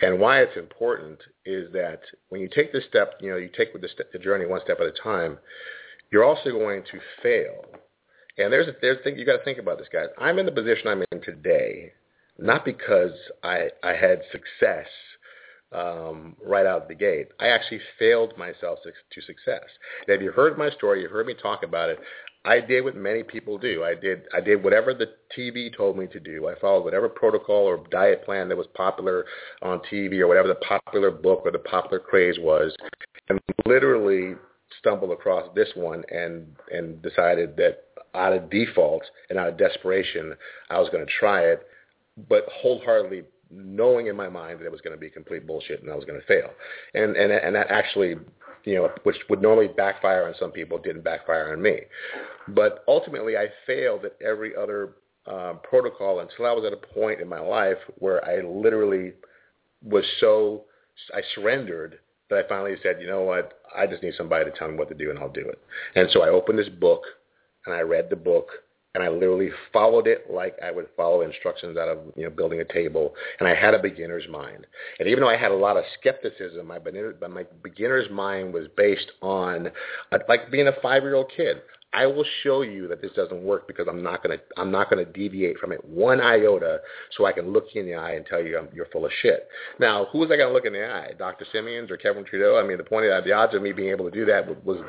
and 0.02 0.20
why 0.20 0.40
it's 0.40 0.58
important 0.58 1.20
is 1.46 1.72
that 1.74 2.02
when 2.30 2.42
you 2.42 2.50
take 2.54 2.74
this 2.74 2.84
step, 2.90 3.14
you 3.22 3.30
know, 3.30 3.38
you 3.38 3.50
take 3.56 3.80
the, 3.80 3.88
step, 3.88 4.12
the 4.12 4.20
journey 4.20 4.46
one 4.48 4.62
step 4.64 4.80
at 4.80 4.88
a 4.88 4.92
time. 4.92 5.38
You're 6.12 6.24
also 6.24 6.50
going 6.52 6.84
to 6.92 7.00
fail. 7.22 7.66
And 8.38 8.52
there's 8.52 8.68
a, 8.68 8.72
there's 8.82 8.98
a 9.00 9.04
thing 9.04 9.18
you 9.18 9.26
got 9.26 9.38
to 9.38 9.44
think 9.44 9.60
about 9.60 9.78
this, 9.78 9.88
guys. 9.94 10.08
I'm 10.18 10.40
in 10.40 10.48
the 10.48 10.52
position 10.52 10.88
I'm 10.88 11.04
in 11.12 11.22
today, 11.22 11.94
not 12.40 12.66
because 12.66 13.12
I 13.44 13.70
I 13.84 13.94
had 13.94 14.22
success 14.32 14.88
um, 15.72 16.36
right 16.46 16.66
out 16.66 16.84
of 16.84 16.88
the 16.88 16.96
gate. 16.96 17.30
I 17.40 17.48
actually 17.48 17.82
failed 17.98 18.38
myself 18.38 18.80
to, 18.84 19.22
success. 19.22 19.64
And 20.08 20.16
if 20.16 20.22
you 20.22 20.32
heard 20.32 20.58
my 20.58 20.70
story, 20.72 21.02
you 21.02 21.08
heard 21.08 21.28
me 21.28 21.34
talk 21.34 21.64
about 21.64 21.90
it. 21.90 22.00
I 22.44 22.60
did 22.60 22.84
what 22.84 22.96
many 22.96 23.22
people 23.22 23.60
do. 23.60 23.84
I 23.84 23.94
did 23.94 24.24
I 24.36 24.42
did 24.42 24.64
whatever 24.64 24.96
the 24.96 25.12
TV 25.38 25.76
told 25.76 25.96
me 25.96 26.08
to 26.08 26.20
do. 26.20 26.48
I 26.48 26.60
followed 26.60 26.84
whatever 26.84 27.08
protocol 27.08 27.66
or 27.66 27.84
diet 27.92 28.26
plan 28.26 28.50
that 28.50 28.58
was 28.58 28.66
popular 28.74 29.26
on 29.62 29.80
TV 29.92 30.20
or 30.20 30.28
whatever 30.28 30.48
the 30.48 30.56
popular 30.56 31.12
book 31.12 31.42
or 31.46 31.52
the 31.52 31.60
popular 31.60 32.00
craze 32.00 32.38
was, 32.40 32.76
and 33.30 33.40
literally 33.68 34.34
stumbled 34.80 35.12
across 35.12 35.48
this 35.54 35.70
one 35.76 36.04
and 36.10 36.48
and 36.72 37.00
decided 37.04 37.56
that 37.58 37.84
out 38.16 38.34
of 38.34 38.50
default 38.50 39.04
and 39.30 39.38
out 39.38 39.48
of 39.48 39.58
desperation 39.58 40.34
I 40.72 40.80
was 40.80 40.90
going 40.90 41.06
to 41.06 41.12
try 41.20 41.42
it, 41.42 41.68
but 42.28 42.46
wholeheartedly 42.52 43.24
knowing 43.52 44.08
in 44.08 44.16
my 44.16 44.30
mind 44.30 44.60
that 44.60 44.66
it 44.66 44.72
was 44.72 44.82
going 44.82 44.96
to 44.96 45.00
be 45.00 45.10
complete 45.10 45.46
bullshit 45.46 45.82
and 45.82 45.92
I 45.92 45.96
was 45.96 46.06
going 46.06 46.20
to 46.20 46.26
fail. 46.26 46.50
And 46.94 47.16
and 47.16 47.32
and 47.32 47.56
that 47.56 47.70
actually, 47.70 48.16
you 48.64 48.76
know, 48.76 48.90
which 49.04 49.18
would 49.30 49.42
normally 49.42 49.68
backfire 49.68 50.28
on 50.28 50.34
some 50.40 50.52
people, 50.52 50.78
didn't 50.78 51.04
backfire 51.04 51.52
on 51.54 51.62
me. 51.62 51.82
But 52.50 52.84
ultimately, 52.88 53.38
I 53.38 53.48
failed 53.66 54.06
at 54.06 54.16
every 54.26 54.56
other 54.56 54.96
um, 55.28 55.60
protocol 55.64 56.20
until 56.20 56.46
I 56.46 56.52
was 56.52 56.66
at 56.66 56.74
a 56.74 56.94
point 56.94 57.22
in 57.22 57.28
my 57.28 57.40
life 57.40 57.78
where 58.00 58.24
I 58.26 58.42
literally 58.42 59.14
was 59.84 60.04
so 60.20 60.66
I 61.14 61.22
surrendered 61.36 62.00
that 62.30 62.46
I 62.46 62.48
finally 62.48 62.76
said, 62.82 62.98
you 63.02 63.08
know 63.08 63.22
what, 63.22 63.60
I 63.76 63.88
just 63.88 64.04
need 64.04 64.14
somebody 64.16 64.46
to 64.46 64.58
tell 64.58 64.70
me 64.70 64.78
what 64.78 64.90
to 64.90 64.96
do, 64.96 65.10
and 65.10 65.20
I'll 65.20 65.30
do 65.30 65.48
it. 65.48 65.60
And 65.96 66.10
so 66.12 66.24
I 66.24 66.30
opened 66.30 66.60
this 66.60 66.70
book, 66.70 67.02
and 67.66 67.76
I 67.76 67.82
read 67.82 68.10
the 68.10 68.16
book, 68.16 68.48
and 68.94 69.04
I 69.04 69.10
literally 69.10 69.50
followed 69.72 70.08
it 70.08 70.26
like 70.30 70.56
I 70.64 70.72
would 70.72 70.88
follow 70.98 71.22
instructions 71.22 71.78
out 71.78 71.88
of 71.88 72.00
you 72.16 72.24
know 72.24 72.30
building 72.30 72.60
a 72.60 72.66
table, 72.66 73.14
and 73.40 73.48
I 73.48 73.56
had 73.56 73.74
a 73.74 73.80
beginner's 73.80 74.28
mind. 74.30 74.68
And 75.00 75.08
even 75.08 75.22
though 75.22 75.30
I 75.30 75.38
had 75.38 75.52
a 75.52 75.56
lot 75.56 75.78
of 75.78 75.84
skepticism, 76.00 76.68
my 76.68 76.80
beginner, 76.80 77.16
my 77.30 77.46
beginner's 77.64 78.10
mind 78.12 78.54
was 78.54 78.68
based 78.76 79.12
on 79.22 79.72
uh, 80.12 80.18
like 80.28 80.52
being 80.52 80.68
a 80.68 80.74
five-year-old 80.82 81.32
kid. 81.36 81.58
I 81.94 82.06
will 82.06 82.26
show 82.42 82.62
you 82.62 82.88
that 82.88 83.02
this 83.02 83.12
doesn't 83.18 83.44
work 83.44 83.68
because 83.68 83.88
I'm 83.90 84.02
not 84.02 84.24
gonna 84.24 84.38
I'm 84.56 84.72
not 84.72 84.90
gonna 84.90 85.04
deviate 85.04 85.58
from 85.58 85.74
it 85.74 85.84
one 85.84 86.22
iota, 86.22 86.80
so 87.18 87.26
I 87.26 87.34
can 87.34 87.52
look 87.52 87.66
you 87.74 87.82
in 87.82 87.88
the 87.88 87.96
eye 87.96 88.14
and 88.14 88.26
tell 88.26 88.42
you 88.42 88.58
I'm, 88.58 88.70
you're 88.74 88.86
full 88.88 89.06
of 89.06 89.12
shit. 89.22 89.50
Now, 89.78 90.08
who 90.12 90.20
was 90.20 90.32
I 90.32 90.38
gonna 90.38 90.54
look 90.54 90.66
in 90.66 90.72
the 90.72 90.90
eye? 90.90 91.12
Dr. 91.18 91.46
Simeons 91.52 91.92
or 91.92 91.98
Kevin 91.98 92.24
Trudeau? 92.24 92.58
I 92.58 92.66
mean, 92.66 92.78
the 92.78 92.86
point 92.86 93.08
of 93.08 93.26
the 93.26 93.34
odds 93.34 93.56
of 93.56 93.62
me 93.62 93.74
being 93.74 93.90
able 93.90 94.06
to 94.06 94.12
do 94.12 94.26
that 94.26 94.64
was 94.64 94.80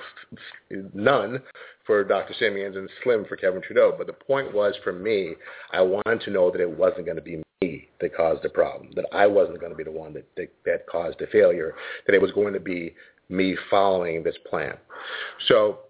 none 0.95 1.43
for 1.87 2.05
Dr. 2.05 2.35
Simeons 2.39 2.77
and 2.77 2.89
slim 3.03 3.25
for 3.25 3.37
Kevin 3.37 3.63
Trudeau. 3.63 3.95
But 3.97 4.07
the 4.07 4.13
point 4.13 4.55
was 4.55 4.75
for 4.85 4.93
me, 4.93 5.35
I 5.73 5.81
wanted 5.81 6.21
to 6.23 6.31
know 6.31 6.51
that 6.51 6.61
it 6.61 6.71
wasn't 6.71 7.07
going 7.07 7.17
to 7.17 7.23
be 7.23 7.43
me 7.61 7.89
that 8.01 8.17
caused 8.17 8.43
the 8.43 8.49
problem, 8.49 8.91
that 8.95 9.07
I 9.13 9.27
wasn't 9.27 9.61
going 9.61 9.73
to 9.73 9.77
be 9.77 9.85
the 9.85 9.91
one 9.91 10.13
that, 10.15 10.27
that, 10.37 10.49
that 10.65 10.87
caused 10.87 11.19
the 11.19 11.27
failure, 11.27 11.75
that 12.07 12.15
it 12.15 12.23
was 12.23 12.33
going 12.33 12.53
to 12.55 12.61
be 12.61 12.95
me 13.29 13.57
following 13.71 14.23
this 14.23 14.37
plan. 14.49 14.75
So 15.49 15.81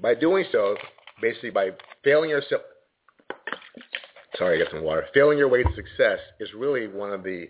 by 0.00 0.14
doing 0.14 0.44
so, 0.52 0.76
basically 1.20 1.50
by 1.50 1.70
failing 2.04 2.30
yourself, 2.30 2.62
sorry, 4.36 4.60
I 4.60 4.64
got 4.64 4.72
some 4.72 4.82
water. 4.82 5.06
Failing 5.14 5.38
your 5.38 5.48
way 5.48 5.62
to 5.62 5.74
success 5.74 6.18
is 6.40 6.48
really 6.56 6.88
one 6.88 7.12
of 7.12 7.22
the 7.22 7.46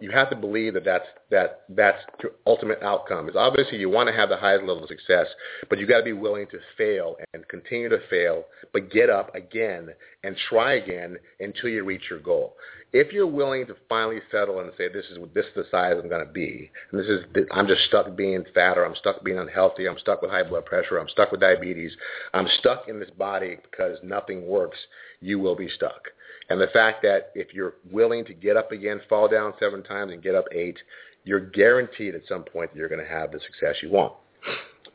you 0.00 0.10
have 0.10 0.30
to 0.30 0.36
believe 0.36 0.74
that 0.74 0.84
that's 0.84 1.06
that 1.30 1.62
that's 1.70 1.98
the 2.22 2.32
ultimate 2.46 2.82
outcome. 2.82 3.28
Is 3.28 3.36
obviously 3.36 3.78
you 3.78 3.90
want 3.90 4.08
to 4.08 4.14
have 4.14 4.28
the 4.28 4.36
highest 4.36 4.64
level 4.64 4.82
of 4.82 4.88
success, 4.88 5.26
but 5.68 5.78
you 5.78 5.86
got 5.86 5.98
to 5.98 6.04
be 6.04 6.12
willing 6.12 6.46
to 6.48 6.58
fail 6.76 7.16
and 7.32 7.46
continue 7.48 7.88
to 7.88 7.98
fail, 8.08 8.44
but 8.72 8.90
get 8.90 9.10
up 9.10 9.34
again 9.34 9.90
and 10.24 10.36
try 10.48 10.74
again 10.74 11.16
until 11.40 11.70
you 11.70 11.84
reach 11.84 12.04
your 12.10 12.20
goal. 12.20 12.54
If 12.92 13.12
you're 13.12 13.26
willing 13.26 13.66
to 13.66 13.76
finally 13.88 14.18
settle 14.32 14.60
and 14.60 14.72
say 14.76 14.88
this 14.88 15.04
is 15.12 15.18
this 15.32 15.46
is 15.46 15.52
the 15.54 15.64
size 15.70 15.94
I'm 16.02 16.08
going 16.08 16.26
to 16.26 16.32
be, 16.32 16.70
and 16.90 17.00
this 17.00 17.06
is 17.06 17.24
I'm 17.52 17.68
just 17.68 17.82
stuck 17.82 18.16
being 18.16 18.44
fat 18.52 18.76
or 18.76 18.84
I'm 18.84 18.96
stuck 18.96 19.22
being 19.22 19.38
unhealthy, 19.38 19.86
I'm 19.86 19.98
stuck 19.98 20.22
with 20.22 20.30
high 20.30 20.42
blood 20.42 20.64
pressure, 20.64 20.98
I'm 20.98 21.08
stuck 21.08 21.30
with 21.30 21.40
diabetes, 21.40 21.92
I'm 22.34 22.48
stuck 22.58 22.88
in 22.88 22.98
this 22.98 23.10
body 23.10 23.58
because 23.70 23.98
nothing 24.02 24.46
works, 24.46 24.78
you 25.20 25.38
will 25.38 25.54
be 25.54 25.68
stuck. 25.68 26.08
And 26.50 26.60
the 26.60 26.66
fact 26.66 27.02
that 27.02 27.30
if 27.34 27.54
you're 27.54 27.74
willing 27.90 28.24
to 28.24 28.34
get 28.34 28.56
up 28.56 28.72
again, 28.72 29.00
fall 29.08 29.28
down 29.28 29.54
seven 29.60 29.82
times 29.84 30.12
and 30.12 30.22
get 30.22 30.34
up 30.34 30.46
eight, 30.52 30.76
you're 31.24 31.40
guaranteed 31.40 32.14
at 32.16 32.22
some 32.28 32.42
point 32.42 32.72
that 32.72 32.78
you're 32.78 32.88
going 32.88 33.02
to 33.02 33.10
have 33.10 33.30
the 33.30 33.38
success 33.40 33.76
you 33.82 33.90
want. 33.90 34.14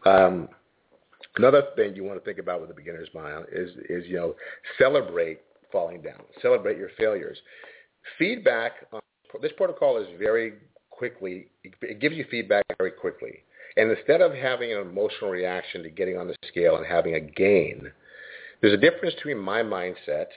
Um, 0.06 0.50
another 1.38 1.64
thing 1.78 1.96
you 1.96 2.04
want 2.04 2.20
to 2.20 2.26
think 2.26 2.40
about 2.40 2.60
with 2.60 2.70
the 2.70 2.76
beginner's 2.76 3.08
mind 3.14 3.46
is, 3.52 3.70
is 3.90 4.06
you 4.06 4.16
know, 4.16 4.36
celebrate 4.78 5.40
falling 5.72 6.02
down. 6.02 6.22
Celebrate 6.42 6.78
your 6.78 6.90
failures. 6.98 7.38
Feedback, 8.20 8.74
on, 8.92 9.02
this 9.42 9.52
protocol 9.56 9.98
is 9.98 10.08
very 10.20 10.54
quickly, 10.90 11.48
it 11.64 12.00
gives 12.02 12.16
you 12.16 12.26
feedback 12.30 12.66
very 12.78 12.92
quickly. 12.92 13.44
And 13.78 13.90
instead 13.92 14.22
of 14.22 14.34
having 14.34 14.74
an 14.74 14.80
emotional 14.80 15.30
reaction 15.32 15.84
to 15.84 15.90
getting 15.90 16.18
on 16.18 16.28
the 16.28 16.36
scale 16.48 16.78
and 16.78 16.86
having 16.86 17.16
a 17.16 17.20
gain, 17.20 17.92
there's 18.62 18.74
a 18.74 18.78
difference 18.78 19.16
between 19.16 19.38
my 19.38 19.62
mindset 19.62 20.28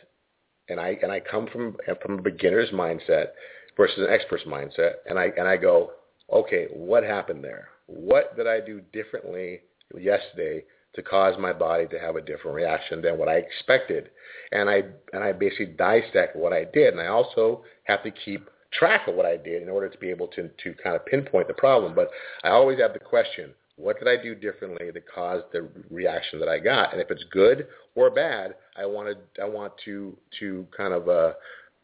and 0.69 0.81
I 0.81 0.99
and 1.03 1.11
I 1.11 1.21
come 1.21 1.47
from 1.47 1.77
from 2.03 2.19
a 2.19 2.23
beginner's 2.23 2.71
mindset 2.71 3.29
versus 3.77 3.99
an 3.99 4.13
expert's 4.13 4.45
mindset, 4.45 4.95
and 5.09 5.19
I 5.19 5.31
and 5.37 5.49
I 5.49 5.57
go, 5.57 5.93
okay, 6.33 6.67
what 6.73 7.05
happened 7.05 7.43
there? 7.43 7.69
What 7.87 8.37
did 8.37 8.47
I 8.47 8.61
do 8.61 8.81
differently 8.93 9.61
yesterday 9.99 10.65
to 10.95 11.03
cause 11.03 11.35
my 11.39 11.53
body 11.53 11.87
to 11.89 11.99
have 11.99 12.17
a 12.17 12.21
different 12.21 12.57
reaction 12.57 13.01
than 13.03 13.19
what 13.19 13.29
I 13.29 13.37
expected? 13.37 14.11
And 14.53 14.69
I 14.69 14.83
and 15.13 15.23
I 15.25 15.33
basically 15.33 15.67
dissect 15.67 16.37
what 16.37 16.53
I 16.53 16.65
did, 16.65 16.93
and 16.93 17.01
I 17.01 17.07
also 17.07 17.65
have 17.85 18.03
to 18.03 18.11
keep 18.11 18.49
track 18.73 19.09
of 19.09 19.15
what 19.15 19.27
I 19.27 19.37
did 19.37 19.63
in 19.63 19.69
order 19.69 19.89
to 19.89 19.99
be 19.99 20.11
able 20.11 20.29
to 20.29 20.49
to 20.49 20.75
kind 20.83 20.97
of 20.97 21.07
pinpoint 21.07 21.49
the 21.49 21.55
problem. 21.55 21.95
But 21.95 22.11
I 22.45 22.51
always 22.51 22.79
have 22.81 22.93
the 22.93 22.99
question, 22.99 23.53
what 23.79 23.99
did 23.99 24.09
I 24.09 24.23
do 24.23 24.35
differently 24.35 24.91
that 24.91 25.05
caused 25.09 25.45
the 25.53 25.69
reaction 25.91 26.41
that 26.41 26.49
I 26.49 26.59
got? 26.59 26.93
And 26.93 27.01
if 27.01 27.11
it's 27.11 27.25
good 27.31 27.69
or 27.95 28.11
bad, 28.11 28.57
I 28.77 28.85
want 28.87 29.09
to 29.09 29.43
I 29.43 29.49
want 29.49 29.73
to 29.85 30.17
to 30.41 30.67
kind 30.77 30.93
of 30.93 31.09
uh, 31.09 31.33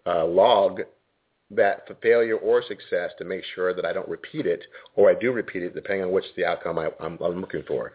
uh, 0.07 0.27
log 0.27 0.81
that 1.51 1.87
failure 2.03 2.37
or 2.37 2.63
success 2.67 3.11
to 3.19 3.25
make 3.25 3.43
sure 3.55 3.75
that 3.75 3.85
I 3.85 3.93
don't 3.93 4.09
repeat 4.09 4.47
it 4.47 4.65
or 4.97 5.11
I 5.11 5.15
do 5.15 5.31
repeat 5.31 5.63
it 5.63 5.75
depending 5.75 6.05
on 6.05 6.11
which 6.11 6.25
the 6.37 6.45
outcome 6.45 6.79
I, 6.79 6.89
I'm, 7.01 7.19
I'm 7.23 7.41
looking 7.41 7.63
for. 7.69 7.93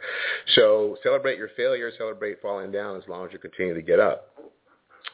So 0.56 0.98
celebrate 1.04 1.38
your 1.38 1.50
failure, 1.58 1.92
celebrate 1.98 2.42
falling 2.42 2.72
down 2.72 2.96
as 2.96 3.04
long 3.10 3.26
as 3.26 3.34
you 3.34 3.40
continue 3.40 3.74
to 3.74 3.82
get 3.82 4.00
up. 4.00 4.34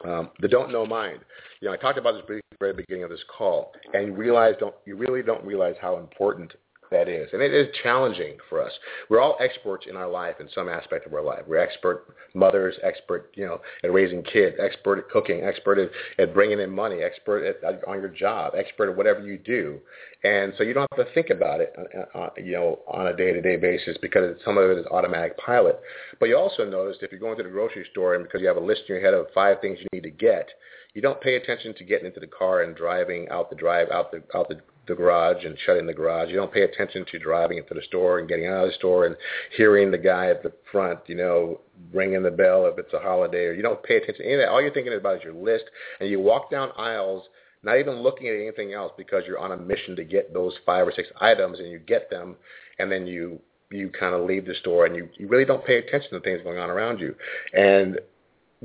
Um, 0.04 0.30
the 0.40 0.48
don't 0.48 0.70
know 0.70 0.86
mind. 0.86 1.20
You 1.60 1.68
know, 1.68 1.74
I 1.74 1.76
talked 1.78 1.98
about 1.98 2.12
this 2.12 2.22
briefly 2.26 2.42
at 2.52 2.58
the 2.58 2.64
very 2.64 2.74
beginning 2.74 3.04
of 3.04 3.10
this 3.10 3.24
call, 3.36 3.72
and 3.94 4.08
you 4.08 4.14
realize 4.14 4.54
don't 4.60 4.74
you 4.84 4.96
really 4.96 5.22
don't 5.22 5.44
realize 5.44 5.74
how 5.80 5.96
important 5.96 6.52
that 6.90 7.08
is. 7.08 7.28
And 7.32 7.42
it 7.42 7.52
is 7.52 7.68
challenging 7.82 8.36
for 8.48 8.62
us. 8.62 8.72
We're 9.08 9.20
all 9.20 9.36
experts 9.40 9.86
in 9.88 9.96
our 9.96 10.08
life 10.08 10.36
in 10.40 10.48
some 10.54 10.68
aspect 10.68 11.06
of 11.06 11.14
our 11.14 11.22
life. 11.22 11.42
We're 11.46 11.58
expert 11.58 12.14
mothers, 12.34 12.74
expert, 12.82 13.30
you 13.34 13.46
know, 13.46 13.60
at 13.82 13.92
raising 13.92 14.22
kids, 14.22 14.56
expert 14.60 14.98
at 14.98 15.10
cooking, 15.10 15.42
expert 15.42 15.78
at, 15.78 15.90
at 16.18 16.34
bringing 16.34 16.60
in 16.60 16.70
money, 16.70 17.02
expert 17.02 17.44
at, 17.44 17.84
on 17.86 18.00
your 18.00 18.08
job, 18.08 18.54
expert 18.56 18.90
at 18.90 18.96
whatever 18.96 19.20
you 19.20 19.38
do. 19.38 19.80
And 20.24 20.52
so 20.56 20.64
you 20.64 20.74
don't 20.74 20.86
have 20.96 21.06
to 21.06 21.12
think 21.14 21.30
about 21.30 21.60
it, 21.60 21.74
uh, 21.78 22.18
uh, 22.18 22.30
you 22.36 22.52
know, 22.52 22.80
on 22.88 23.08
a 23.08 23.16
day-to-day 23.16 23.56
basis 23.56 23.96
because 24.00 24.36
some 24.44 24.58
of 24.58 24.70
it 24.70 24.78
is 24.78 24.86
automatic 24.90 25.36
pilot. 25.38 25.78
But 26.18 26.28
you 26.28 26.36
also 26.36 26.68
notice 26.68 26.96
if 27.02 27.10
you're 27.10 27.20
going 27.20 27.36
to 27.36 27.42
the 27.42 27.50
grocery 27.50 27.86
store 27.90 28.14
and 28.14 28.24
because 28.24 28.40
you 28.40 28.48
have 28.48 28.56
a 28.56 28.60
list 28.60 28.82
in 28.88 28.96
your 28.96 29.04
head 29.04 29.14
of 29.14 29.26
five 29.34 29.60
things 29.60 29.78
you 29.80 29.86
need 29.92 30.02
to 30.02 30.10
get, 30.10 30.48
you 30.94 31.02
don't 31.02 31.20
pay 31.20 31.36
attention 31.36 31.74
to 31.74 31.84
getting 31.84 32.06
into 32.06 32.20
the 32.20 32.26
car 32.26 32.62
and 32.62 32.74
driving 32.74 33.28
out 33.30 33.50
the 33.50 33.56
drive 33.56 33.88
out 33.90 34.10
the 34.10 34.22
out 34.34 34.48
the 34.48 34.58
the 34.86 34.94
garage 34.94 35.44
and 35.44 35.56
shutting 35.64 35.86
the 35.86 35.94
garage. 35.94 36.28
You 36.28 36.36
don't 36.36 36.52
pay 36.52 36.62
attention 36.62 37.04
to 37.10 37.18
driving 37.18 37.58
into 37.58 37.74
the 37.74 37.82
store 37.82 38.18
and 38.18 38.28
getting 38.28 38.46
out 38.46 38.64
of 38.64 38.70
the 38.70 38.74
store 38.74 39.06
and 39.06 39.16
hearing 39.56 39.90
the 39.90 39.98
guy 39.98 40.28
at 40.28 40.42
the 40.42 40.52
front, 40.70 41.00
you 41.06 41.14
know, 41.14 41.60
ringing 41.92 42.22
the 42.22 42.30
bell 42.30 42.66
if 42.66 42.78
it's 42.78 42.92
a 42.92 43.00
holiday. 43.00 43.46
Or 43.46 43.52
you 43.52 43.62
don't 43.62 43.82
pay 43.82 43.96
attention 43.96 44.22
to 44.22 44.24
any 44.24 44.34
of 44.34 44.40
that. 44.40 44.48
All 44.48 44.60
you're 44.60 44.72
thinking 44.72 44.94
about 44.94 45.18
is 45.18 45.24
your 45.24 45.34
list, 45.34 45.64
and 46.00 46.08
you 46.08 46.20
walk 46.20 46.50
down 46.50 46.70
aisles 46.76 47.24
not 47.62 47.78
even 47.78 48.02
looking 48.02 48.28
at 48.28 48.36
anything 48.36 48.74
else 48.74 48.92
because 48.96 49.24
you're 49.26 49.40
on 49.40 49.50
a 49.50 49.56
mission 49.56 49.96
to 49.96 50.04
get 50.04 50.32
those 50.32 50.52
five 50.64 50.86
or 50.86 50.92
six 50.92 51.08
items, 51.20 51.58
and 51.58 51.68
you 51.68 51.80
get 51.80 52.08
them, 52.10 52.36
and 52.78 52.92
then 52.92 53.06
you 53.06 53.40
you 53.70 53.90
kind 53.98 54.14
of 54.14 54.24
leave 54.24 54.46
the 54.46 54.54
store 54.54 54.86
and 54.86 54.94
you, 54.94 55.08
you 55.16 55.26
really 55.26 55.44
don't 55.44 55.64
pay 55.64 55.78
attention 55.78 56.12
to 56.12 56.20
things 56.20 56.40
going 56.42 56.58
on 56.58 56.70
around 56.70 57.00
you. 57.00 57.14
And 57.52 57.98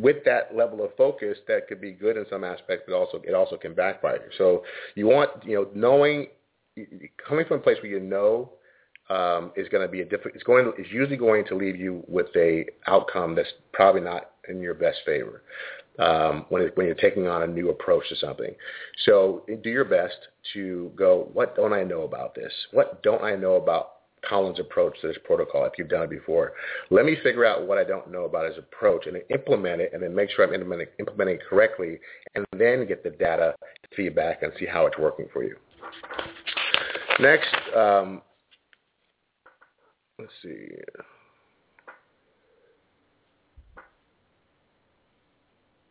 with 0.02 0.24
that 0.26 0.56
level 0.56 0.84
of 0.84 0.96
focus, 0.98 1.38
that 1.48 1.68
could 1.68 1.80
be 1.80 1.92
good 1.92 2.18
in 2.18 2.26
some 2.30 2.44
aspects, 2.44 2.84
but 2.88 2.96
also 2.96 3.22
it 3.24 3.34
also 3.34 3.58
can 3.58 3.74
backfire. 3.74 4.30
So 4.38 4.64
you 4.96 5.08
want 5.08 5.30
you 5.46 5.56
know 5.56 5.68
knowing 5.74 6.28
coming 7.28 7.46
from 7.46 7.58
a 7.58 7.62
place 7.62 7.78
where 7.82 7.92
you 7.92 8.00
know 8.00 8.52
um, 9.10 9.52
is 9.56 9.68
going 9.70 9.86
to 9.86 9.92
be 9.92 10.02
a 10.02 10.06
different. 10.06 10.36
It's 10.36 10.44
going 10.44 10.66
to, 10.66 10.74
is 10.82 10.88
usually 10.92 11.18
going 11.18 11.46
to 11.46 11.56
leave 11.56 11.76
you 11.76 12.04
with 12.08 12.28
a 12.36 12.66
outcome 12.88 13.36
that's 13.36 13.52
probably 13.74 14.02
not 14.02 14.32
in 14.50 14.62
your 14.62 14.74
best 14.74 15.00
favor 15.06 15.44
um, 16.00 16.46
when 16.50 16.64
it, 16.64 16.78
when 16.78 16.86
you're 16.86 16.96
taking 16.96 17.28
on 17.28 17.44
a 17.44 17.48
new 17.48 17.70
approach 17.70 18.08
to 18.10 18.16
something. 18.16 18.54
So 19.06 19.46
do 19.64 19.70
your 19.70 19.86
best 19.86 20.16
to 20.54 20.92
go. 20.96 21.30
What 21.34 21.56
don't 21.56 21.74
I 21.74 21.84
know 21.84 22.04
about 22.04 22.36
this? 22.36 22.54
What 22.72 23.04
don't 23.04 23.24
I 23.24 23.36
know 23.36 23.56
about 23.56 24.01
Colin's 24.28 24.60
approach 24.60 25.00
to 25.02 25.08
this 25.08 25.18
protocol 25.26 25.66
if 25.66 25.74
you've 25.78 25.90
done 25.90 26.04
it 26.04 26.10
before. 26.10 26.54
Let 26.90 27.06
me 27.06 27.18
figure 27.24 27.46
out 27.46 27.68
what 27.68 27.78
I 27.78 27.84
don't 27.84 28.12
know 28.12 28.26
about 28.26 28.48
his 28.48 28.58
approach 28.58 29.08
and 29.08 29.18
implement 29.30 29.82
it 29.82 29.92
and 29.94 30.02
then 30.02 30.14
make 30.14 30.30
sure 30.32 30.46
I'm 30.46 30.54
implementing, 30.54 30.88
implementing 31.00 31.36
it 31.36 31.42
correctly 31.50 32.00
and 32.36 32.46
then 32.58 32.88
get 32.88 33.04
the 33.04 33.12
data 33.12 33.56
feedback 33.96 34.44
and 34.44 34.52
see 34.60 34.66
how 34.66 34.86
it's 34.86 34.98
working 34.98 35.28
for 35.34 35.44
you. 35.44 35.56
Next, 37.20 37.54
um, 37.76 38.22
let's 40.20 40.32
see. 40.42 40.68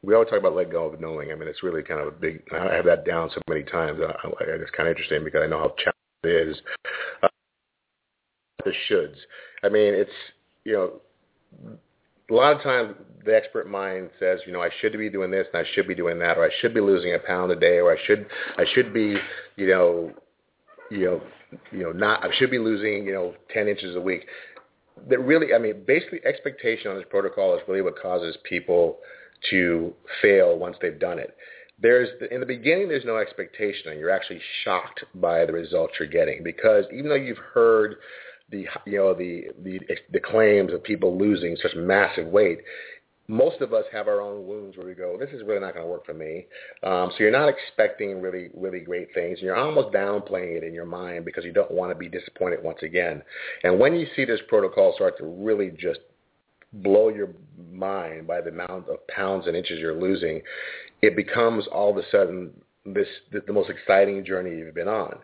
we 0.03 0.15
always 0.15 0.31
talk 0.31 0.39
about 0.39 0.55
let 0.55 0.71
go 0.71 0.87
of 0.87 1.01
knowing. 1.01 1.31
I 1.31 1.35
mean, 1.35 1.49
it's 1.49 1.63
really 1.63 1.83
kind 1.83 2.01
of 2.01 2.09
a 2.09 2.11
big. 2.11 2.43
I 2.53 2.75
have 2.75 2.87
that 2.87 3.05
down 3.05 3.31
so 3.35 3.41
many 3.49 3.63
times. 3.63 4.01
I, 4.03 4.13
I, 4.29 4.33
it's 4.47 4.71
kind 4.71 4.89
of 4.89 4.93
interesting 4.93 5.25
because 5.25 5.43
I 5.43 5.47
know 5.47 5.59
how 5.59 5.75
challenging 5.77 5.95
it 6.25 6.49
is. 6.49 6.57
The 8.65 8.73
shoulds. 8.89 9.17
I 9.63 9.69
mean, 9.69 9.95
it's 9.95 10.11
you 10.65 10.73
know, 10.73 10.93
a 12.31 12.35
lot 12.35 12.55
of 12.55 12.63
times 12.63 12.95
the 13.25 13.35
expert 13.35 13.69
mind 13.69 14.11
says, 14.19 14.41
you 14.47 14.53
know, 14.53 14.63
I 14.63 14.71
should 14.81 14.93
be 14.97 15.11
doing 15.11 15.31
this 15.31 15.47
and 15.53 15.67
I 15.67 15.69
should 15.75 15.89
be 15.89 15.95
doing 15.95 16.19
that, 16.21 16.39
or 16.39 16.45
I 16.45 16.51
should 16.61 16.75
be 16.75 16.81
losing 16.81 17.15
a 17.15 17.19
pound 17.19 17.53
a 17.53 17.57
day, 17.57 17.79
or 17.79 17.93
I 17.93 17.97
should 18.07 18.27
I 18.57 18.65
should 18.75 18.93
be, 18.95 19.17
you 19.57 19.67
know, 19.67 20.13
you 20.91 21.05
know, 21.05 21.23
you 21.73 21.83
know, 21.83 21.93
not 21.93 22.25
I 22.25 22.29
should 22.37 22.51
be 22.51 22.59
losing, 22.59 23.07
you 23.07 23.13
know, 23.13 23.35
ten 23.53 23.69
inches 23.69 23.97
a 23.97 24.01
week. 24.01 24.27
That 25.09 25.19
really, 25.21 25.55
I 25.55 25.59
mean, 25.59 25.85
basically, 25.87 26.21
expectation 26.27 26.91
on 26.91 26.97
this 26.97 27.07
protocol 27.09 27.55
is 27.55 27.63
really 27.67 27.83
what 27.83 27.99
causes 28.01 28.37
people 28.45 28.99
to 29.51 29.95
fail 30.21 30.59
once 30.59 30.77
they've 30.83 30.99
done 30.99 31.19
it. 31.19 31.35
there's 31.81 32.09
in 32.31 32.41
the 32.41 32.47
beginning 32.47 32.89
there's 32.89 33.05
no 33.05 33.17
expectation 33.17 33.91
and 33.91 33.99
you're 33.99 34.11
actually 34.11 34.41
shocked 34.65 35.03
by 35.15 35.47
the 35.47 35.53
results 35.53 35.95
you're 35.99 36.09
getting 36.09 36.43
because 36.43 36.85
even 36.93 37.09
though 37.09 37.15
you've 37.15 37.39
heard 37.39 37.97
the 38.51 38.67
you 38.87 38.99
know 38.99 39.15
the 39.15 39.45
the 39.63 39.81
the 40.13 40.21
claims 40.21 40.73
of 40.73 40.83
people 40.83 41.17
losing 41.17 41.57
such 41.63 41.75
massive 41.77 42.27
weight 42.27 42.61
most 43.31 43.61
of 43.61 43.73
us 43.73 43.85
have 43.93 44.09
our 44.09 44.21
own 44.21 44.45
wounds 44.45 44.77
where 44.77 44.87
we 44.87 44.95
go, 44.95 45.17
this 45.17 45.31
is 45.31 45.43
really 45.47 45.61
not 45.61 45.73
going 45.73 45.87
to 45.87 45.91
work 45.91 46.05
for 46.05 46.15
me. 46.15 46.47
Um, 46.83 47.11
so 47.13 47.19
you're 47.21 47.31
not 47.31 47.49
expecting 47.49 48.21
really, 48.21 48.49
really 48.55 48.81
great 48.81 49.15
things. 49.15 49.39
And 49.39 49.47
you're 49.47 49.57
almost 49.57 49.95
downplaying 49.95 50.57
it 50.57 50.65
in 50.65 50.75
your 50.75 50.85
mind 50.85 51.25
because 51.25 51.45
you 51.45 51.53
don't 51.53 51.71
want 51.71 51.93
to 51.93 51.95
be 51.95 52.09
disappointed 52.09 52.61
once 52.61 52.81
again. 52.83 53.23
And 53.63 53.79
when 53.79 53.95
you 53.95 54.09
see 54.17 54.25
this 54.25 54.41
protocol 54.49 54.95
start 54.97 55.17
to 55.19 55.25
really 55.25 55.71
just 55.71 56.01
blow 56.73 57.09
your 57.09 57.29
mind 57.71 58.27
by 58.27 58.41
the 58.41 58.51
amount 58.51 58.89
of 58.89 59.07
pounds 59.07 59.47
and 59.47 59.57
inches 59.57 59.79
you're 59.79 60.01
losing, 60.01 60.43
it 61.01 61.15
becomes 61.15 61.69
all 61.69 61.91
of 61.91 61.97
a 61.99 62.09
sudden 62.11 62.51
this 62.85 63.07
the 63.33 63.53
most 63.53 63.71
exciting 63.71 64.25
journey 64.25 64.59
you've 64.59 64.75
been 64.75 64.89
on. 64.89 65.19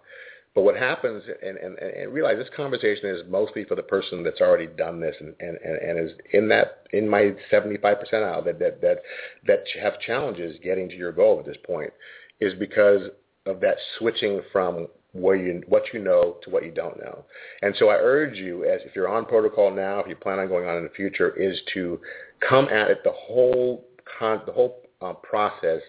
But 0.56 0.62
what 0.62 0.74
happens, 0.74 1.22
and, 1.42 1.58
and, 1.58 1.78
and 1.78 2.14
realize 2.14 2.38
this 2.38 2.48
conversation 2.56 3.10
is 3.10 3.20
mostly 3.28 3.64
for 3.64 3.74
the 3.74 3.82
person 3.82 4.24
that's 4.24 4.40
already 4.40 4.66
done 4.66 5.00
this 5.00 5.14
and, 5.20 5.34
and, 5.38 5.58
and 5.58 5.98
is 5.98 6.16
in 6.32 6.48
that 6.48 6.86
in 6.94 7.06
my 7.06 7.34
75% 7.52 7.74
out 8.14 8.46
that, 8.46 8.58
that 8.58 8.80
that 8.80 9.02
that 9.46 9.64
have 9.82 10.00
challenges 10.00 10.56
getting 10.64 10.88
to 10.88 10.94
your 10.94 11.12
goal 11.12 11.38
at 11.38 11.44
this 11.44 11.58
point, 11.66 11.92
is 12.40 12.54
because 12.58 13.02
of 13.44 13.60
that 13.60 13.76
switching 13.98 14.40
from 14.50 14.88
where 15.12 15.36
you 15.36 15.62
what 15.68 15.82
you 15.92 16.00
know 16.02 16.38
to 16.42 16.48
what 16.48 16.64
you 16.64 16.70
don't 16.70 16.96
know. 17.00 17.26
And 17.60 17.74
so 17.78 17.90
I 17.90 17.96
urge 17.96 18.38
you, 18.38 18.64
as 18.64 18.80
if 18.86 18.96
you're 18.96 19.14
on 19.14 19.26
protocol 19.26 19.70
now, 19.70 19.98
if 20.00 20.08
you 20.08 20.16
plan 20.16 20.38
on 20.38 20.48
going 20.48 20.66
on 20.66 20.78
in 20.78 20.84
the 20.84 20.90
future, 20.96 21.36
is 21.36 21.60
to 21.74 22.00
come 22.48 22.64
at 22.70 22.90
it 22.90 23.04
the 23.04 23.12
whole 23.12 23.84
con, 24.18 24.40
the 24.46 24.52
whole 24.52 24.80
uh, 25.02 25.12
process 25.12 25.82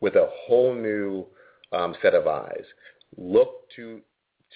with 0.00 0.14
a 0.14 0.28
whole 0.46 0.76
new 0.76 1.26
um, 1.72 1.96
set 2.00 2.14
of 2.14 2.28
eyes 2.28 2.62
look 3.16 3.65
to 3.76 4.00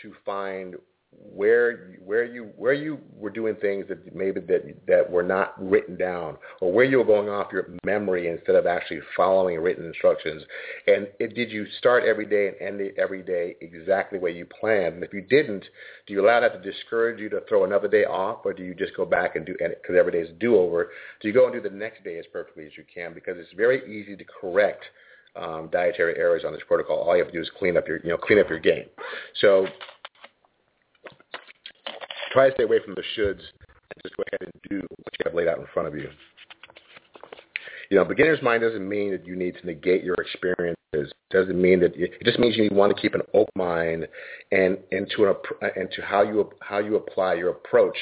to 0.03 0.13
find 0.25 0.77
where 1.13 1.99
where 2.05 2.25
you 2.25 2.53
where 2.57 2.73
you 2.73 2.99
were 3.15 3.31
doing 3.31 3.57
things 3.57 3.85
that 3.89 4.15
maybe 4.15 4.41
that 4.41 4.63
that 4.87 5.11
were 5.11 5.25
not 5.25 5.55
written 5.61 5.97
down 5.97 6.37
or 6.61 6.73
where 6.73 6.85
you 6.85 6.99
were 6.99 7.05
going 7.05 7.29
off 7.29 7.53
your 7.53 7.69
memory 7.85 8.29
instead 8.29 8.55
of 8.55 8.67
actually 8.67 9.01
following 9.17 9.59
written 9.59 9.85
instructions. 9.85 10.43
And 10.87 11.09
it, 11.19 11.35
did 11.35 11.51
you 11.51 11.67
start 11.79 12.05
every 12.05 12.27
day 12.27 12.49
and 12.49 12.57
end 12.61 12.81
it 12.81 12.95
every 12.97 13.23
day 13.23 13.57
exactly 13.61 14.19
way 14.19 14.31
you 14.31 14.47
planned? 14.47 14.95
And 14.95 15.05
if 15.05 15.13
you 15.13 15.23
didn't 15.23 15.65
do 16.07 16.15
you 16.15 16.25
allow 16.25 16.41
that 16.41 16.63
to 16.63 16.73
discourage 16.73 17.19
you 17.19 17.29
to 17.31 17.41
throw 17.49 17.65
another 17.65 17.89
day 17.89 18.05
off 18.05 18.41
or 18.45 18.53
do 18.53 18.63
you 18.63 18.75
just 18.75 18.97
go 18.97 19.05
back 19.05 19.35
and 19.35 19.45
do 19.45 19.57
because 19.59 19.97
every 19.99 20.13
day 20.13 20.21
is 20.21 20.31
do 20.39 20.57
over? 20.57 20.91
Do 21.21 21.29
you 21.29 21.35
go 21.35 21.47
and 21.47 21.53
do 21.53 21.61
the 21.61 21.75
next 21.75 22.05
day 22.05 22.19
as 22.19 22.27
perfectly 22.33 22.67
as 22.67 22.73
you 22.77 22.85
can? 22.93 23.15
Because 23.15 23.35
it's 23.37 23.53
very 23.57 23.83
easy 23.93 24.17
to 24.17 24.25
correct 24.41 24.85
um, 25.37 25.69
dietary 25.73 26.17
errors 26.19 26.43
on 26.47 26.53
this 26.53 26.63
protocol. 26.67 26.99
All 26.99 27.17
you 27.17 27.23
have 27.23 27.33
to 27.33 27.39
do 27.39 27.43
is 27.43 27.51
clean 27.59 27.77
up 27.77 27.87
your, 27.87 27.99
you 27.99 28.11
know, 28.11 28.17
clean 28.17 28.39
up 28.39 28.49
your 28.49 28.59
game. 28.59 28.87
So 29.41 29.67
try 32.33 32.49
to 32.49 32.55
stay 32.55 32.65
away 32.65 32.79
from 32.85 32.95
the 32.95 33.03
shoulds 33.17 33.41
and 33.41 34.03
just 34.03 34.17
go 34.17 34.25
ahead 34.33 34.41
and 34.53 34.63
do 34.69 34.77
what 34.77 35.15
you 35.19 35.25
have 35.25 35.35
laid 35.35 35.49
out 35.49 35.59
in 35.59 35.67
front 35.73 35.89
of 35.89 35.95
you. 35.95 36.09
You 37.91 37.97
know, 37.99 38.05
beginner's 38.05 38.41
mind 38.41 38.63
doesn't 38.63 38.89
mean 38.89 39.11
that 39.11 39.27
you 39.27 39.35
need 39.35 39.57
to 39.61 39.67
negate 39.67 40.05
your 40.05 40.15
experiences. 40.15 40.77
It 40.93 41.13
doesn't 41.31 41.61
mean 41.61 41.81
that 41.81 41.93
it 41.97 42.23
just 42.25 42.39
means 42.39 42.57
you 42.57 42.69
want 42.73 42.95
to 42.95 43.01
keep 43.01 43.15
an 43.15 43.23
open 43.35 43.53
mind 43.57 44.07
and 44.53 44.79
into 44.93 45.27
an 45.27 45.35
into 45.77 46.03
how 46.03 46.23
you 46.23 46.51
how 46.61 46.79
you 46.79 46.97
apply 46.97 47.35
your 47.35 47.51
approach 47.51 47.97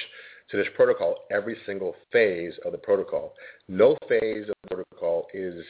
to 0.51 0.57
this 0.57 0.67
protocol 0.77 1.17
every 1.31 1.57
single 1.65 1.95
phase 2.13 2.53
of 2.67 2.73
the 2.73 2.79
protocol. 2.79 3.35
No 3.69 3.97
phase 4.09 4.49
of 4.49 4.55
the 4.63 4.75
protocol 4.75 5.27
is 5.33 5.65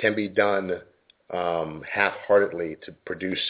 can 0.00 0.14
be 0.14 0.28
done 0.28 0.80
um, 1.32 1.82
half-heartedly 1.90 2.76
to 2.84 2.92
produce 3.04 3.40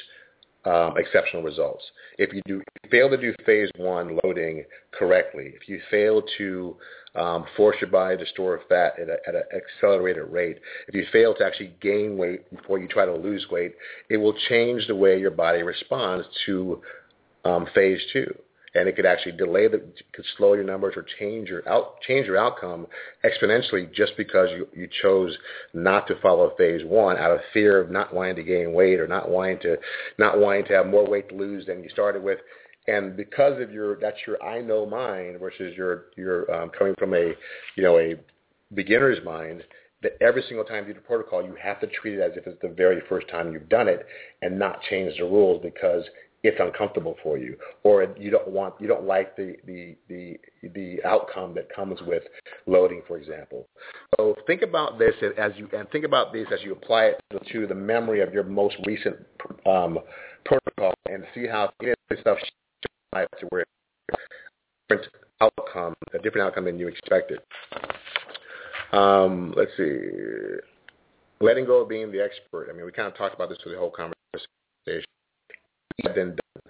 um, 0.65 0.95
exceptional 0.99 1.43
results. 1.43 1.83
If 2.19 2.35
you 2.35 2.43
do 2.47 2.61
if 2.61 2.85
you 2.85 2.91
fail 2.91 3.11
to 3.11 3.17
do 3.17 3.35
phase 3.47 3.71
one 3.77 4.19
loading 4.23 4.65
correctly, 4.93 5.53
if 5.59 5.69
you 5.69 5.81
fail 5.91 6.23
to 6.39 6.77
um, 7.15 7.47
force 7.57 7.77
your 7.81 7.91
body 7.91 8.19
to 8.19 8.27
store 8.27 8.61
fat 8.69 8.95
at, 9.01 9.09
a, 9.09 9.17
at 9.27 9.35
an 9.35 9.43
accelerated 9.57 10.25
rate, 10.29 10.59
if 10.87 10.95
you 10.95 11.07
fail 11.11 11.35
to 11.35 11.45
actually 11.45 11.73
gain 11.81 12.19
weight 12.19 12.51
before 12.55 12.79
you 12.79 12.89
try 12.89 13.07
to 13.07 13.15
lose 13.15 13.47
weight, 13.51 13.75
it 14.11 14.19
will 14.19 14.35
change 14.49 14.87
the 14.87 14.95
way 14.95 15.19
your 15.19 15.31
body 15.31 15.63
responds 15.63 16.27
to 16.47 16.83
um, 17.45 17.67
phase 17.75 18.01
two 18.13 18.35
and 18.75 18.89
it 18.89 18.95
could 18.97 19.07
actually 19.07 19.33
delay 19.33 19.69
the 19.69 19.83
could 20.13 20.25
slow 20.37 20.55
your 20.55 20.65
numbers 20.65 20.95
or 20.97 21.05
change 21.19 21.49
your 21.49 21.69
out 21.69 22.01
change 22.07 22.27
your 22.27 22.37
outcome 22.37 22.87
exponentially 23.25 23.93
just 23.93 24.13
because 24.17 24.49
you 24.51 24.67
you 24.75 24.89
chose 25.03 25.37
not 25.75 26.07
to 26.07 26.15
follow 26.21 26.53
phase 26.57 26.83
one 26.85 27.17
out 27.17 27.31
of 27.31 27.41
fear 27.53 27.81
of 27.81 27.91
not 27.91 28.15
wanting 28.15 28.37
to 28.37 28.43
gain 28.43 28.73
weight 28.73 29.01
or 29.01 29.09
not 29.09 29.29
wanting 29.29 29.59
to 29.61 29.77
not 30.19 30.39
wanting 30.39 30.65
to 30.65 30.73
have 30.73 30.87
more 30.87 31.09
weight 31.09 31.29
to 31.29 31.35
lose 31.35 31.67
than 31.67 31.83
you 31.83 31.89
started 31.91 32.23
with. 32.23 32.39
And 32.87 33.17
because 33.17 33.61
of 33.61 33.73
your 33.73 33.99
that's 34.01 34.17
your 34.27 34.43
I 34.43 34.61
know 34.61 34.87
mind 34.87 35.39
versus 35.41 35.77
your 35.77 36.07
your 36.17 36.51
um, 36.55 36.71
coming 36.71 36.95
from 36.99 37.15
a 37.15 37.33
you 37.77 37.83
know 37.83 37.99
a 37.99 38.15
beginner's 38.75 39.23
mind 39.25 39.65
that 40.03 40.17
every 40.21 40.43
single 40.49 40.65
time 40.65 40.87
you 40.87 40.95
do 40.95 41.01
the 41.01 41.07
protocol, 41.07 41.45
you 41.45 41.55
have 41.63 41.79
to 41.81 41.87
treat 41.87 42.15
it 42.15 42.23
as 42.23 42.33
if 42.37 42.47
it's 42.47 42.61
the 42.63 42.69
very 42.69 43.03
first 43.09 43.29
time 43.29 43.53
you've 43.53 43.69
done 43.69 43.87
it 43.87 44.07
and 44.41 44.59
not 44.59 44.81
change 44.89 45.15
the 45.19 45.25
rules 45.25 45.61
because 45.63 46.05
it's 46.43 46.57
uncomfortable 46.59 47.17
for 47.23 47.37
you 47.37 47.57
or 47.83 48.07
you 48.19 48.31
don't 48.31 48.49
want 48.49 48.75
you 48.81 48.89
don't 48.89 49.05
like 49.05 49.37
the 49.37 49.57
the 49.67 49.97
the 50.09 50.39
the 50.75 50.99
outcome 51.05 51.55
that 51.55 51.75
comes 51.75 52.01
with 52.07 52.23
loading 52.67 53.03
for 53.07 53.19
example. 53.19 53.69
So 54.17 54.35
think 54.47 54.63
about 54.63 54.99
this 54.99 55.15
as 55.37 55.53
you 55.57 55.69
and 55.77 55.89
think 55.91 56.05
about 56.05 56.33
this 56.33 56.47
as 56.53 56.61
you 56.63 56.73
apply 56.73 57.05
it 57.07 57.21
to 57.53 57.67
the 57.67 57.75
memory 57.75 58.23
of 58.23 58.33
your 58.33 58.45
most 58.45 58.77
recent 58.87 59.17
um, 59.67 59.99
protocol 60.45 60.95
and 61.09 61.25
see 61.35 61.47
how 61.47 61.71
this 61.81 61.95
stuff 62.21 62.39
to 63.13 63.47
where 63.51 63.65
different 64.89 65.09
outcome 65.41 65.95
a 66.15 66.19
different 66.19 66.47
outcome 66.47 66.65
than 66.65 66.79
you 66.79 66.89
expected. 66.89 67.41
Um, 68.93 69.55
let's 69.57 69.71
see. 69.77 70.01
Letting 71.43 71.65
go 71.65 71.83
of 71.83 71.89
being 71.89 72.11
the 72.11 72.23
expert. 72.23 72.69
I 72.71 72.73
mean 72.73 72.87
we 72.87 72.93
kind 72.93 73.09
of 73.09 73.17
talked 73.17 73.35
about 73.35 73.51
this 73.51 73.59
through 73.63 73.73
the 73.73 73.79
whole 73.79 73.91
conversation 73.91 75.05
been 76.15 76.37
done. 76.37 76.63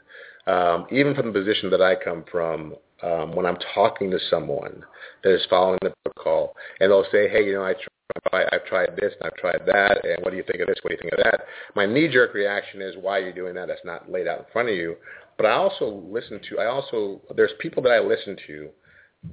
Um, 0.46 0.86
even 0.90 1.14
from 1.14 1.26
the 1.26 1.32
position 1.32 1.70
that 1.70 1.82
I 1.82 1.94
come 1.94 2.24
from, 2.30 2.74
um, 3.02 3.34
when 3.34 3.46
I'm 3.46 3.58
talking 3.74 4.10
to 4.10 4.18
someone 4.30 4.82
that 5.22 5.34
is 5.34 5.46
following 5.48 5.78
the 5.82 5.92
protocol, 6.04 6.54
and 6.80 6.90
they'll 6.90 7.06
say, 7.12 7.28
"Hey, 7.28 7.44
you 7.44 7.54
know, 7.54 7.64
I 7.64 7.74
try, 7.74 8.44
I've 8.52 8.64
tried 8.64 8.96
this 8.96 9.14
and 9.20 9.26
I've 9.26 9.36
tried 9.36 9.62
that, 9.66 10.04
and 10.04 10.22
what 10.24 10.30
do 10.30 10.36
you 10.36 10.42
think 10.42 10.60
of 10.60 10.66
this? 10.66 10.78
What 10.82 10.90
do 10.90 10.96
you 10.96 11.02
think 11.02 11.12
of 11.12 11.24
that?" 11.24 11.46
My 11.74 11.86
knee-jerk 11.86 12.34
reaction 12.34 12.82
is, 12.82 12.96
"Why 12.96 13.18
are 13.18 13.26
you 13.26 13.32
doing 13.32 13.54
that? 13.54 13.68
That's 13.68 13.84
not 13.84 14.10
laid 14.10 14.26
out 14.26 14.38
in 14.40 14.44
front 14.52 14.68
of 14.68 14.74
you." 14.74 14.96
But 15.36 15.46
I 15.46 15.52
also 15.52 15.86
listen 15.86 16.40
to, 16.50 16.58
I 16.58 16.66
also 16.66 17.22
there's 17.34 17.52
people 17.60 17.82
that 17.84 17.92
I 17.92 18.00
listen 18.00 18.36
to 18.46 18.70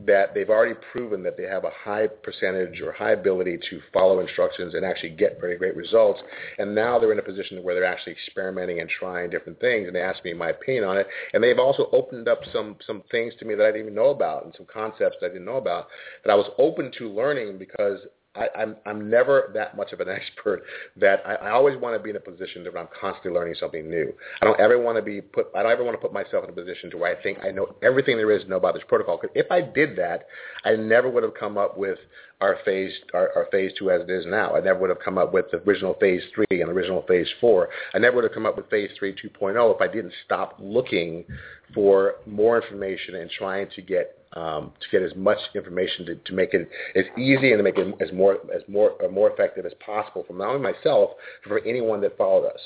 that 0.05 0.33
they've 0.33 0.49
already 0.49 0.75
proven 0.91 1.23
that 1.23 1.37
they 1.37 1.43
have 1.43 1.63
a 1.63 1.69
high 1.69 2.07
percentage 2.07 2.81
or 2.81 2.91
high 2.91 3.11
ability 3.11 3.57
to 3.69 3.79
follow 3.93 4.19
instructions 4.19 4.73
and 4.73 4.85
actually 4.85 5.11
get 5.11 5.39
very 5.39 5.57
great 5.57 5.77
results. 5.77 6.19
And 6.57 6.75
now 6.75 6.99
they're 6.99 7.13
in 7.13 7.19
a 7.19 7.23
position 7.23 7.63
where 7.63 7.73
they're 7.73 7.85
actually 7.85 8.13
experimenting 8.13 8.81
and 8.81 8.89
trying 8.89 9.29
different 9.29 9.61
things. 9.61 9.87
And 9.87 9.95
they 9.95 10.01
ask 10.01 10.23
me 10.25 10.33
my 10.33 10.49
opinion 10.49 10.83
on 10.83 10.97
it. 10.97 11.07
And 11.33 11.41
they've 11.41 11.57
also 11.57 11.89
opened 11.93 12.27
up 12.27 12.41
some 12.51 12.75
some 12.85 13.01
things 13.11 13.33
to 13.39 13.45
me 13.45 13.55
that 13.55 13.63
I 13.63 13.67
didn't 13.67 13.83
even 13.83 13.95
know 13.95 14.09
about 14.09 14.43
and 14.43 14.53
some 14.57 14.65
concepts 14.71 15.17
that 15.21 15.27
I 15.27 15.29
didn't 15.29 15.45
know 15.45 15.57
about 15.57 15.87
that 16.25 16.31
I 16.31 16.35
was 16.35 16.49
open 16.57 16.91
to 16.97 17.09
learning 17.09 17.57
because 17.57 17.99
I, 18.37 18.61
I'm 18.61 18.75
I'm 18.85 19.09
never 19.09 19.51
that 19.53 19.75
much 19.75 19.93
of 19.93 19.99
an 19.99 20.09
expert 20.09 20.63
that 20.97 21.21
I, 21.25 21.35
I 21.35 21.51
always 21.51 21.77
want 21.77 21.95
to 21.95 22.03
be 22.03 22.09
in 22.09 22.15
a 22.15 22.19
position 22.19 22.63
that 22.63 22.77
I'm 22.77 22.87
constantly 22.99 23.31
learning 23.31 23.55
something 23.59 23.89
new. 23.89 24.13
I 24.41 24.45
don't 24.45 24.59
ever 24.59 24.79
want 24.79 24.97
to 24.97 25.01
be 25.01 25.21
put 25.21 25.47
I 25.55 25.63
don't 25.63 25.71
ever 25.71 25.83
want 25.83 25.95
to 25.95 26.01
put 26.01 26.13
myself 26.13 26.43
in 26.43 26.49
a 26.49 26.53
position 26.53 26.89
to 26.91 26.97
where 26.97 27.17
I 27.17 27.21
think 27.21 27.39
I 27.43 27.51
know 27.51 27.75
everything 27.81 28.17
there 28.17 28.31
is 28.31 28.43
to 28.43 28.49
know 28.49 28.57
about 28.57 28.73
this 28.73 28.83
protocol. 28.87 29.17
Because 29.21 29.35
if 29.35 29.51
I 29.51 29.61
did 29.61 29.97
that, 29.97 30.27
I 30.65 30.75
never 30.75 31.09
would 31.09 31.23
have 31.23 31.33
come 31.33 31.57
up 31.57 31.77
with 31.77 31.97
our 32.39 32.57
phase 32.65 32.93
our, 33.13 33.31
our 33.35 33.47
phase 33.51 33.71
two 33.77 33.89
as 33.89 34.01
it 34.01 34.09
is 34.09 34.25
now. 34.27 34.55
I 34.55 34.59
never 34.59 34.79
would 34.79 34.89
have 34.89 34.99
come 34.99 35.17
up 35.17 35.33
with 35.33 35.45
the 35.51 35.57
original 35.57 35.95
phase 35.95 36.21
three 36.35 36.61
and 36.61 36.69
original 36.69 37.03
phase 37.07 37.27
four. 37.41 37.69
I 37.93 37.99
never 37.99 38.17
would 38.17 38.25
have 38.25 38.33
come 38.33 38.45
up 38.45 38.57
with 38.57 38.69
phase 38.69 38.91
three 38.97 39.13
2.0 39.13 39.75
if 39.75 39.81
I 39.81 39.87
didn't 39.87 40.13
stop 40.25 40.55
looking 40.59 41.25
for 41.73 42.15
more 42.25 42.61
information 42.61 43.15
and 43.15 43.29
trying 43.29 43.69
to 43.75 43.81
get 43.81 44.16
um, 44.33 44.71
to 44.79 44.87
get 44.91 45.01
as 45.01 45.15
much 45.15 45.37
information 45.55 46.05
to, 46.05 46.15
to 46.15 46.33
make 46.33 46.53
it 46.53 46.69
as 46.95 47.05
easy 47.17 47.51
and 47.51 47.59
to 47.59 47.63
make 47.63 47.77
it 47.77 47.95
as 48.01 48.11
more 48.11 48.37
as 48.53 48.61
more 48.67 48.93
uh, 49.03 49.07
more 49.09 49.31
effective 49.31 49.65
as 49.65 49.73
possible 49.85 50.23
for 50.27 50.33
not 50.33 50.49
only 50.49 50.61
myself 50.61 51.11
but 51.43 51.49
for 51.49 51.59
anyone 51.65 52.01
that 52.01 52.17
followed 52.17 52.45
us. 52.45 52.59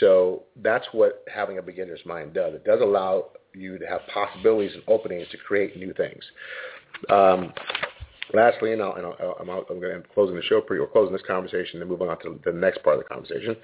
So 0.00 0.44
that's 0.62 0.86
what 0.92 1.24
having 1.32 1.58
a 1.58 1.62
beginner's 1.62 2.04
mind 2.04 2.34
does. 2.34 2.54
It 2.54 2.64
does 2.64 2.80
allow 2.80 3.26
you 3.54 3.78
to 3.78 3.86
have 3.86 4.00
possibilities 4.12 4.72
and 4.74 4.82
openings 4.86 5.26
to 5.30 5.38
create 5.38 5.76
new 5.76 5.92
things. 5.94 6.22
Um, 7.08 7.52
lastly, 8.34 8.72
and, 8.72 8.82
I'll, 8.82 8.94
and 8.94 9.06
I'll, 9.06 9.36
I'm, 9.40 9.48
I'm 9.48 9.80
going 9.80 10.02
to 10.02 10.08
closing 10.14 10.36
the 10.36 10.42
show 10.42 10.62
for 10.66 10.74
you, 10.74 10.82
or 10.82 10.86
closing 10.86 11.12
this 11.12 11.22
conversation 11.26 11.80
and 11.80 11.90
moving 11.90 12.08
on 12.08 12.18
to 12.20 12.38
the 12.44 12.52
next 12.52 12.82
part 12.82 12.98
of 12.98 13.04
the 13.04 13.08
conversation. 13.08 13.56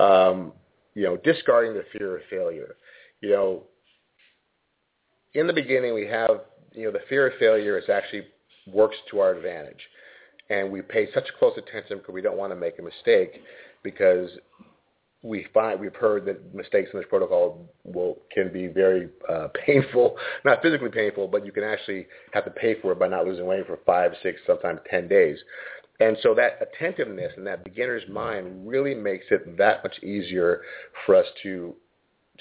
Um, 0.00 0.52
you 0.94 1.04
know, 1.04 1.16
discarding 1.18 1.74
the 1.74 1.84
fear 1.92 2.16
of 2.16 2.22
failure. 2.30 2.76
You 3.20 3.30
know, 3.30 3.62
in 5.34 5.46
the 5.46 5.52
beginning, 5.52 5.94
we 5.94 6.06
have 6.06 6.40
you 6.76 6.84
know, 6.84 6.92
the 6.92 7.04
fear 7.08 7.26
of 7.26 7.32
failure 7.38 7.78
is 7.78 7.88
actually 7.88 8.26
works 8.66 8.96
to 9.10 9.20
our 9.20 9.34
advantage. 9.34 9.80
And 10.50 10.70
we 10.70 10.82
pay 10.82 11.08
such 11.12 11.24
close 11.38 11.54
attention 11.56 11.98
because 11.98 12.14
we 12.14 12.22
don't 12.22 12.36
want 12.36 12.52
to 12.52 12.56
make 12.56 12.78
a 12.78 12.82
mistake 12.82 13.40
because 13.82 14.30
we 15.22 15.46
find 15.52 15.80
we've 15.80 15.94
heard 15.96 16.24
that 16.26 16.54
mistakes 16.54 16.90
in 16.92 17.00
this 17.00 17.08
protocol 17.08 17.68
will 17.84 18.18
can 18.32 18.52
be 18.52 18.68
very 18.68 19.08
uh, 19.28 19.48
painful, 19.66 20.16
not 20.44 20.62
physically 20.62 20.90
painful, 20.90 21.26
but 21.26 21.44
you 21.44 21.50
can 21.50 21.64
actually 21.64 22.06
have 22.32 22.44
to 22.44 22.50
pay 22.50 22.80
for 22.80 22.92
it 22.92 22.98
by 22.98 23.08
not 23.08 23.26
losing 23.26 23.46
weight 23.46 23.66
for 23.66 23.78
five, 23.84 24.12
six, 24.22 24.40
sometimes 24.46 24.78
ten 24.88 25.08
days. 25.08 25.38
And 25.98 26.16
so 26.22 26.34
that 26.34 26.58
attentiveness 26.60 27.32
and 27.36 27.46
that 27.46 27.64
beginner's 27.64 28.06
mind 28.08 28.68
really 28.68 28.94
makes 28.94 29.24
it 29.30 29.56
that 29.56 29.82
much 29.82 29.98
easier 30.02 30.60
for 31.04 31.16
us 31.16 31.26
to 31.42 31.74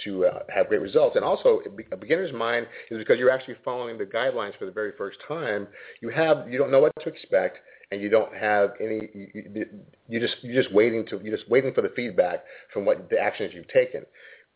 to 0.03 0.25
uh, 0.25 0.39
have 0.53 0.67
great 0.67 0.81
results. 0.81 1.15
And 1.15 1.25
also, 1.25 1.61
a 1.91 1.97
beginner's 1.97 2.33
mind 2.33 2.67
is 2.91 2.97
because 2.97 3.17
you're 3.17 3.31
actually 3.31 3.55
following 3.63 3.97
the 3.97 4.05
guidelines 4.05 4.57
for 4.57 4.65
the 4.65 4.71
very 4.71 4.91
first 4.97 5.17
time. 5.27 5.67
You 6.01 6.09
have 6.09 6.49
you 6.49 6.57
don't 6.57 6.71
know 6.71 6.79
what 6.79 6.93
to 7.01 7.09
expect, 7.09 7.57
and 7.91 8.01
you 8.01 8.09
don't 8.09 8.33
have 8.35 8.71
any. 8.79 9.09
You, 9.13 9.65
you 10.07 10.19
just 10.19 10.35
you're 10.41 10.61
just 10.61 10.73
waiting 10.73 11.05
to 11.07 11.19
you're 11.23 11.35
just 11.35 11.49
waiting 11.49 11.73
for 11.73 11.81
the 11.81 11.91
feedback 11.95 12.43
from 12.73 12.85
what 12.85 13.09
the 13.09 13.19
actions 13.19 13.51
you've 13.53 13.67
taken. 13.69 14.05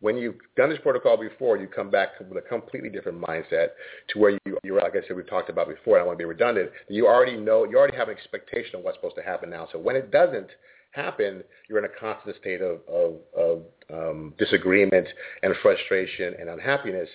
When 0.01 0.15
you've 0.15 0.35
done 0.55 0.69
this 0.69 0.79
protocol 0.81 1.17
before, 1.17 1.57
you 1.57 1.67
come 1.67 1.89
back 1.89 2.09
with 2.21 2.37
a 2.37 2.47
completely 2.47 2.89
different 2.89 3.19
mindset 3.19 3.69
to 4.09 4.19
where 4.19 4.31
you, 4.31 4.57
you're, 4.63 4.79
like 4.79 4.93
I 4.95 5.05
said, 5.05 5.17
we've 5.17 5.29
talked 5.29 5.49
about 5.49 5.67
before, 5.67 5.97
I 5.97 5.99
don't 5.99 6.07
want 6.07 6.17
to 6.17 6.21
be 6.21 6.25
redundant, 6.25 6.71
you 6.87 7.05
already 7.05 7.35
know, 7.35 7.65
you 7.65 7.77
already 7.77 7.97
have 7.97 8.07
an 8.07 8.15
expectation 8.15 8.77
of 8.77 8.85
what's 8.85 8.95
supposed 8.95 9.17
to 9.17 9.21
happen 9.21 9.49
now. 9.49 9.67
So 9.73 9.77
when 9.77 9.97
it 9.97 10.09
doesn't 10.09 10.51
happen, 10.91 11.43
you're 11.67 11.79
in 11.79 11.85
a 11.85 11.99
constant 11.99 12.35
state 12.37 12.61
of, 12.61 12.79
of, 12.87 13.15
of 13.37 13.61
um, 13.93 14.33
disagreement 14.37 15.07
and 15.43 15.53
frustration 15.61 16.35
and 16.39 16.49
unhappiness. 16.49 17.09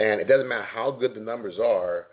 And 0.00 0.20
it 0.20 0.28
doesn't 0.28 0.48
matter 0.48 0.64
how 0.64 0.90
good 0.90 1.14
the 1.14 1.20
numbers 1.20 1.58
are, 1.58 2.06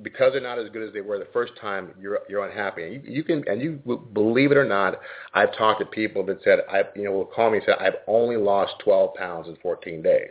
because 0.00 0.32
they're 0.32 0.40
not 0.40 0.58
as 0.58 0.68
good 0.70 0.86
as 0.86 0.92
they 0.94 1.00
were 1.00 1.18
the 1.18 1.28
first 1.32 1.52
time, 1.60 1.90
you're 2.00 2.20
you're 2.28 2.46
unhappy. 2.46 2.84
And 2.84 2.94
you, 2.94 3.02
you 3.04 3.24
can 3.24 3.44
and 3.46 3.60
you 3.60 3.80
believe 4.14 4.50
it 4.50 4.56
or 4.56 4.64
not, 4.64 4.98
I've 5.34 5.54
talked 5.56 5.80
to 5.80 5.86
people 5.86 6.24
that 6.26 6.38
said 6.42 6.60
I 6.70 6.82
you 6.96 7.04
know 7.04 7.12
will 7.12 7.26
call 7.26 7.50
me 7.50 7.58
and 7.58 7.66
say 7.66 7.72
I've 7.78 7.96
only 8.06 8.36
lost 8.36 8.74
12 8.84 9.14
pounds 9.14 9.48
in 9.48 9.56
14 9.56 10.02
days, 10.02 10.30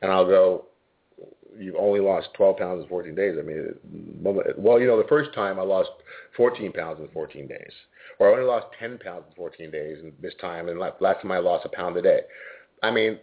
and 0.00 0.12
I'll 0.12 0.26
go, 0.26 0.66
you've 1.58 1.76
only 1.76 2.00
lost 2.00 2.28
12 2.34 2.56
pounds 2.56 2.82
in 2.84 2.88
14 2.88 3.14
days. 3.14 3.36
I 3.38 3.42
mean, 3.42 3.74
well 4.56 4.78
you 4.78 4.86
know 4.86 5.00
the 5.00 5.08
first 5.08 5.34
time 5.34 5.58
I 5.58 5.62
lost 5.62 5.90
14 6.36 6.72
pounds 6.72 7.00
in 7.00 7.08
14 7.08 7.48
days, 7.48 7.72
or 8.18 8.28
I 8.28 8.32
only 8.32 8.44
lost 8.44 8.66
10 8.78 8.98
pounds 8.98 9.24
in 9.28 9.34
14 9.34 9.70
days, 9.70 9.98
this 10.20 10.34
time 10.40 10.68
and 10.68 10.78
last 10.78 11.22
time 11.22 11.32
I 11.32 11.38
lost 11.38 11.66
a 11.66 11.68
pound 11.68 11.96
a 11.96 12.02
day. 12.02 12.20
I 12.82 12.90
mean, 12.90 13.18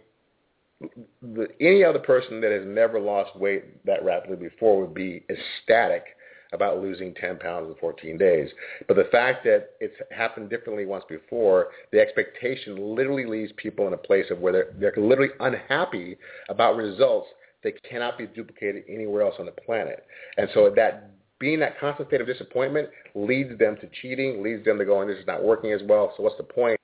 the, 1.22 1.46
any 1.60 1.84
other 1.84 1.98
person 1.98 2.40
that 2.40 2.50
has 2.50 2.62
never 2.66 2.98
lost 2.98 3.36
weight 3.36 3.84
that 3.84 4.04
rapidly 4.04 4.36
before 4.36 4.80
would 4.80 4.94
be 4.94 5.24
ecstatic 5.30 6.04
about 6.52 6.82
losing 6.82 7.14
10 7.14 7.38
pounds 7.38 7.68
in 7.68 7.74
14 7.76 8.18
days. 8.18 8.50
But 8.86 8.96
the 8.96 9.08
fact 9.10 9.44
that 9.44 9.70
it's 9.80 9.94
happened 10.10 10.50
differently 10.50 10.84
once 10.84 11.04
before, 11.08 11.68
the 11.92 12.00
expectation 12.00 12.94
literally 12.94 13.24
leaves 13.24 13.52
people 13.56 13.86
in 13.86 13.94
a 13.94 13.98
place 13.98 14.26
of 14.30 14.38
where 14.38 14.52
they're, 14.52 14.72
they're 14.78 15.02
literally 15.02 15.32
unhappy 15.40 16.18
about 16.50 16.76
results 16.76 17.28
that 17.64 17.82
cannot 17.84 18.18
be 18.18 18.26
duplicated 18.26 18.84
anywhere 18.88 19.22
else 19.22 19.36
on 19.38 19.46
the 19.46 19.52
planet. 19.52 20.04
And 20.36 20.48
so 20.52 20.70
that 20.76 21.11
being 21.42 21.58
that 21.58 21.78
constant 21.80 22.08
state 22.08 22.20
of 22.20 22.28
disappointment 22.28 22.88
leads 23.16 23.58
them 23.58 23.76
to 23.80 23.88
cheating, 24.00 24.44
leads 24.44 24.64
them 24.64 24.78
to 24.78 24.84
going, 24.84 25.10
oh, 25.10 25.12
this 25.12 25.20
is 25.20 25.26
not 25.26 25.42
working 25.42 25.72
as 25.72 25.80
well, 25.84 26.14
so 26.16 26.22
what's 26.22 26.36
the 26.36 26.44
point? 26.44 26.78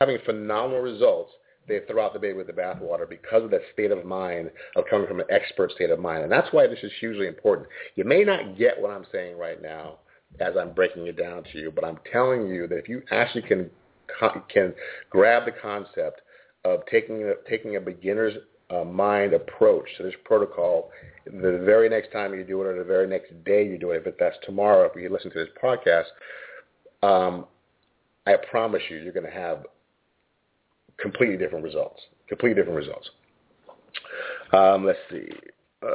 Having 0.00 0.20
phenomenal 0.24 0.80
results 0.80 1.30
they 1.68 1.80
throw 1.86 2.04
out 2.04 2.12
the 2.12 2.18
baby 2.18 2.36
with 2.36 2.46
the 2.46 2.52
bathwater 2.52 3.08
because 3.08 3.42
of 3.42 3.50
that 3.50 3.62
state 3.72 3.90
of 3.90 4.04
mind 4.04 4.50
of 4.76 4.84
coming 4.88 5.06
from 5.06 5.20
an 5.20 5.26
expert 5.30 5.72
state 5.72 5.90
of 5.90 5.98
mind. 5.98 6.22
And 6.22 6.30
that's 6.30 6.52
why 6.52 6.66
this 6.66 6.78
is 6.82 6.92
hugely 7.00 7.26
important. 7.26 7.68
You 7.94 8.04
may 8.04 8.22
not 8.22 8.58
get 8.58 8.80
what 8.80 8.90
I'm 8.90 9.06
saying 9.10 9.38
right 9.38 9.62
now 9.62 9.98
as 10.40 10.54
I'm 10.60 10.72
breaking 10.72 11.06
it 11.06 11.16
down 11.16 11.42
to 11.52 11.58
you, 11.58 11.70
but 11.70 11.84
I'm 11.84 11.98
telling 12.10 12.48
you 12.48 12.66
that 12.66 12.76
if 12.76 12.88
you 12.88 13.02
actually 13.10 13.42
can 13.42 13.70
can 14.52 14.74
grab 15.08 15.46
the 15.46 15.52
concept 15.52 16.20
of 16.64 16.80
taking 16.90 17.22
a, 17.22 17.32
taking 17.48 17.76
a 17.76 17.80
beginner's 17.80 18.34
uh, 18.70 18.84
mind 18.84 19.32
approach 19.34 19.86
to 19.96 20.02
this 20.02 20.14
protocol, 20.24 20.90
the 21.26 21.62
very 21.64 21.88
next 21.88 22.12
time 22.12 22.34
you 22.34 22.44
do 22.44 22.60
it 22.62 22.66
or 22.66 22.78
the 22.78 22.84
very 22.84 23.06
next 23.06 23.32
day 23.44 23.66
you 23.66 23.78
do 23.78 23.90
it, 23.92 24.02
if 24.06 24.18
that's 24.18 24.36
tomorrow, 24.44 24.84
if 24.84 25.00
you 25.00 25.08
listen 25.08 25.30
to 25.30 25.38
this 25.38 25.48
podcast, 25.62 26.04
um, 27.02 27.46
I 28.26 28.34
promise 28.50 28.82
you, 28.88 28.98
you're 28.98 29.12
going 29.12 29.26
to 29.26 29.32
have 29.32 29.66
completely 30.98 31.36
different 31.36 31.64
results. 31.64 32.00
Completely 32.28 32.60
different 32.60 32.78
results. 32.78 33.10
Um, 34.52 34.86
let's 34.86 34.98
see. 35.10 35.28
Uh, 35.82 35.88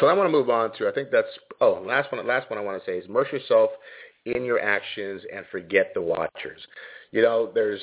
so 0.00 0.06
I 0.06 0.12
want 0.12 0.26
to 0.26 0.32
move 0.32 0.50
on 0.50 0.76
to. 0.78 0.88
I 0.88 0.92
think 0.92 1.10
that's. 1.12 1.28
Oh, 1.60 1.82
last 1.86 2.10
one. 2.10 2.26
Last 2.26 2.50
one 2.50 2.58
I 2.58 2.62
want 2.62 2.82
to 2.82 2.90
say 2.90 2.98
is 2.98 3.06
immerse 3.06 3.28
yourself 3.32 3.70
in 4.26 4.44
your 4.44 4.60
actions 4.60 5.22
and 5.32 5.44
forget 5.52 5.92
the 5.94 6.02
watchers. 6.02 6.60
You 7.12 7.22
know, 7.22 7.50
there's 7.54 7.80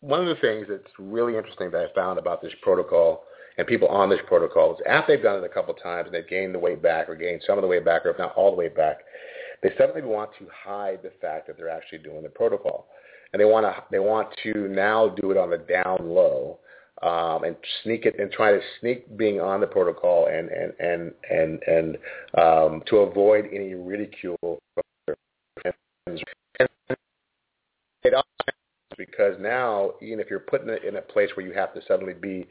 one 0.00 0.20
of 0.20 0.28
the 0.28 0.40
things 0.40 0.66
that's 0.68 0.92
really 0.98 1.36
interesting 1.36 1.70
that 1.70 1.90
I 1.90 1.94
found 1.94 2.18
about 2.18 2.40
this 2.42 2.52
protocol 2.62 3.24
and 3.56 3.66
people 3.66 3.88
on 3.88 4.08
this 4.08 4.20
protocol 4.26 4.74
is 4.74 4.80
after 4.88 5.14
they've 5.14 5.22
done 5.22 5.42
it 5.42 5.44
a 5.44 5.48
couple 5.48 5.74
of 5.74 5.82
times 5.82 6.06
and 6.06 6.14
they've 6.14 6.28
gained 6.28 6.54
the 6.54 6.58
weight 6.58 6.80
back 6.80 7.08
or 7.08 7.16
gained 7.16 7.42
some 7.46 7.58
of 7.58 7.62
the 7.62 7.68
weight 7.68 7.84
back 7.84 8.06
or 8.06 8.10
if 8.10 8.18
not 8.18 8.34
all 8.34 8.50
the 8.50 8.56
way 8.56 8.68
back, 8.68 8.98
they 9.62 9.70
suddenly 9.76 10.02
want 10.02 10.30
to 10.38 10.46
hide 10.64 11.00
the 11.02 11.12
fact 11.20 11.48
that 11.48 11.56
they're 11.56 11.68
actually 11.68 11.98
doing 11.98 12.22
the 12.22 12.28
protocol 12.28 12.86
and 13.32 13.40
they 13.40 13.44
want 13.44 13.66
to 13.66 13.84
they 13.90 13.98
want 13.98 14.28
to 14.42 14.68
now 14.68 15.08
do 15.08 15.30
it 15.30 15.36
on 15.36 15.50
the 15.50 15.58
down 15.58 15.98
low 16.00 16.58
um, 17.02 17.44
and 17.44 17.56
sneak 17.82 18.06
it 18.06 18.18
and 18.18 18.30
try 18.30 18.52
to 18.52 18.60
sneak 18.80 19.16
being 19.16 19.40
on 19.40 19.60
the 19.60 19.66
protocol 19.66 20.26
and 20.26 20.48
and 20.48 20.72
and 20.78 21.12
and 21.30 21.62
and 21.66 21.96
um, 22.40 22.82
to 22.86 22.98
avoid 22.98 23.46
any 23.52 23.74
ridicule. 23.74 24.58
And 26.06 26.22
it 28.04 28.14
because 28.98 29.34
now 29.40 29.92
even 30.02 30.20
if 30.20 30.28
you're 30.28 30.40
putting 30.40 30.68
it 30.68 30.84
in 30.84 30.96
a 30.96 31.02
place 31.02 31.30
where 31.34 31.46
you 31.46 31.52
have 31.54 31.72
to 31.72 31.80
suddenly 31.88 32.12
be 32.12 32.46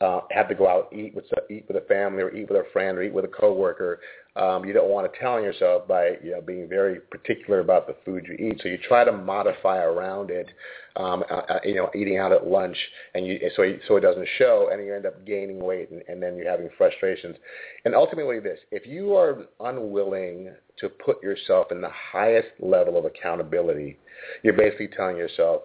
uh, 0.00 0.20
have 0.30 0.48
to 0.48 0.54
go 0.54 0.68
out 0.68 0.92
eat 0.92 1.12
with 1.14 1.24
eat 1.50 1.64
with 1.66 1.76
a 1.76 1.86
family 1.86 2.22
or 2.22 2.32
eat 2.34 2.48
with 2.48 2.58
a 2.58 2.70
friend 2.72 2.96
or 2.96 3.02
eat 3.02 3.12
with 3.12 3.24
a 3.24 3.28
coworker. 3.28 4.00
Um, 4.36 4.64
you 4.64 4.72
don't 4.72 4.90
want 4.90 5.12
to 5.12 5.18
tell 5.18 5.40
yourself 5.40 5.88
by 5.88 6.12
you 6.22 6.30
know 6.30 6.40
being 6.40 6.68
very 6.68 7.00
particular 7.00 7.58
about 7.58 7.88
the 7.88 7.96
food 8.04 8.24
you 8.28 8.34
eat. 8.34 8.60
So 8.62 8.68
you 8.68 8.78
try 8.78 9.02
to 9.02 9.10
modify 9.10 9.78
around 9.78 10.30
it. 10.30 10.46
Um, 10.94 11.24
uh, 11.28 11.34
uh 11.34 11.58
you 11.64 11.74
know, 11.74 11.90
eating 11.96 12.18
out 12.18 12.30
at 12.30 12.46
lunch, 12.46 12.76
and 13.14 13.26
you 13.26 13.40
so 13.56 13.64
so 13.88 13.96
it 13.96 14.00
doesn't 14.00 14.28
show, 14.38 14.68
and 14.70 14.84
you 14.84 14.94
end 14.94 15.06
up 15.06 15.26
gaining 15.26 15.58
weight, 15.58 15.90
and, 15.90 16.02
and 16.06 16.22
then 16.22 16.36
you're 16.36 16.50
having 16.50 16.70
frustrations. 16.78 17.36
And 17.84 17.92
ultimately, 17.92 18.38
this: 18.38 18.60
if 18.70 18.86
you 18.86 19.16
are 19.16 19.46
unwilling 19.58 20.54
to 20.78 20.88
put 20.88 21.20
yourself 21.24 21.72
in 21.72 21.80
the 21.80 21.90
highest 21.90 22.48
level 22.60 22.96
of 22.96 23.04
accountability, 23.04 23.98
you're 24.44 24.56
basically 24.56 24.88
telling 24.96 25.16
yourself 25.16 25.62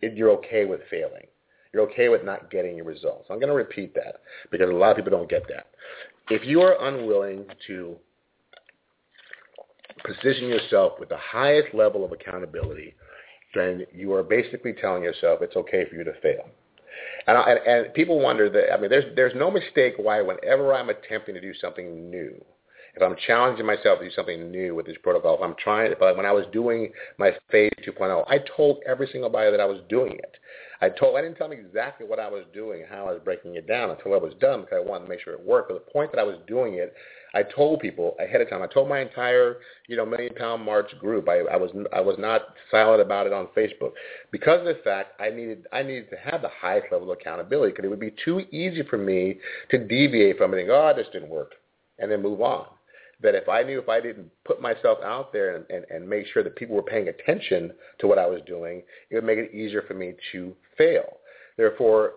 you're 0.00 0.30
okay 0.30 0.64
with 0.64 0.80
failing 0.90 1.26
you're 1.74 1.82
okay 1.90 2.08
with 2.08 2.24
not 2.24 2.50
getting 2.50 2.76
your 2.76 2.86
results. 2.86 3.26
I'm 3.28 3.40
going 3.40 3.48
to 3.48 3.54
repeat 3.54 3.94
that 3.96 4.20
because 4.50 4.70
a 4.70 4.72
lot 4.72 4.92
of 4.92 4.96
people 4.96 5.10
don't 5.10 5.28
get 5.28 5.42
that. 5.48 5.66
If 6.30 6.46
you 6.46 6.62
are 6.62 6.76
unwilling 6.86 7.46
to 7.66 7.96
position 10.04 10.46
yourself 10.46 10.92
with 11.00 11.08
the 11.08 11.18
highest 11.18 11.74
level 11.74 12.04
of 12.04 12.12
accountability, 12.12 12.94
then 13.54 13.84
you 13.92 14.14
are 14.14 14.22
basically 14.22 14.72
telling 14.72 15.02
yourself 15.02 15.40
it's 15.42 15.56
okay 15.56 15.84
for 15.88 15.96
you 15.96 16.04
to 16.04 16.12
fail. 16.22 16.48
And, 17.26 17.36
I, 17.36 17.50
and, 17.50 17.66
and 17.66 17.94
people 17.94 18.20
wonder 18.20 18.48
that, 18.48 18.72
I 18.72 18.80
mean, 18.80 18.88
there's, 18.88 19.14
there's 19.16 19.34
no 19.34 19.50
mistake 19.50 19.94
why 19.96 20.22
whenever 20.22 20.72
I'm 20.72 20.90
attempting 20.90 21.34
to 21.34 21.40
do 21.40 21.52
something 21.54 22.08
new, 22.08 22.42
if 22.96 23.02
I'm 23.02 23.16
challenging 23.26 23.66
myself 23.66 23.98
to 23.98 24.04
do 24.04 24.10
something 24.14 24.50
new 24.50 24.74
with 24.74 24.86
this 24.86 24.96
protocol, 25.02 25.34
if 25.34 25.42
I'm 25.42 25.56
trying, 25.58 25.90
if 25.90 26.00
I, 26.00 26.12
when 26.12 26.26
I 26.26 26.32
was 26.32 26.46
doing 26.52 26.92
my 27.18 27.32
phase 27.50 27.72
2.0, 27.86 28.24
I 28.28 28.38
told 28.56 28.78
every 28.86 29.08
single 29.10 29.30
body 29.30 29.50
that 29.50 29.60
I 29.60 29.64
was 29.64 29.80
doing 29.88 30.12
it. 30.12 30.36
I 30.80 30.90
told, 30.90 31.16
I 31.16 31.22
didn't 31.22 31.36
tell 31.36 31.48
them 31.48 31.58
exactly 31.58 32.06
what 32.06 32.20
I 32.20 32.28
was 32.28 32.44
doing 32.52 32.84
how 32.88 33.08
I 33.08 33.12
was 33.12 33.20
breaking 33.24 33.54
it 33.54 33.66
down 33.66 33.90
until 33.90 34.14
I 34.14 34.18
was 34.18 34.34
done 34.40 34.60
because 34.60 34.76
I 34.84 34.88
wanted 34.88 35.04
to 35.04 35.10
make 35.10 35.20
sure 35.20 35.32
it 35.32 35.44
worked. 35.44 35.68
But 35.70 35.74
the 35.74 35.92
point 35.92 36.12
that 36.12 36.20
I 36.20 36.24
was 36.24 36.36
doing 36.46 36.74
it, 36.74 36.92
I 37.32 37.42
told 37.42 37.80
people 37.80 38.14
ahead 38.20 38.40
of 38.40 38.50
time. 38.50 38.62
I 38.62 38.66
told 38.66 38.88
my 38.88 39.00
entire, 39.00 39.56
you 39.88 39.96
know, 39.96 40.04
million 40.04 40.34
pound 40.34 40.62
march 40.62 40.96
group. 40.98 41.28
I, 41.28 41.38
I 41.40 41.56
was 41.56 41.70
I 41.92 42.00
was 42.00 42.16
not 42.18 42.42
silent 42.70 43.00
about 43.00 43.26
it 43.26 43.32
on 43.32 43.48
Facebook 43.56 43.92
because 44.30 44.60
of 44.60 44.66
the 44.66 44.80
fact 44.84 45.20
I 45.20 45.30
needed 45.30 45.66
I 45.72 45.82
needed 45.82 46.10
to 46.10 46.16
have 46.16 46.42
the 46.42 46.50
highest 46.60 46.92
level 46.92 47.10
of 47.10 47.18
accountability 47.18 47.72
because 47.72 47.86
it 47.86 47.88
would 47.88 47.98
be 47.98 48.14
too 48.24 48.40
easy 48.52 48.82
for 48.88 48.98
me 48.98 49.38
to 49.70 49.78
deviate 49.78 50.38
from 50.38 50.54
it 50.54 50.58
and 50.58 50.68
go, 50.68 50.88
oh, 50.88 50.94
this 50.94 51.08
didn't 51.12 51.30
work, 51.30 51.52
and 51.98 52.10
then 52.10 52.22
move 52.22 52.40
on 52.40 52.66
that 53.22 53.34
if 53.34 53.48
I 53.48 53.62
knew 53.62 53.80
if 53.80 53.88
I 53.88 54.00
didn't 54.00 54.30
put 54.44 54.60
myself 54.60 54.98
out 55.04 55.32
there 55.32 55.56
and, 55.56 55.64
and, 55.70 55.84
and 55.90 56.08
make 56.08 56.26
sure 56.26 56.42
that 56.42 56.56
people 56.56 56.76
were 56.76 56.82
paying 56.82 57.08
attention 57.08 57.72
to 57.98 58.06
what 58.06 58.18
I 58.18 58.26
was 58.26 58.40
doing, 58.46 58.82
it 59.10 59.14
would 59.14 59.24
make 59.24 59.38
it 59.38 59.54
easier 59.54 59.82
for 59.86 59.94
me 59.94 60.14
to 60.32 60.54
fail. 60.76 61.18
Therefore, 61.56 62.14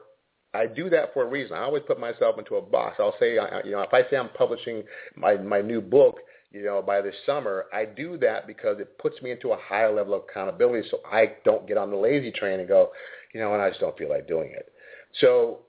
I 0.54 0.66
do 0.66 0.90
that 0.90 1.14
for 1.14 1.24
a 1.24 1.28
reason. 1.28 1.56
I 1.56 1.62
always 1.62 1.84
put 1.86 2.00
myself 2.00 2.40
into 2.40 2.56
a 2.56 2.62
box. 2.62 2.98
I'll 3.00 3.16
say, 3.20 3.34
you 3.34 3.72
know, 3.72 3.82
if 3.82 3.94
I 3.94 4.10
say 4.10 4.18
I'm 4.18 4.30
publishing 4.30 4.84
my, 5.16 5.36
my 5.36 5.62
new 5.62 5.82
book, 5.82 6.20
you 6.52 6.64
know, 6.64 6.82
by 6.82 7.02
this 7.02 7.16
summer, 7.26 7.66
I 7.74 7.86
do 7.86 8.18
that 8.20 8.48
because 8.48 8.80
it 8.80 8.98
puts 8.98 9.22
me 9.22 9.32
into 9.32 9.52
a 9.52 9.58
higher 9.58 9.94
level 9.94 10.16
of 10.16 10.24
accountability 10.30 10.88
so 10.90 11.00
I 11.06 11.34
don't 11.44 11.68
get 11.68 11.78
on 11.78 11.92
the 11.92 11.98
lazy 11.98 12.32
train 12.32 12.60
and 12.60 12.68
go, 12.68 12.92
you 13.34 13.40
know, 13.40 13.54
and 13.54 13.62
I 13.62 13.70
just 13.70 13.82
don't 13.82 13.98
feel 13.98 14.10
like 14.10 14.28
doing 14.28 14.52
it. 14.52 14.72
So 15.20 15.60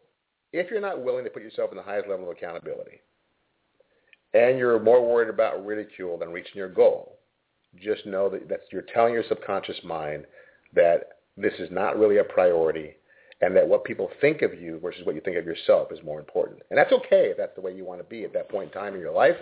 if 0.52 0.70
you're 0.70 0.80
not 0.80 1.02
willing 1.02 1.24
to 1.24 1.30
put 1.30 1.42
yourself 1.42 1.70
in 1.70 1.76
the 1.76 1.82
highest 1.82 2.08
level 2.08 2.30
of 2.30 2.36
accountability, 2.36 3.00
and 4.34 4.58
you're 4.58 4.80
more 4.80 5.06
worried 5.06 5.30
about 5.30 5.64
ridicule 5.64 6.18
than 6.18 6.30
reaching 6.30 6.56
your 6.56 6.68
goal, 6.68 7.18
just 7.82 8.06
know 8.06 8.28
that 8.28 8.48
that's, 8.48 8.64
you're 8.72 8.82
telling 8.94 9.12
your 9.12 9.24
subconscious 9.28 9.78
mind 9.84 10.24
that 10.74 11.10
this 11.36 11.54
is 11.58 11.70
not 11.70 11.98
really 11.98 12.18
a 12.18 12.24
priority 12.24 12.94
and 13.40 13.54
that 13.54 13.66
what 13.66 13.84
people 13.84 14.10
think 14.20 14.42
of 14.42 14.60
you 14.60 14.80
versus 14.80 15.02
what 15.04 15.14
you 15.14 15.20
think 15.20 15.36
of 15.36 15.44
yourself 15.44 15.92
is 15.92 15.98
more 16.04 16.18
important. 16.18 16.60
And 16.70 16.78
that's 16.78 16.92
okay 16.92 17.26
if 17.30 17.36
that's 17.36 17.54
the 17.54 17.60
way 17.60 17.74
you 17.74 17.84
want 17.84 18.00
to 18.00 18.04
be 18.04 18.24
at 18.24 18.32
that 18.32 18.48
point 18.48 18.72
in 18.72 18.72
time 18.72 18.94
in 18.94 19.00
your 19.00 19.12
life. 19.12 19.36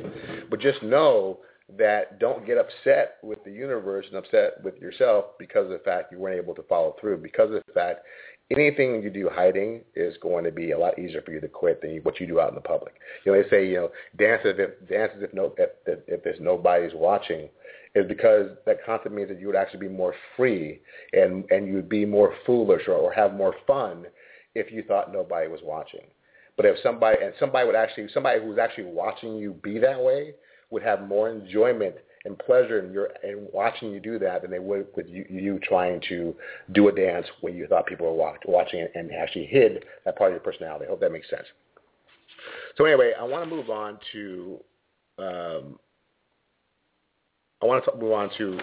But 0.51 0.61
just 0.61 0.83
know 0.83 1.39
that 1.79 2.21
don't 2.21 2.47
get 2.47 2.59
upset 2.59 3.17
with 3.23 3.43
the 3.45 3.51
universe 3.51 4.07
and 4.09 4.17
upset 4.17 4.63
with 4.63 4.77
yourself 4.77 5.25
because 5.39 5.65
of 5.65 5.71
the 5.71 5.83
fact 5.85 6.13
you 6.13 6.19
weren't 6.19 6.37
able 6.37 6.55
to 6.55 6.63
follow 6.65 6.95
through, 7.01 7.19
because 7.19 7.51
of 7.51 7.63
the 7.67 7.73
fact 7.73 8.01
anything 8.51 9.03
you 9.03 9.11
do 9.11 9.29
hiding 9.33 9.81
is 9.95 10.17
going 10.21 10.45
to 10.45 10.53
be 10.53 10.73
a 10.73 10.79
lot 10.79 10.99
easier 10.99 11.23
for 11.23 11.33
you 11.33 11.41
to 11.41 11.49
quit 11.49 11.81
than 11.83 11.97
what 11.99 12.21
you 12.21 12.27
do 12.27 12.41
out 12.41 12.51
in 12.51 12.55
the 12.55 12.61
public. 12.61 12.95
You 13.25 13.33
know, 13.33 13.43
they 13.43 13.49
say, 13.49 13.67
you 13.67 13.77
know, 13.77 13.91
dance 14.17 14.43
as 14.45 14.55
if 14.59 14.89
dance 14.89 15.13
as 15.17 15.23
if 15.23 15.35
no 15.35 15.55
if, 15.59 15.71
if, 15.87 15.99
if 16.07 16.25
there's 16.25 16.41
nobody's 16.41 16.93
watching, 16.95 17.49
is 17.95 18.07
because 18.07 18.51
that 18.67 18.85
concept 18.85 19.15
means 19.15 19.29
that 19.29 19.41
you 19.41 19.47
would 19.47 19.57
actually 19.57 19.81
be 19.81 19.89
more 19.89 20.15
free 20.37 20.81
and 21.13 21.45
and 21.51 21.67
you'd 21.67 21.89
be 21.89 22.05
more 22.05 22.35
foolish 22.45 22.83
or, 22.87 22.95
or 22.95 23.13
have 23.13 23.35
more 23.35 23.55
fun 23.67 24.07
if 24.55 24.73
you 24.73 24.83
thought 24.83 25.13
nobody 25.13 25.49
was 25.49 25.61
watching. 25.65 26.07
But 26.57 26.67
if 26.67 26.77
somebody 26.83 27.19
and 27.23 27.35
somebody 27.41 27.67
would 27.67 27.77
actually 27.77 28.09
somebody 28.15 28.41
who's 28.41 28.59
actually 28.59 28.85
watching 28.85 29.37
you 29.37 29.55
be 29.63 29.79
that 29.81 30.01
way 30.01 30.35
would 30.71 30.83
have 30.83 31.07
more 31.07 31.31
enjoyment 31.31 31.97
and 32.27 32.39
pleasure 32.39 32.81
in 32.81 32.93
your 32.93 33.11
in 33.23 33.47
watching 33.53 33.91
you 33.91 34.01
do 34.01 34.19
that 34.19 34.43
than 34.43 34.51
they 34.51 34.59
would 34.59 34.89
with 34.97 35.07
you, 35.09 35.25
you 35.31 35.59
trying 35.63 36.01
to 36.09 36.35
do 36.73 36.89
a 36.89 36.93
dance 36.93 37.27
when 37.41 37.55
you 37.55 37.67
thought 37.67 37.87
people 37.87 38.07
were 38.07 38.13
watch, 38.13 38.41
watching 38.47 38.81
it 38.81 38.93
and 38.95 39.11
actually 39.13 39.47
hid 39.47 39.85
that 40.05 40.17
part 40.19 40.33
of 40.33 40.35
your 40.35 40.41
personality. 40.41 40.85
I 40.85 40.89
hope 40.89 41.01
that 41.01 41.13
makes 41.13 41.31
sense. 41.31 41.47
So 42.77 42.85
anyway, 42.85 43.13
I 43.19 43.23
want 43.23 43.49
to 43.49 43.55
move 43.55 43.71
on 43.71 43.99
to 44.13 44.59
um, 45.19 45.79
I 47.63 47.65
want 47.65 47.83
to 47.85 47.97
move 47.97 48.13
on 48.13 48.31
to 48.37 48.59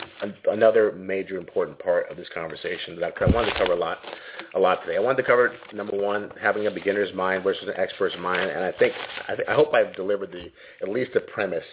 another 0.51 0.91
major 0.91 1.37
important 1.37 1.79
part 1.79 2.11
of 2.11 2.17
this 2.17 2.27
conversation 2.31 2.99
that 2.99 3.13
I 3.19 3.25
wanted 3.31 3.51
to 3.51 3.57
cover 3.57 3.73
a 3.73 3.79
lot, 3.79 3.97
a 4.53 4.59
lot 4.59 4.85
today. 4.85 4.97
I 4.97 4.99
wanted 4.99 5.17
to 5.17 5.23
cover 5.23 5.51
number 5.73 5.97
one, 5.97 6.29
having 6.39 6.67
a 6.67 6.71
beginner's 6.71 7.11
mind 7.15 7.43
versus 7.43 7.63
an 7.67 7.73
expert's 7.75 8.15
mind, 8.19 8.51
and 8.51 8.63
I 8.63 8.71
think 8.73 8.93
I, 9.27 9.35
th- 9.35 9.47
I 9.47 9.55
hope 9.55 9.73
I've 9.73 9.95
delivered 9.95 10.31
the 10.31 10.51
at 10.85 10.93
least 10.93 11.11
the 11.15 11.21
premise 11.21 11.63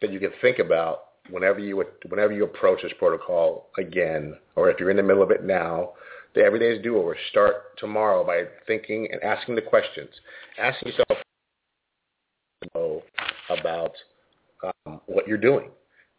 that 0.00 0.10
you 0.10 0.18
can 0.18 0.32
think 0.40 0.58
about 0.58 1.07
whenever 1.30 1.58
you 1.58 1.84
whenever 2.08 2.32
you 2.32 2.44
approach 2.44 2.82
this 2.82 2.92
protocol 2.98 3.68
again, 3.78 4.36
or 4.56 4.70
if 4.70 4.78
you're 4.80 4.90
in 4.90 4.96
the 4.96 5.02
middle 5.02 5.22
of 5.22 5.30
it 5.30 5.44
now. 5.44 5.90
The 6.34 6.44
everyday's 6.44 6.82
do-over. 6.82 7.16
Start 7.30 7.76
tomorrow 7.78 8.22
by 8.24 8.44
thinking 8.66 9.08
and 9.10 9.20
asking 9.22 9.54
the 9.54 9.62
questions. 9.62 10.10
Ask 10.58 10.76
yourself 10.84 11.18
about 13.48 13.92
um, 14.62 15.00
what 15.06 15.26
you're 15.26 15.38
doing 15.38 15.70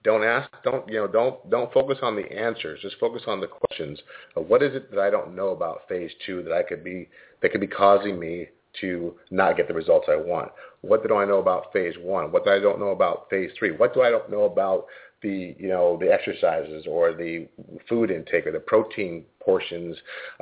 don't 0.03 0.23
ask, 0.23 0.49
don't, 0.63 0.87
you 0.87 0.95
know, 0.95 1.07
don't, 1.07 1.49
don't 1.49 1.73
focus 1.73 1.97
on 2.01 2.15
the 2.15 2.31
answers. 2.31 2.79
Just 2.81 2.95
focus 2.99 3.23
on 3.27 3.41
the 3.41 3.47
questions 3.47 3.99
what 4.35 4.63
is 4.63 4.75
it 4.75 4.89
that 4.91 4.99
I 4.99 5.09
don't 5.09 5.35
know 5.35 5.49
about 5.49 5.87
phase 5.87 6.11
two 6.25 6.43
that 6.43 6.53
I 6.53 6.63
could 6.63 6.83
be, 6.83 7.09
that 7.41 7.51
could 7.51 7.61
be 7.61 7.67
causing 7.67 8.19
me 8.19 8.47
to 8.81 9.15
not 9.31 9.57
get 9.57 9.67
the 9.67 9.73
results 9.73 10.07
I 10.09 10.15
want? 10.15 10.51
What 10.81 11.05
do 11.07 11.15
I 11.15 11.25
know 11.25 11.39
about 11.39 11.73
phase 11.73 11.95
one? 11.99 12.31
What 12.31 12.45
do 12.45 12.51
I 12.51 12.59
don't 12.59 12.79
know 12.79 12.89
about 12.89 13.29
phase 13.29 13.51
three? 13.57 13.71
What 13.71 13.93
do 13.93 14.01
I 14.01 14.09
don't 14.09 14.29
know 14.31 14.43
about 14.43 14.85
the, 15.21 15.55
you 15.57 15.67
know, 15.67 15.97
the 15.99 16.11
exercises 16.11 16.85
or 16.87 17.13
the 17.13 17.47
food 17.87 18.11
intake 18.11 18.47
or 18.47 18.51
the 18.51 18.59
protein 18.59 19.25
portions? 19.41 19.97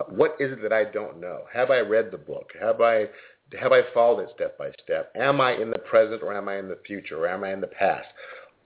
What 0.09 0.36
is 0.39 0.51
it 0.51 0.61
that 0.61 0.73
I 0.73 0.86
don't 0.86 1.19
know? 1.19 1.41
Have 1.53 1.71
I 1.71 1.80
read 1.80 2.11
the 2.11 2.17
book? 2.17 2.51
Have 2.61 2.82
I 2.82 3.07
have 3.57 3.71
I 3.71 3.82
followed 3.93 4.23
it 4.23 4.30
step 4.36 4.57
by 4.57 4.71
step? 4.84 5.11
Am 5.15 5.39
I 5.39 5.53
in 5.53 5.69
the 5.69 5.80
present 5.80 6.21
or 6.21 6.36
am 6.36 6.49
I 6.49 6.57
in 6.57 6.67
the 6.67 6.80
future 6.86 7.17
or 7.17 7.30
am 7.30 7.45
I 7.45 7.53
in 7.53 7.61
the 7.61 7.67
past? 7.67 8.07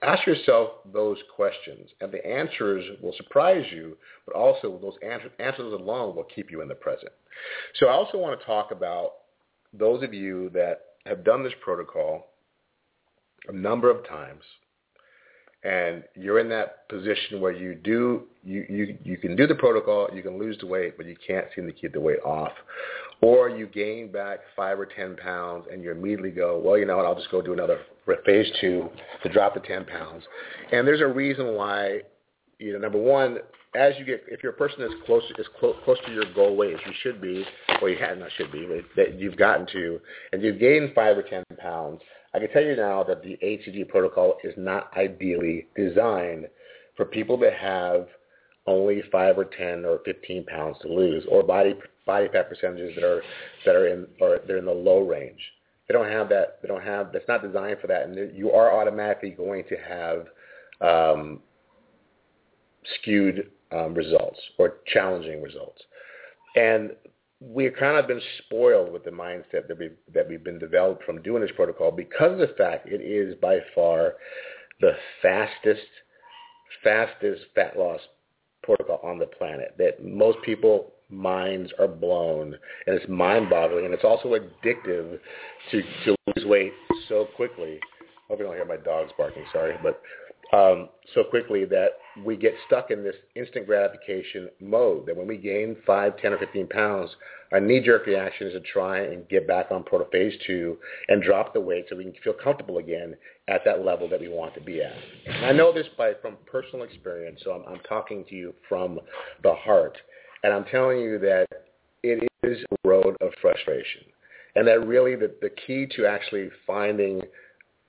Ask 0.02 0.26
yourself 0.26 0.70
those 0.92 1.18
questions, 1.36 1.88
and 2.00 2.10
the 2.10 2.26
answers 2.26 2.84
will 3.00 3.14
surprise 3.16 3.64
you, 3.70 3.96
but 4.26 4.34
also 4.34 4.76
those 4.82 4.96
answers, 5.08 5.30
answers 5.38 5.72
alone 5.72 6.16
will 6.16 6.24
keep 6.24 6.50
you 6.50 6.60
in 6.60 6.66
the 6.66 6.74
present. 6.74 7.12
So 7.76 7.86
I 7.86 7.92
also 7.92 8.18
want 8.18 8.38
to 8.38 8.44
talk 8.44 8.72
about 8.72 9.12
those 9.72 10.02
of 10.02 10.12
you 10.12 10.50
that 10.50 10.80
have 11.06 11.24
done 11.24 11.42
this 11.42 11.52
protocol 11.62 12.28
a 13.48 13.52
number 13.52 13.90
of 13.90 14.06
times, 14.06 14.42
and 15.64 16.04
you're 16.14 16.40
in 16.40 16.48
that 16.48 16.88
position 16.88 17.40
where 17.40 17.52
you 17.52 17.74
do 17.74 18.24
you, 18.44 18.66
you 18.68 18.98
you 19.04 19.16
can 19.16 19.36
do 19.36 19.46
the 19.46 19.54
protocol, 19.54 20.08
you 20.12 20.22
can 20.22 20.38
lose 20.38 20.58
the 20.58 20.66
weight, 20.66 20.96
but 20.96 21.06
you 21.06 21.16
can't 21.26 21.46
seem 21.54 21.66
to 21.66 21.72
keep 21.72 21.92
the 21.92 22.00
weight 22.00 22.20
off, 22.24 22.52
or 23.20 23.48
you 23.48 23.66
gain 23.66 24.10
back 24.10 24.40
five 24.56 24.78
or 24.78 24.86
ten 24.86 25.16
pounds 25.16 25.66
and 25.72 25.82
you 25.82 25.90
immediately 25.90 26.30
go, 26.30 26.60
well, 26.64 26.76
you 26.76 26.84
know 26.84 26.96
what, 26.96 27.06
I'll 27.06 27.14
just 27.14 27.30
go 27.30 27.40
do 27.40 27.52
another 27.52 27.80
phase 28.24 28.50
two 28.60 28.88
to 29.22 29.28
drop 29.28 29.54
the 29.54 29.60
ten 29.60 29.84
pounds, 29.84 30.24
and 30.72 30.86
there's 30.86 31.00
a 31.00 31.06
reason 31.06 31.54
why, 31.54 32.00
you 32.58 32.72
know, 32.72 32.78
number 32.78 32.98
one, 32.98 33.38
as 33.74 33.94
you 33.98 34.04
get, 34.04 34.24
if 34.28 34.42
you're 34.42 34.52
a 34.52 34.56
person 34.56 34.80
that's 34.80 34.94
close 35.06 35.22
as 35.38 35.46
close, 35.58 35.76
close 35.84 35.98
to 36.06 36.12
your 36.12 36.24
goal 36.34 36.56
weight 36.56 36.74
as 36.74 36.80
you 36.86 36.92
should 37.02 37.20
be, 37.20 37.44
or 37.80 37.88
you 37.88 37.96
had 37.96 38.18
not 38.18 38.30
should 38.36 38.52
be, 38.52 38.66
that 38.96 39.18
you've 39.18 39.36
gotten 39.36 39.66
to, 39.72 40.00
and 40.32 40.42
you've 40.42 40.60
gained 40.60 40.92
five 40.94 41.16
or 41.16 41.22
ten 41.22 41.42
pounds, 41.58 42.00
I 42.34 42.38
can 42.38 42.50
tell 42.50 42.62
you 42.62 42.76
now 42.76 43.02
that 43.04 43.22
the 43.22 43.38
HCG 43.42 43.88
protocol 43.88 44.36
is 44.44 44.54
not 44.56 44.90
ideally 44.96 45.68
designed 45.74 46.48
for 46.96 47.04
people 47.04 47.38
that 47.38 47.54
have 47.54 48.08
only 48.66 49.02
five 49.10 49.38
or 49.38 49.44
ten 49.44 49.84
or 49.84 50.00
fifteen 50.04 50.44
pounds 50.44 50.76
to 50.82 50.88
lose, 50.88 51.24
or 51.28 51.42
body 51.42 51.74
body 52.06 52.28
fat 52.32 52.48
percentages 52.48 52.94
that 52.94 53.04
are 53.04 53.22
that 53.64 53.74
are 53.74 53.88
in 53.88 54.06
or 54.20 54.40
they're 54.46 54.58
in 54.58 54.66
the 54.66 54.70
low 54.72 55.00
range. 55.00 55.40
They 55.88 55.94
don't 55.94 56.08
have 56.08 56.28
that. 56.28 56.58
They 56.62 56.68
don't 56.68 56.82
have. 56.82 57.12
That's 57.12 57.26
not 57.26 57.42
designed 57.42 57.78
for 57.80 57.86
that, 57.88 58.02
and 58.06 58.36
you 58.36 58.52
are 58.52 58.80
automatically 58.80 59.30
going 59.30 59.64
to 59.68 59.76
have 59.76 60.26
um, 60.80 61.40
skewed 63.00 63.50
Um, 63.72 63.94
results 63.94 64.38
or 64.58 64.74
challenging 64.92 65.42
results. 65.42 65.80
And 66.56 66.90
we've 67.40 67.74
kind 67.78 67.96
of 67.96 68.06
been 68.06 68.20
spoiled 68.44 68.92
with 68.92 69.04
the 69.04 69.10
mindset 69.10 69.66
that 69.68 69.78
we 69.78 69.90
that 70.12 70.28
we've 70.28 70.44
been 70.44 70.58
developed 70.58 71.04
from 71.04 71.22
doing 71.22 71.40
this 71.40 71.50
protocol 71.56 71.90
because 71.90 72.32
of 72.32 72.38
the 72.38 72.54
fact 72.58 72.86
it 72.86 73.00
is 73.00 73.34
by 73.40 73.58
far 73.74 74.14
the 74.80 74.92
fastest 75.22 75.80
fastest 76.84 77.42
fat 77.54 77.78
loss 77.78 78.00
protocol 78.62 79.00
on 79.02 79.18
the 79.18 79.26
planet. 79.26 79.74
That 79.78 80.04
most 80.04 80.38
people 80.44 80.92
minds 81.08 81.72
are 81.78 81.88
blown 81.88 82.54
and 82.86 82.96
it's 82.96 83.08
mind 83.08 83.48
boggling 83.50 83.86
and 83.86 83.94
it's 83.94 84.04
also 84.04 84.34
addictive 84.34 85.18
to 85.70 85.82
to 86.04 86.16
lose 86.36 86.46
weight 86.46 86.72
so 87.08 87.26
quickly. 87.36 87.80
I 87.80 88.08
hope 88.28 88.38
you 88.38 88.44
don't 88.44 88.54
hear 88.54 88.64
my 88.64 88.76
dogs 88.76 89.12
barking, 89.18 89.44
sorry, 89.52 89.76
but 89.82 90.00
um, 90.52 90.88
so 91.14 91.24
quickly 91.24 91.64
that 91.64 91.92
we 92.24 92.36
get 92.36 92.52
stuck 92.66 92.90
in 92.90 93.02
this 93.02 93.14
instant 93.34 93.66
gratification 93.66 94.50
mode. 94.60 95.06
That 95.06 95.16
when 95.16 95.26
we 95.26 95.38
gain 95.38 95.76
5, 95.86 96.18
10, 96.18 96.32
or 96.32 96.38
15 96.38 96.68
pounds, 96.68 97.10
our 97.52 97.60
knee-jerk 97.60 98.06
reaction 98.06 98.48
is 98.48 98.52
to 98.52 98.60
try 98.60 99.00
and 99.00 99.26
get 99.28 99.46
back 99.46 99.70
on 99.70 99.82
protophase 99.82 100.34
2 100.46 100.76
and 101.08 101.22
drop 101.22 101.54
the 101.54 101.60
weight 101.60 101.86
so 101.88 101.96
we 101.96 102.04
can 102.04 102.14
feel 102.22 102.34
comfortable 102.34 102.78
again 102.78 103.14
at 103.48 103.62
that 103.64 103.84
level 103.84 104.08
that 104.08 104.20
we 104.20 104.28
want 104.28 104.54
to 104.54 104.60
be 104.60 104.82
at. 104.82 104.92
And 105.26 105.46
I 105.46 105.52
know 105.52 105.72
this 105.72 105.86
by 105.96 106.12
from 106.20 106.36
personal 106.44 106.84
experience, 106.84 107.40
so 107.44 107.52
I'm, 107.52 107.74
I'm 107.74 107.80
talking 107.88 108.24
to 108.28 108.34
you 108.34 108.54
from 108.68 109.00
the 109.42 109.54
heart. 109.54 109.96
And 110.44 110.52
I'm 110.52 110.64
telling 110.64 111.00
you 111.00 111.18
that 111.20 111.46
it 112.02 112.28
is 112.42 112.58
a 112.70 112.88
road 112.88 113.16
of 113.20 113.32
frustration. 113.40 114.02
And 114.54 114.66
that 114.66 114.86
really 114.86 115.14
the, 115.14 115.34
the 115.40 115.50
key 115.66 115.86
to 115.96 116.06
actually 116.06 116.50
finding 116.66 117.22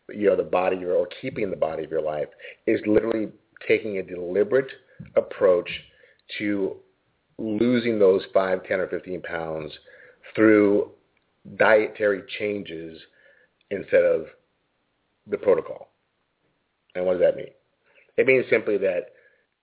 you 0.09 0.29
know 0.29 0.35
the 0.35 0.43
body 0.43 0.83
or 0.83 1.07
keeping 1.21 1.49
the 1.49 1.55
body 1.55 1.83
of 1.83 1.91
your 1.91 2.01
life 2.01 2.27
is 2.67 2.81
literally 2.85 3.29
taking 3.67 3.97
a 3.97 4.03
deliberate 4.03 4.69
approach 5.15 5.69
to 6.37 6.75
losing 7.37 7.99
those 7.99 8.21
5, 8.33 8.63
10, 8.65 8.79
or 8.79 8.87
15 8.87 9.21
pounds 9.21 9.71
through 10.35 10.91
dietary 11.57 12.23
changes 12.39 12.99
instead 13.71 14.03
of 14.03 14.25
the 15.27 15.37
protocol. 15.37 15.89
And 16.95 17.05
what 17.05 17.13
does 17.13 17.21
that 17.21 17.35
mean? 17.35 17.47
It 18.17 18.27
means 18.27 18.45
simply 18.49 18.77
that 18.79 19.07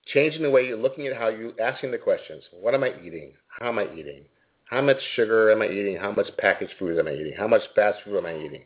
changing 0.07 0.43
the 0.43 0.51
way 0.51 0.66
you're 0.66 0.76
looking 0.76 1.07
at 1.07 1.16
how 1.16 1.28
you 1.28 1.55
asking 1.62 1.93
the 1.93 1.99
questions, 1.99 2.43
what 2.53 2.74
am 2.74 2.82
I 2.82 2.93
eating? 3.05 3.34
How 3.61 3.68
am 3.68 3.78
I 3.78 3.86
eating? 3.95 4.24
How 4.71 4.81
much 4.81 4.99
sugar 5.16 5.51
am 5.51 5.62
I 5.62 5.66
eating? 5.66 5.97
How 5.97 6.12
much 6.12 6.29
packaged 6.39 6.75
food 6.79 6.97
am 6.97 7.09
I 7.09 7.14
eating? 7.14 7.35
How 7.37 7.49
much 7.49 7.62
fast 7.75 7.99
food 8.05 8.16
am 8.18 8.27
I 8.27 8.39
eating? 8.39 8.62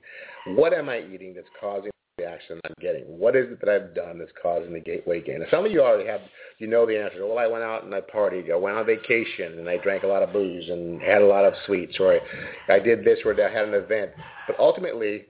What 0.49 0.75
am 0.75 0.91
I 0.91 0.99
eating 0.99 1.33
that's 1.35 1.49
causing 1.59 1.91
the 2.19 2.25
reaction 2.25 2.61
I'm 2.67 2.75
getting? 2.79 3.05
What 3.05 3.35
is 3.35 3.47
it 3.51 3.59
that 3.61 3.71
I've 3.71 3.95
done 3.95 4.19
that's 4.19 4.31
causing 4.41 4.75
the 4.75 4.81
gateway 4.81 5.23
gain? 5.23 5.43
Some 5.51 5.65
of 5.65 5.73
you 5.73 5.81
already 5.81 6.07
have, 6.07 6.21
you 6.59 6.67
know 6.67 6.85
the 6.85 7.03
answer. 7.03 7.27
Well, 7.27 7.39
I 7.39 7.47
went 7.47 7.65
out 7.65 7.85
and 7.85 7.95
I 7.95 8.03
partied. 8.03 8.53
I 8.53 8.57
went 8.57 8.77
on 8.77 8.85
vacation 8.85 9.59
and 9.59 9.67
I 9.67 9.79
drank 9.79 10.03
a 10.03 10.07
lot 10.07 10.23
of 10.23 10.31
booze 10.31 10.69
and 10.69 11.01
had 11.01 11.23
a 11.23 11.27
lot 11.27 11.47
of 11.47 11.55
sweets, 11.65 11.97
or 11.99 12.21
I, 12.69 12.75
I 12.75 12.79
did 12.81 13.03
this, 13.03 13.21
or 13.25 13.33
I 13.33 13.51
had 13.51 13.67
an 13.67 13.73
event. 13.73 14.11
But 14.47 14.59
ultimately, 14.59 15.25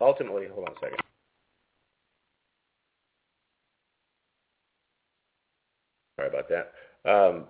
ultimately, 0.00 0.46
hold 0.52 0.66
on 0.66 0.74
a 0.74 0.80
second. 0.80 0.98
Sorry 6.16 6.28
about 6.30 6.48
that. 6.48 6.72
Um, 7.08 7.44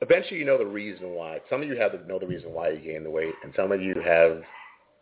eventually 0.00 0.38
you 0.38 0.44
know 0.44 0.58
the 0.58 0.66
reason 0.66 1.10
why. 1.10 1.40
Some 1.48 1.62
of 1.62 1.68
you 1.68 1.76
have 1.76 1.92
to 1.92 2.06
know 2.06 2.18
the 2.18 2.26
reason 2.26 2.52
why 2.52 2.70
you 2.70 2.78
gained 2.80 3.06
the 3.06 3.10
weight, 3.10 3.34
and 3.44 3.52
some 3.56 3.72
of 3.72 3.80
you 3.80 3.94
have 4.04 4.42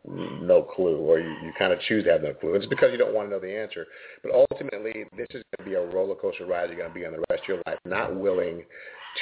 no 0.07 0.62
clue, 0.62 0.97
or 0.97 1.18
you, 1.18 1.30
you 1.42 1.53
kind 1.59 1.72
of 1.72 1.80
choose 1.80 2.05
to 2.05 2.12
have 2.12 2.22
no 2.22 2.34
clue. 2.34 2.55
It's 2.55 2.66
because 2.66 2.92
you 2.92 2.99
don't 2.99 3.14
want 3.14 3.28
to 3.28 3.34
know 3.34 3.40
the 3.40 3.57
answer. 3.57 3.86
But 4.22 4.32
ultimately, 4.32 5.05
this 5.16 5.26
is 5.30 5.42
going 5.57 5.59
to 5.59 5.64
be 5.64 5.74
a 5.74 5.86
roller 5.86 6.14
coaster 6.14 6.47
ride 6.47 6.68
you're 6.68 6.78
going 6.78 6.90
to 6.90 6.95
be 6.95 7.07
on 7.07 7.12
the 7.12 7.24
rest 7.30 7.42
of 7.42 7.49
your 7.49 7.62
life, 7.66 7.78
not 7.86 8.14
willing 8.14 8.64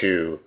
to 0.00 0.40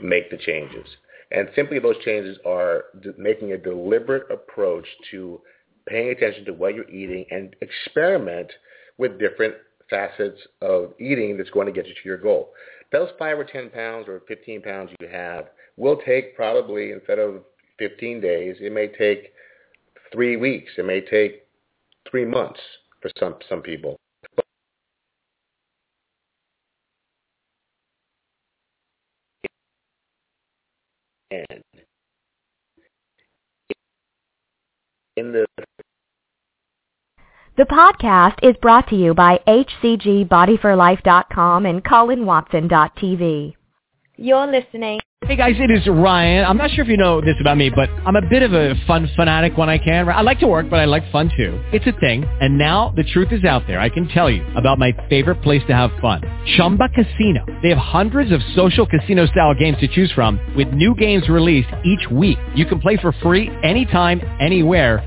make 0.00 0.30
the 0.30 0.38
changes. 0.38 0.86
And 1.30 1.48
simply 1.54 1.78
those 1.78 1.96
changes 2.04 2.38
are 2.46 2.84
making 3.18 3.52
a 3.52 3.58
deliberate 3.58 4.30
approach 4.30 4.86
to 5.10 5.40
paying 5.86 6.10
attention 6.10 6.44
to 6.46 6.52
what 6.52 6.74
you're 6.74 6.90
eating 6.90 7.24
and 7.30 7.54
experiment 7.60 8.50
with 8.98 9.18
different 9.18 9.54
facets 9.90 10.38
of 10.60 10.92
eating 11.00 11.36
that's 11.36 11.50
going 11.50 11.66
to 11.66 11.72
get 11.72 11.86
you 11.86 11.94
to 11.94 12.00
your 12.04 12.18
goal. 12.18 12.50
Those 12.92 13.08
five 13.18 13.38
or 13.38 13.44
10 13.44 13.70
pounds 13.70 14.06
or 14.06 14.20
15 14.28 14.60
pounds 14.62 14.90
you 15.00 15.08
have 15.08 15.46
will 15.78 15.96
take 15.96 16.36
probably, 16.36 16.92
instead 16.92 17.18
of 17.18 17.42
15 17.78 18.20
days, 18.20 18.56
it 18.60 18.70
may 18.70 18.88
take 18.88 19.32
three 20.12 20.36
weeks. 20.36 20.70
It 20.76 20.84
may 20.84 21.00
take 21.00 21.46
three 22.08 22.26
months 22.26 22.60
for 23.00 23.10
some, 23.18 23.36
some 23.48 23.62
people. 23.62 23.96
And 31.30 31.62
in 35.16 35.32
the 35.32 35.46
The 37.54 37.64
podcast 37.64 38.36
is 38.42 38.56
brought 38.62 38.88
to 38.88 38.96
you 38.96 39.12
by 39.12 39.38
HCGBodyForLife.com 39.46 41.66
and 41.66 41.84
ColinWatson.tv. 41.84 43.54
You're 44.16 44.46
listening. 44.46 45.00
Hey 45.26 45.36
guys, 45.36 45.56
it 45.58 45.70
is 45.70 45.86
Ryan. 45.86 46.46
I'm 46.46 46.56
not 46.56 46.70
sure 46.70 46.82
if 46.82 46.88
you 46.88 46.96
know 46.96 47.20
this 47.20 47.36
about 47.42 47.58
me, 47.58 47.68
but 47.68 47.90
I'm 48.06 48.16
a 48.16 48.26
bit 48.26 48.42
of 48.42 48.54
a 48.54 48.74
fun 48.86 49.06
fanatic 49.14 49.58
when 49.58 49.68
I 49.68 49.76
can. 49.76 50.08
I 50.08 50.22
like 50.22 50.40
to 50.40 50.46
work, 50.46 50.70
but 50.70 50.80
I 50.80 50.86
like 50.86 51.02
fun 51.12 51.30
too. 51.36 51.62
It's 51.74 51.86
a 51.86 51.92
thing. 52.00 52.24
And 52.40 52.56
now 52.56 52.94
the 52.96 53.04
truth 53.04 53.28
is 53.32 53.44
out 53.44 53.66
there. 53.66 53.78
I 53.78 53.90
can 53.90 54.08
tell 54.08 54.30
you 54.30 54.42
about 54.56 54.78
my 54.78 54.94
favorite 55.10 55.42
place 55.42 55.60
to 55.66 55.74
have 55.74 55.90
fun. 56.00 56.22
Chumba 56.56 56.88
Casino. 56.88 57.44
They 57.62 57.68
have 57.68 57.76
hundreds 57.76 58.32
of 58.32 58.40
social 58.56 58.86
casino 58.86 59.26
style 59.26 59.52
games 59.54 59.76
to 59.80 59.88
choose 59.88 60.10
from 60.12 60.40
with 60.56 60.72
new 60.72 60.94
games 60.94 61.28
released 61.28 61.68
each 61.84 62.08
week. 62.10 62.38
You 62.54 62.64
can 62.64 62.80
play 62.80 62.96
for 62.96 63.12
free 63.12 63.50
anytime, 63.62 64.22
anywhere 64.40 65.06